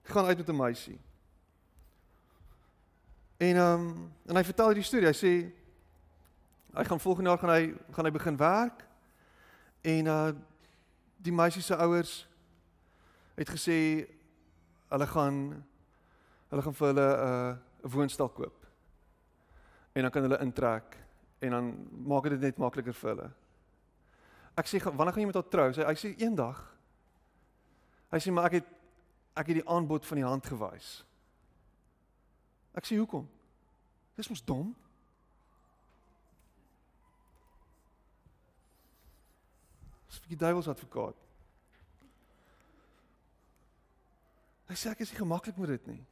Gaan 0.08 0.30
uit 0.30 0.38
met 0.38 0.48
'n 0.48 0.56
meisie. 0.56 0.98
En 3.38 3.56
ehm 3.56 3.80
um, 3.80 4.12
en 4.26 4.36
hy 4.36 4.44
vertel 4.44 4.72
hierdie 4.72 4.86
storie. 4.86 5.06
Hy 5.06 5.14
sê 5.14 5.32
hy 6.74 6.84
gaan 6.84 7.00
volgende 7.00 7.30
jaar 7.30 7.38
gaan 7.38 7.54
hy 7.54 7.74
gaan 7.92 8.04
hy 8.04 8.10
begin 8.10 8.36
werk. 8.36 8.84
En 9.82 10.06
uh 10.06 10.32
die 11.18 11.32
meisie 11.32 11.62
se 11.62 11.76
ouers 11.76 12.28
het 13.34 13.48
gesê 13.50 14.06
hulle 14.88 15.06
gaan 15.06 15.64
Hulle 16.48 16.62
gaan 16.64 16.76
vir 16.78 16.86
hulle 16.86 17.08
uh, 17.14 17.56
'n 17.84 17.90
woonstel 17.92 18.28
koop. 18.28 18.66
En 19.92 20.02
dan 20.02 20.10
kan 20.10 20.22
hulle 20.22 20.38
intrek 20.38 20.96
en 21.38 21.50
dan 21.50 21.88
maak 22.06 22.28
dit 22.28 22.40
net 22.40 22.58
makliker 22.58 22.94
vir 22.94 23.10
hulle. 23.10 23.30
Ek 24.58 24.66
sê 24.66 24.80
wanneer 24.82 25.12
gaan 25.12 25.22
jy 25.22 25.30
met 25.30 25.38
haar 25.38 25.50
trou? 25.52 25.68
Sy 25.72 25.84
hy 25.86 25.94
sê 25.94 26.14
eendag. 26.18 26.58
Hy 28.10 28.18
sê 28.18 28.32
maar 28.32 28.48
ek 28.48 28.58
het 28.58 28.74
ek 29.38 29.52
het 29.52 29.60
die 29.60 29.68
aanbod 29.70 30.06
van 30.06 30.18
die 30.18 30.26
hand 30.26 30.46
gewys. 30.46 31.04
Ek 32.74 32.86
sê 32.86 32.98
hoekom? 32.98 33.28
Dis 34.18 34.30
mos 34.30 34.42
dom. 34.42 34.72
Dis 40.08 40.18
vir 40.24 40.34
die 40.34 40.42
duiwels 40.42 40.70
advokaat. 40.72 41.26
Hy 44.68 44.76
sê 44.76 44.90
ek 44.90 45.04
is 45.06 45.12
nie 45.12 45.20
gemaklik 45.22 45.56
met 45.60 45.76
dit 45.76 45.86
nie. 45.94 46.02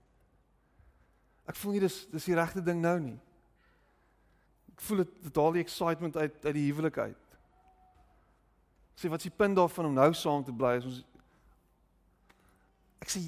Ek 1.47 1.59
voel 1.61 1.76
nie 1.76 1.84
dis 1.86 2.01
dis 2.11 2.26
die 2.28 2.36
regte 2.36 2.62
ding 2.64 2.80
nou 2.82 2.97
nie. 3.01 3.16
Ek 4.74 4.84
voel 4.86 5.05
dit 5.05 5.14
dit 5.28 5.40
haal 5.40 5.57
die 5.57 5.64
excitement 5.64 6.16
uit 6.16 6.44
uit 6.44 6.55
die 6.57 6.66
huwelik 6.68 6.99
uit. 6.99 7.38
Sê 8.97 9.11
wat 9.12 9.22
is 9.22 9.30
die 9.30 9.38
punt 9.38 9.57
daarvan 9.57 9.90
om 9.90 9.97
nou 9.97 10.11
saam 10.16 10.44
te 10.44 10.55
bly 10.55 10.78
as 10.80 10.88
ons 10.88 11.05
Ek 13.05 13.12
sê 13.12 13.20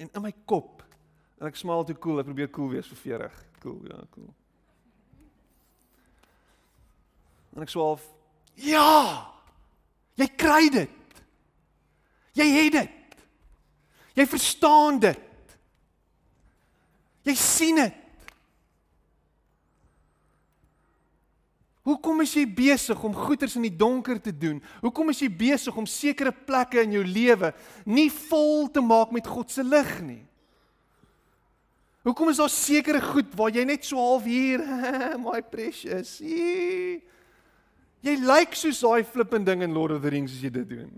en 0.00 0.08
in 0.08 0.22
my 0.24 0.32
kop 0.48 0.80
en 1.38 1.46
ek 1.46 1.58
smaal 1.60 1.84
te 1.86 1.94
cool, 1.94 2.18
ek 2.20 2.26
probeer 2.26 2.48
cool 2.52 2.70
wees 2.72 2.88
vir 2.90 2.98
40. 2.98 3.42
Cool, 3.60 3.76
ja, 3.86 3.98
cool. 4.14 4.30
En 7.54 7.62
ek 7.64 7.72
swaalf 7.72 8.06
ja. 8.60 9.26
Jy 10.20 10.26
kry 10.36 10.68
dit. 10.72 11.22
Jy 12.36 12.46
het 12.56 12.74
dit. 12.76 13.20
Jy 14.18 14.26
verstaan 14.28 14.98
dit. 15.00 15.29
Jy 17.30 17.36
sien 17.38 17.78
dit. 17.78 17.96
Hoekom 21.86 22.20
is 22.22 22.34
jy 22.36 22.44
besig 22.44 22.98
om 23.06 23.14
goeders 23.16 23.56
in 23.58 23.64
die 23.64 23.74
donker 23.74 24.18
te 24.22 24.32
doen? 24.36 24.58
Hoekom 24.82 25.10
is 25.14 25.22
jy 25.24 25.30
besig 25.32 25.76
om 25.80 25.88
sekere 25.88 26.30
plekke 26.30 26.84
in 26.84 26.92
jou 26.98 27.04
lewe 27.06 27.52
nie 27.88 28.10
vol 28.28 28.68
te 28.70 28.82
maak 28.84 29.14
met 29.16 29.26
God 29.30 29.50
se 29.50 29.64
lig 29.64 29.94
nie? 30.04 30.20
Hoekom 32.06 32.30
is 32.32 32.40
daar 32.40 32.52
sekere 32.52 33.00
goed 33.04 33.32
waar 33.36 33.52
jy 33.52 33.64
net 33.68 33.84
so 33.84 34.00
half 34.00 34.28
hier, 34.28 34.62
my 35.24 35.40
precious. 35.44 36.14
Jy, 36.24 37.00
jy 38.06 38.14
lyk 38.22 38.56
soos 38.56 38.80
daai 38.84 39.04
flippend 39.04 39.48
ding 39.48 39.64
in 39.64 39.76
Lord 39.76 39.96
of 39.96 40.04
the 40.04 40.12
Rings 40.12 40.36
as 40.36 40.44
jy 40.44 40.52
dit 40.60 40.76
doen. 40.76 40.92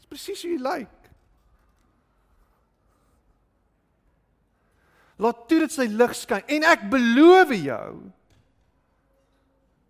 Dis 0.00 0.10
presies 0.10 0.44
hoe 0.44 0.56
jy 0.56 0.60
lyk. 0.64 0.97
Laat 5.18 5.46
toe 5.50 5.64
dit 5.64 5.74
sy 5.74 5.88
lig 5.90 6.14
skyn 6.14 6.46
en 6.58 6.66
ek 6.70 6.86
beloof 6.92 7.50
jou. 7.58 7.90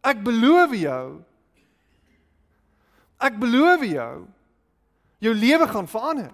Ek 0.09 0.25
beloof 0.25 0.73
jou. 0.79 1.07
Ek 3.21 3.37
beloof 3.37 3.85
jou. 3.85 4.17
Jou 5.19 5.35
lewe 5.35 5.67
gaan 5.69 5.89
verander. 5.91 6.33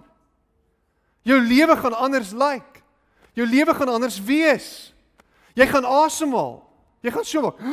Jou 1.25 1.39
lewe 1.41 1.75
gaan 1.77 1.97
anders 1.97 2.31
lyk. 2.37 2.81
Jou 3.35 3.47
lewe 3.49 3.73
gaan 3.75 3.89
anders 3.89 4.19
wees. 4.23 4.93
Jy 5.57 5.65
gaan 5.67 5.87
asemhaal. 5.87 6.59
Jy 7.03 7.11
gaan 7.11 7.27
so 7.27 7.41
maak. 7.41 7.59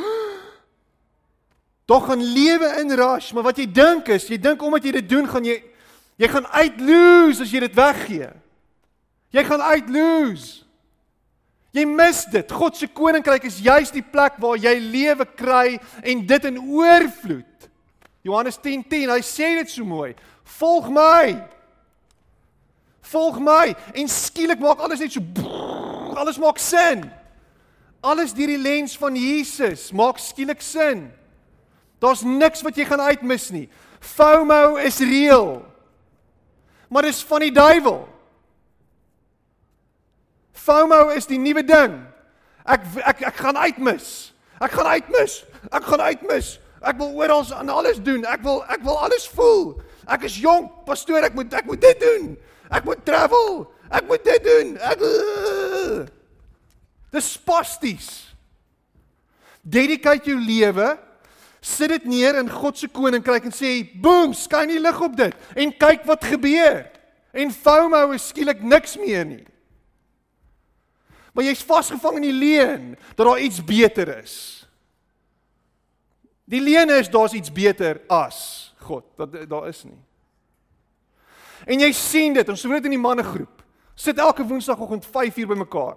Tog 1.89 2.05
gaan 2.07 2.21
lewe 2.23 2.69
in 2.79 2.95
rush, 2.95 3.33
maar 3.35 3.43
wat 3.49 3.57
jy 3.59 3.65
dink 3.67 4.07
is, 4.13 4.29
jy 4.31 4.37
dink 4.39 4.61
omdat 4.63 4.85
jy 4.87 4.93
dit 5.01 5.07
doen, 5.09 5.25
gaan 5.27 5.43
jy 5.43 5.57
jy 6.21 6.29
gaan 6.29 6.45
uitloos 6.53 7.41
as 7.43 7.51
jy 7.51 7.59
dit 7.65 7.75
weggee. 7.75 8.29
Jy 9.33 9.43
gaan 9.49 9.63
uitloos. 9.65 10.62
Jy 11.73 11.85
mis 11.89 12.21
dit. 12.29 12.51
God 12.53 12.77
se 12.77 12.87
koninkryk 12.87 13.47
is 13.49 13.57
juis 13.65 13.89
die 13.93 14.03
plek 14.05 14.37
waar 14.41 14.59
jy 14.61 14.75
lewe 14.77 15.25
kry 15.25 15.79
en 16.05 16.21
dit 16.29 16.45
in 16.45 16.59
oorvloed. 16.61 17.69
Johannes 18.23 18.59
10:10, 18.61 18.85
10, 18.89 19.09
hy 19.09 19.21
sê 19.25 19.49
dit 19.57 19.71
so 19.71 19.85
mooi. 19.85 20.13
Volg 20.59 20.89
my. 20.93 21.41
Volg 23.01 23.39
my 23.39 23.73
en 23.93 24.07
skielik 24.07 24.61
maak 24.61 24.79
alles 24.79 25.01
net 25.01 25.11
so 25.11 25.21
brrr, 25.21 26.15
alles 26.17 26.37
maak 26.37 26.61
sin. 26.61 27.03
Alles 28.03 28.33
deur 28.35 28.47
die 28.47 28.61
lens 28.61 28.97
van 28.99 29.15
Jesus 29.15 29.91
maak 29.91 30.19
skielik 30.19 30.61
sin. 30.61 31.07
Daar's 32.03 32.21
niks 32.21 32.61
wat 32.61 32.77
jy 32.77 32.85
gaan 32.85 33.01
uitmis 33.01 33.49
nie. 33.51 33.69
FOMO 34.03 34.75
is 34.83 34.99
reël. 34.99 35.61
Maar 36.91 37.07
dis 37.07 37.23
van 37.23 37.45
die 37.45 37.53
duiwel. 37.55 38.01
FOMO 40.63 41.09
is 41.15 41.27
die 41.27 41.39
nuwe 41.41 41.63
ding. 41.67 41.97
Ek 42.63 42.85
ek 43.03 43.23
ek 43.33 43.39
gaan 43.43 43.59
uitmis. 43.59 44.31
Ek 44.63 44.71
gaan 44.71 44.87
uitmis. 44.95 45.41
Ek 45.71 45.83
gaan 45.83 46.03
uitmis. 46.07 46.57
Ek 46.83 46.97
wil 46.99 47.11
oral 47.19 47.43
aan 47.55 47.71
alles 47.71 47.99
doen. 48.03 48.23
Ek 48.27 48.43
wil 48.43 48.63
ek 48.71 48.83
wil 48.85 48.99
alles 49.03 49.27
voel. 49.35 49.75
Ek 50.07 50.25
is 50.27 50.35
jonk, 50.39 50.83
pastoor, 50.87 51.23
ek 51.23 51.35
moet 51.35 51.53
ek 51.55 51.67
moet 51.67 51.83
dit 51.83 51.99
doen. 52.03 52.33
Ek 52.71 52.83
moet 52.87 53.03
travel. 53.07 53.65
Ek 53.91 54.07
moet 54.07 54.23
dit 54.23 54.43
doen. 54.47 54.75
Ek 54.79 55.03
Dis 57.13 57.33
spasties. 57.35 58.09
Dedicate 59.61 60.31
jou 60.31 60.39
lewe. 60.39 60.95
Sit 61.63 61.93
dit 61.93 62.09
neer 62.09 62.39
in 62.41 62.49
God 62.51 62.75
se 62.75 62.89
koninkryk 62.91 63.45
en 63.45 63.53
sê, 63.55 63.87
"Boom, 64.01 64.33
skyn 64.33 64.67
die 64.67 64.79
lig 64.79 65.01
op 65.01 65.15
dit 65.15 65.33
en 65.55 65.71
kyk 65.71 66.05
wat 66.05 66.23
gebeur." 66.23 66.89
En 67.33 67.51
FOMO 67.51 68.11
is 68.11 68.27
skielik 68.27 68.61
niks 68.61 68.97
meer 68.97 69.25
nie. 69.25 69.45
Maar 71.33 71.47
jy's 71.49 71.63
vasgevang 71.65 72.19
in 72.21 72.27
die 72.27 72.37
leuen 72.37 72.83
dat 73.15 73.25
daar 73.25 73.41
iets 73.41 73.63
beter 73.65 74.11
is. 74.21 74.35
Die 76.45 76.61
leuen 76.61 76.91
is 76.99 77.09
daar's 77.09 77.33
iets 77.33 77.51
beter 77.51 78.01
as 78.07 78.73
God. 78.85 79.05
Dat 79.17 79.49
daar 79.49 79.67
is 79.67 79.83
nie. 79.83 79.97
En 81.65 81.79
jy 81.79 81.91
sien 81.95 82.35
dit, 82.35 82.49
ons 82.49 82.59
sien 82.59 82.73
dit 82.75 82.89
in 82.89 82.97
die 82.97 83.01
mannegroep. 83.01 83.63
Sit 83.95 84.19
elke 84.19 84.45
woensdagoggend 84.45 85.07
5uur 85.07 85.47
bymekaar. 85.53 85.95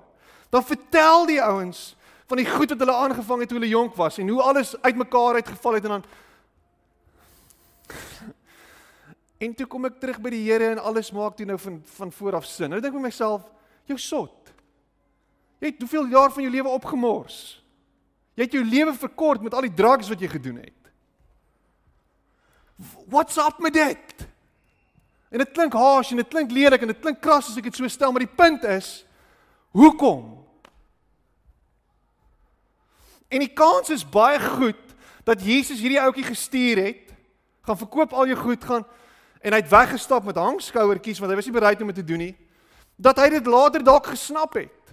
Dan 0.51 0.65
vertel 0.65 1.27
die 1.27 1.41
ouens 1.43 1.97
van 2.27 2.41
die 2.41 2.47
goed 2.47 2.71
wat 2.73 2.79
hulle 2.79 2.95
aangevang 2.95 3.43
het 3.43 3.51
toe 3.51 3.59
hulle 3.59 3.71
jonk 3.71 3.95
was 3.99 4.19
en 4.19 4.29
hoe 4.29 4.43
alles 4.43 4.75
uitmekaar 4.83 5.35
uitgeval 5.35 5.79
het 5.79 5.85
en 5.85 5.99
dan 5.99 6.07
En 9.39 9.53
toe 9.55 9.67
kom 9.69 9.85
ek 9.85 9.99
terug 10.01 10.19
by 10.25 10.31
die 10.33 10.45
Here 10.47 10.71
en 10.73 10.81
alles 10.81 11.11
maak 11.13 11.37
toe 11.37 11.45
nou 11.49 11.59
van 11.61 11.83
van 11.99 12.13
voor 12.13 12.39
af 12.39 12.47
sin. 12.49 12.73
Nou 12.73 12.81
dink 12.81 12.95
ek 12.95 12.97
vir 12.97 13.05
myself, 13.05 13.43
jou 13.85 13.99
sot. 14.01 14.46
Jy 15.59 15.73
het 15.73 15.81
hoeveel 15.81 16.07
jaar 16.13 16.33
van 16.33 16.45
jou 16.45 16.53
lewe 16.53 16.69
opgemors? 16.69 17.39
Jy 18.37 18.45
het 18.45 18.57
jou 18.59 18.65
lewe 18.65 18.93
verkort 18.95 19.45
met 19.45 19.55
al 19.57 19.65
die 19.65 19.75
drugs 19.75 20.11
wat 20.13 20.21
jy 20.21 20.29
gedoen 20.29 20.61
het. 20.61 20.73
What's 23.09 23.39
up 23.41 23.59
met 23.65 23.73
dit? 23.73 24.27
En 25.33 25.41
dit 25.41 25.53
klink 25.57 25.73
harsh 25.73 26.13
en 26.13 26.21
dit 26.21 26.29
klink 26.29 26.53
lelik 26.53 26.85
en 26.85 26.93
dit 26.93 27.01
klink 27.01 27.23
kras 27.25 27.49
as 27.49 27.57
ek 27.57 27.71
dit 27.71 27.79
so 27.79 27.89
stel, 27.89 28.13
maar 28.13 28.27
die 28.27 28.37
punt 28.37 28.67
is 28.69 28.91
hoekom? 29.77 30.37
En 33.33 33.43
die 33.43 33.53
kans 33.53 33.91
is 33.91 34.05
baie 34.05 34.39
goed 34.41 34.83
dat 35.27 35.43
Jesus 35.43 35.81
hierdie 35.83 36.01
ouetjie 36.01 36.29
gestuur 36.29 36.79
het, 36.85 37.11
gaan 37.67 37.81
verkoop 37.81 38.13
al 38.15 38.29
jou 38.31 38.39
goed 38.39 38.65
gaan 38.65 38.85
en 39.43 39.55
hy 39.55 39.59
het 39.59 39.73
weggestap 39.73 40.27
met 40.29 40.39
hangskouertjies 40.39 41.19
want 41.19 41.33
hy 41.33 41.39
was 41.39 41.49
nie 41.49 41.57
bereid 41.57 41.81
om 41.83 41.91
dit 41.91 41.99
te 41.99 42.07
doen 42.07 42.23
nie. 42.29 42.35
Dat 42.97 43.19
hy 43.21 43.31
dit 43.35 43.49
later 43.51 43.83
dalk 43.85 44.13
gesnap 44.13 44.55
het 44.61 44.86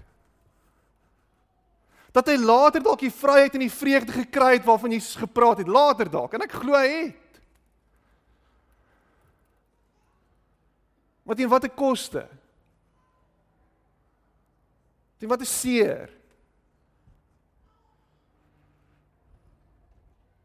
dat 2.13 2.29
hy 2.29 2.37
later 2.37 2.83
dalk 2.85 3.01
die 3.01 3.13
vryheid 3.13 3.55
en 3.57 3.65
die 3.65 3.73
vreugde 3.73 4.13
gekry 4.13 4.51
het 4.57 4.65
waarvan 4.67 4.93
Jesus 4.93 5.17
gepraat 5.17 5.63
het 5.63 5.71
later 5.71 6.11
dalk 6.13 6.35
en 6.37 6.45
ek 6.45 6.55
glo 6.61 6.77
hy 6.77 6.89
het. 7.09 7.39
Wat 11.23 11.39
teen 11.39 11.49
watter 11.49 11.71
koste? 11.71 12.25
Teen 15.17 15.31
watter 15.31 15.49
seer? 15.49 16.11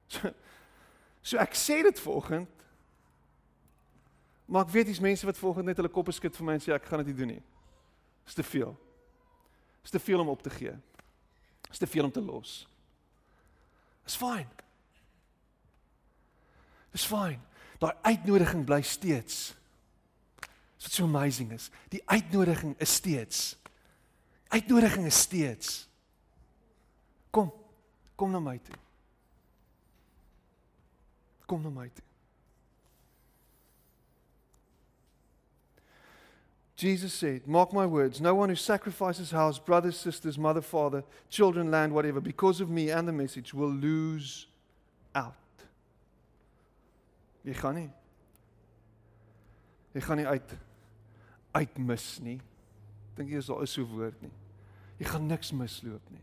So, 0.09 0.31
so 1.21 1.37
ek 1.43 1.59
sê 1.59 1.83
dit 1.85 2.01
volgens 2.01 2.49
Maar 4.49 4.64
ek 4.64 4.71
weet 4.73 4.87
dis 4.89 5.01
mense 5.05 5.27
wat 5.29 5.37
volgens 5.37 5.66
net 5.69 5.77
hulle 5.77 5.93
koppe 5.93 6.12
skud 6.16 6.33
vir 6.39 6.47
my 6.49 6.55
en 6.57 6.62
sê 6.64 6.73
ek 6.73 6.87
gaan 6.89 7.03
dit 7.03 7.11
nie 7.11 7.19
doen 7.19 7.35
nie. 7.35 7.43
Dis 8.25 8.39
te 8.39 8.45
veel. 8.49 8.71
Dis 9.85 9.93
te 9.93 10.01
veel 10.01 10.23
om 10.23 10.31
op 10.33 10.41
te 10.41 10.53
gee. 10.55 10.73
Is 11.71 11.79
te 11.79 11.87
veel 11.87 12.05
om 12.05 12.12
te 12.12 12.21
los. 12.21 12.66
Is 14.07 14.16
fyn. 14.16 14.49
Is 16.97 17.05
fyn. 17.07 17.41
Daai 17.79 17.95
uitnodiging 18.03 18.64
bly 18.66 18.81
steeds. 18.83 19.55
Dis 20.79 20.87
wat 20.87 20.95
so 20.95 21.05
amazing 21.05 21.53
is. 21.53 21.71
Die 21.93 22.03
uitnodiging 22.07 22.75
is 22.79 22.95
steeds. 22.95 23.57
Uitnodiging 24.49 25.07
is 25.07 25.21
steeds. 25.21 25.89
Kom. 27.31 27.53
Kom 28.14 28.31
na 28.31 28.41
my 28.41 28.59
toe. 28.59 28.77
Kom 31.47 31.62
na 31.62 31.71
my 31.71 31.89
toe. 31.89 32.08
Jesus 36.79 37.12
said, 37.12 37.45
Mark 37.45 37.72
my 37.72 37.85
words, 37.85 38.20
no 38.20 38.37
one 38.37 38.51
who 38.51 38.55
sacrifices 38.55 39.33
house, 39.33 39.59
brothers, 39.59 39.97
sisters, 39.97 40.39
mother, 40.39 40.61
father, 40.61 41.03
children, 41.29 41.72
land, 41.72 41.93
whatever, 41.93 42.20
because 42.20 42.61
of 42.61 42.70
me 42.70 42.89
and 42.89 43.09
the 43.09 43.12
message 43.12 43.53
will 43.53 43.68
lose 43.68 44.47
out. 45.12 45.35
Jy 47.43 47.57
gaan 47.59 47.74
nie. 47.74 47.89
Jy 49.97 50.03
gaan 50.07 50.20
nie 50.22 50.26
uit 50.31 50.55
uitmis 51.59 52.07
nie. 52.22 52.37
Dink 53.16 53.33
jy 53.33 53.41
is 53.43 53.49
daar 53.51 53.64
is 53.66 53.74
so 53.74 53.83
woord 53.91 54.22
nie. 54.22 54.31
Jy 55.01 55.09
gaan 55.11 55.26
niks 55.26 55.51
misloop 55.51 56.12
nie. 56.14 56.22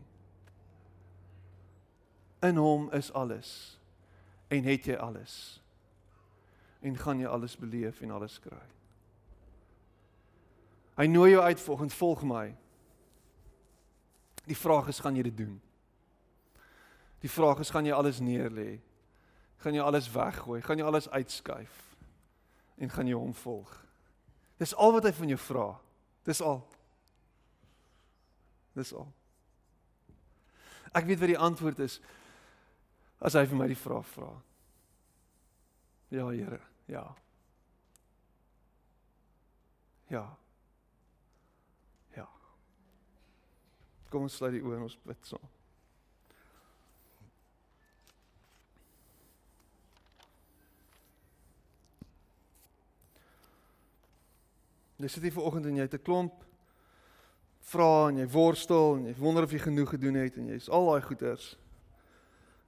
In 2.48 2.56
hom 2.56 2.88
is 2.96 3.10
alles 3.12 3.50
en 4.48 4.64
het 4.70 4.88
jy 4.88 4.96
alles. 4.96 5.36
En 6.80 6.96
gaan 6.96 7.20
jy 7.20 7.28
alles 7.28 7.58
beleef 7.60 8.00
en 8.00 8.16
alles 8.16 8.40
kry. 8.40 8.64
Hy 10.96 11.06
nooi 11.06 11.30
jou 11.30 11.42
uit 11.44 11.60
volgens 11.60 11.94
volg 11.94 12.22
my. 12.24 12.44
Die 14.46 14.56
vraag 14.56 14.88
is 14.88 15.00
gaan 15.02 15.16
jy 15.18 15.26
dit 15.26 15.36
doen? 15.36 15.56
Die 17.20 17.30
vraag 17.30 17.60
is 17.60 17.70
gaan 17.70 17.84
jy 17.84 17.92
alles 17.92 18.20
neerlê? 18.20 18.78
Gaan 19.64 19.74
jy 19.74 19.82
alles 19.82 20.08
weggooi? 20.12 20.60
Gaan 20.62 20.78
jy 20.78 20.86
alles 20.86 21.08
uitskuif? 21.10 21.82
En 22.78 22.92
gaan 22.92 23.08
jy 23.08 23.16
hom 23.16 23.34
volg? 23.34 23.72
Dis 24.60 24.74
al 24.74 24.94
wat 24.96 25.04
hy 25.08 25.12
van 25.16 25.32
jou 25.32 25.38
vra. 25.40 25.66
Dis 26.24 26.40
al. 26.40 26.62
Dis 28.76 28.92
al. 28.96 29.08
Ek 30.96 31.04
weet 31.08 31.20
wat 31.20 31.32
die 31.32 31.40
antwoord 31.40 31.82
is 31.84 31.98
as 33.20 33.36
hy 33.36 33.44
vir 33.48 33.58
my 33.58 33.68
die 33.68 33.78
vraag 33.80 34.06
vra. 34.12 34.30
Ja, 36.12 36.28
Here. 36.30 36.60
Ja. 36.86 37.04
Ja. 40.12 40.24
Kom 44.16 44.24
ons 44.24 44.36
sluit 44.38 44.54
die 44.54 44.62
oë 44.64 44.78
en 44.78 44.84
ons 44.86 44.94
bid 45.04 45.26
saam. 45.28 45.42
Jy 54.96 55.10
sit 55.12 55.26
hier 55.26 55.34
vanoggend 55.34 55.68
en 55.68 55.76
jy 55.76 55.84
het 55.84 55.98
'n 55.98 56.06
klomp 56.06 56.38
vra 57.60 58.08
en 58.08 58.22
jy 58.22 58.26
worstel 58.32 58.96
en 58.96 59.04
jy 59.04 59.14
wonder 59.20 59.44
of 59.44 59.52
jy 59.52 59.58
genoeg 59.58 59.90
gedoen 59.90 60.14
het 60.14 60.38
en 60.40 60.48
jy's 60.48 60.70
al 60.70 60.88
daai 60.88 61.02
goeters. 61.02 61.58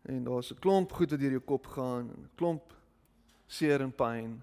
En 0.05 0.24
daar's 0.24 0.53
'n 0.53 0.61
klomp 0.61 0.92
goed 0.92 1.11
wat 1.11 1.20
deur 1.20 1.30
jou 1.30 1.40
kop 1.40 1.66
gaan 1.66 2.11
en 2.12 2.28
'n 2.28 2.30
klomp 2.36 2.74
seer 3.46 3.80
en 3.80 3.92
pyn. 3.92 4.42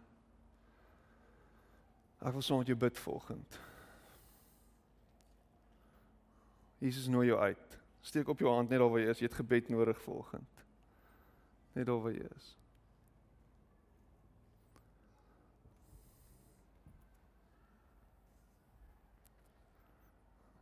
Ek 2.25 2.33
wil 2.33 2.41
saam 2.41 2.57
met 2.57 2.67
jou 2.67 2.77
bid 2.77 2.97
volgend. 2.97 3.59
Jesus 6.77 7.07
nooi 7.07 7.27
jou 7.27 7.39
uit. 7.39 7.79
Steek 8.01 8.27
op 8.27 8.39
jou 8.39 8.51
hand 8.53 8.69
net 8.69 8.79
daar 8.79 8.89
waar 8.89 9.01
jy 9.01 9.09
is. 9.09 9.19
Jy 9.19 9.29
het 9.29 9.39
gebed 9.39 9.69
nodig 9.69 10.01
volgend. 10.01 10.63
Net 11.73 11.85
daar 11.85 12.01
waar 12.01 12.13
jy 12.13 12.27
is. 12.35 12.53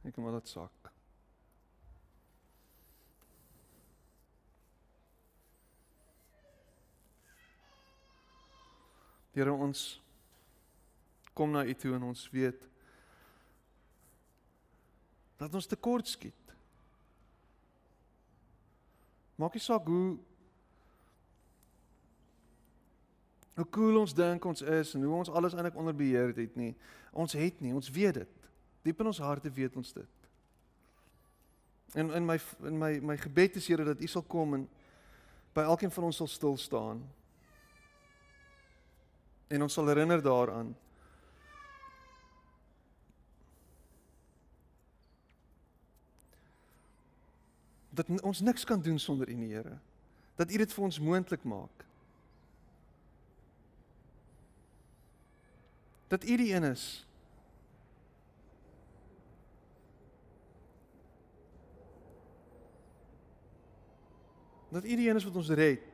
Ek 0.04 0.18
maar 0.20 0.36
dit 0.36 0.50
sak. 0.52 0.92
Here 9.34 9.54
ons 9.54 9.86
kom 11.34 11.56
na 11.56 11.64
U 11.66 11.74
toe 11.74 11.96
en 11.96 12.12
ons 12.12 12.28
weet 12.30 12.68
dat 15.44 15.56
ons 15.60 15.68
tekort 15.68 16.08
skiet. 16.08 16.54
Maak 19.36 19.58
nie 19.58 19.64
saak 19.64 19.88
hoe 19.90 20.18
hoe 23.54 23.66
cool 23.70 24.00
ons 24.00 24.16
dink 24.18 24.46
ons 24.50 24.64
is 24.66 24.96
en 24.98 25.04
hoe 25.06 25.14
ons 25.14 25.30
alles 25.30 25.54
eintlik 25.54 25.76
onder 25.78 25.94
beheer 25.94 26.32
het 26.34 26.56
nie. 26.58 26.72
Ons 27.12 27.36
het 27.38 27.60
nie, 27.62 27.74
ons 27.76 27.90
weet 27.94 28.24
dit. 28.24 28.48
Diep 28.82 29.04
in 29.04 29.10
ons 29.12 29.20
harte 29.22 29.52
weet 29.54 29.76
ons 29.78 29.92
dit. 29.94 30.30
En 31.94 32.10
in 32.18 32.26
my 32.26 32.40
in 32.66 32.80
my 32.80 32.94
my 33.12 33.18
gebed 33.22 33.60
is 33.60 33.68
Here 33.70 33.86
dat 33.86 34.02
U 34.02 34.10
sal 34.10 34.26
kom 34.26 34.58
en 34.58 34.64
by 35.54 35.68
elkeen 35.70 35.94
van 35.94 36.08
ons 36.10 36.18
sal 36.18 36.32
stil 36.32 36.58
staan. 36.58 37.04
En 39.54 39.68
ons 39.68 39.74
sal 39.74 39.92
herinner 39.92 40.24
daaraan 40.24 40.74
dat 47.94 48.22
ons 48.22 48.40
niks 48.40 48.64
kan 48.64 48.82
doen 48.82 49.00
sonder 49.00 49.30
U, 49.30 49.54
Here. 49.54 49.78
Dat 50.36 50.52
U 50.52 50.58
dit 50.58 50.74
vir 50.74 50.84
ons 50.84 51.00
moontlik 51.00 51.44
maak. 51.44 51.86
Dat 56.08 56.24
U 56.24 56.38
die 56.38 56.54
een 56.54 56.64
is. 56.64 57.06
Dat 64.70 64.84
U 64.84 64.96
die 64.96 65.10
een 65.10 65.16
is 65.16 65.24
wat 65.24 65.36
ons 65.36 65.50
red. 65.50 65.86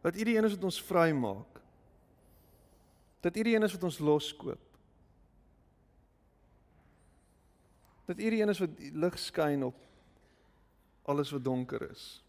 Dat 0.00 0.16
U 0.16 0.24
die 0.24 0.36
een 0.36 0.44
is 0.44 0.54
wat 0.54 0.64
ons 0.64 0.82
vry 0.82 1.10
maak. 1.12 1.60
Dat 3.20 3.36
U 3.36 3.42
die 3.42 3.56
een 3.56 3.62
is 3.62 3.72
wat 3.72 3.82
ons 3.82 3.98
loskoop. 3.98 4.75
Dat 8.06 8.18
U 8.18 8.30
die 8.30 8.42
een 8.42 8.48
is 8.48 8.62
wat 8.62 8.78
lig 8.78 9.18
skyn 9.18 9.64
op 9.66 9.82
alles 11.02 11.30
wat 11.30 11.44
donker 11.44 11.90
is. 11.90 12.22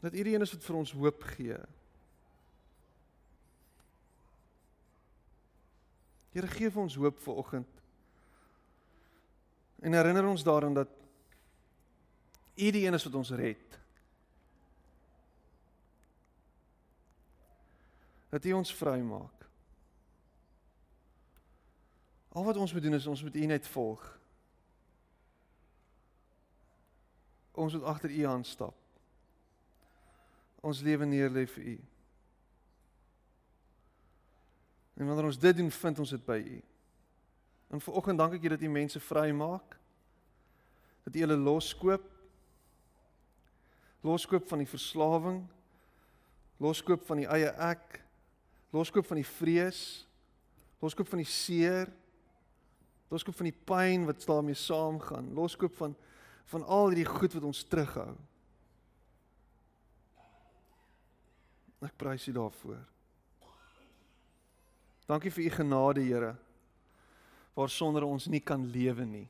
Dat 0.00 0.14
U 0.14 0.22
die 0.22 0.34
een 0.34 0.44
is 0.44 0.52
wat 0.52 0.64
vir 0.64 0.76
ons 0.76 0.92
hoop 0.92 1.22
gee. 1.34 1.58
Here 6.30 6.46
gee 6.46 6.70
vir 6.70 6.82
ons 6.82 6.96
hoop 7.00 7.18
vir 7.24 7.42
oggend. 7.42 7.82
En 9.80 9.96
herinner 9.96 10.28
ons 10.28 10.44
daaraan 10.44 10.74
dat 10.74 10.88
U 12.56 12.70
die 12.70 12.86
een 12.86 12.94
is 12.94 13.04
wat 13.04 13.14
ons 13.14 13.30
red. 13.30 13.78
Dat 18.28 18.44
U 18.44 18.52
ons 18.52 18.74
vry 18.76 19.00
maak. 19.00 19.39
Al 22.30 22.44
wat 22.44 22.56
ons 22.56 22.72
moet 22.72 22.82
doen 22.82 22.94
is 22.94 23.06
ons 23.06 23.22
moet 23.22 23.36
U 23.36 23.46
net 23.46 23.66
volg. 23.66 24.18
Ons 27.52 27.74
moet 27.74 27.82
agter 27.82 28.10
U 28.10 28.22
aan 28.22 28.44
stap. 28.44 28.76
Ons 30.60 30.80
lewe 30.80 31.04
neer 31.04 31.30
lê 31.30 31.46
vir 31.46 31.64
U. 31.74 31.76
En 35.00 35.06
wanneer 35.06 35.30
ons 35.32 35.38
dit 35.38 35.56
doen, 35.56 35.70
vind 35.70 35.98
ons 35.98 36.10
dit 36.14 36.24
by 36.24 36.38
U. 36.38 36.62
En 37.70 37.80
vanoggend 37.80 38.18
dank 38.18 38.38
ek 38.38 38.46
U 38.46 38.54
dat 38.54 38.62
U 38.62 38.70
mense 38.70 39.00
vry 39.00 39.30
maak. 39.34 39.76
Dat 41.06 41.16
U 41.16 41.24
hulle 41.24 41.38
loskoop. 41.40 42.06
Loskoop 44.06 44.46
van 44.48 44.62
die 44.62 44.70
verslawing. 44.70 45.42
Loskoop 46.62 47.02
van 47.08 47.24
die 47.24 47.30
eie 47.32 47.50
ek. 47.58 47.98
Loskoop 48.70 49.08
van 49.08 49.18
die 49.18 49.26
vrees. 49.26 50.04
Loskoop 50.78 51.08
van 51.10 51.24
die 51.24 51.28
seer 51.28 51.90
Loskoop 53.10 53.34
van 53.36 53.48
die 53.48 53.58
pyn 53.66 54.06
wat 54.06 54.26
daarmee 54.26 54.54
saamgaan. 54.54 55.32
Loskoop 55.34 55.74
van 55.76 55.96
van 56.50 56.64
al 56.66 56.88
hierdie 56.90 57.06
goed 57.06 57.34
wat 57.36 57.44
ons 57.46 57.62
terughou. 57.70 58.10
Ek 61.86 61.94
prys 61.96 62.26
U 62.26 62.32
daarvoor. 62.34 62.80
Dankie 65.06 65.30
vir 65.30 65.44
U 65.44 65.50
genade, 65.54 66.02
Here. 66.02 66.34
Waar 67.54 67.70
sonder 67.70 68.02
ons 68.06 68.26
nie 68.26 68.42
kan 68.42 68.66
lewe 68.66 69.06
nie. 69.06 69.28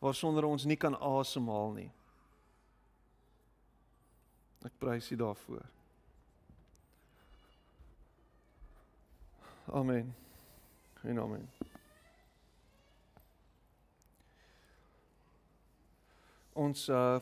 Waar 0.00 0.14
sonder 0.14 0.44
ons 0.44 0.68
nie 0.68 0.76
kan 0.76 0.96
asemhaal 1.00 1.72
nie. 1.80 1.90
Ek 4.64 4.76
prys 4.78 5.08
U 5.12 5.20
daarvoor. 5.24 5.64
Amen. 9.72 10.14
En 11.02 11.18
amen. 11.18 11.55
Ons 16.56 16.88
uh 16.88 17.20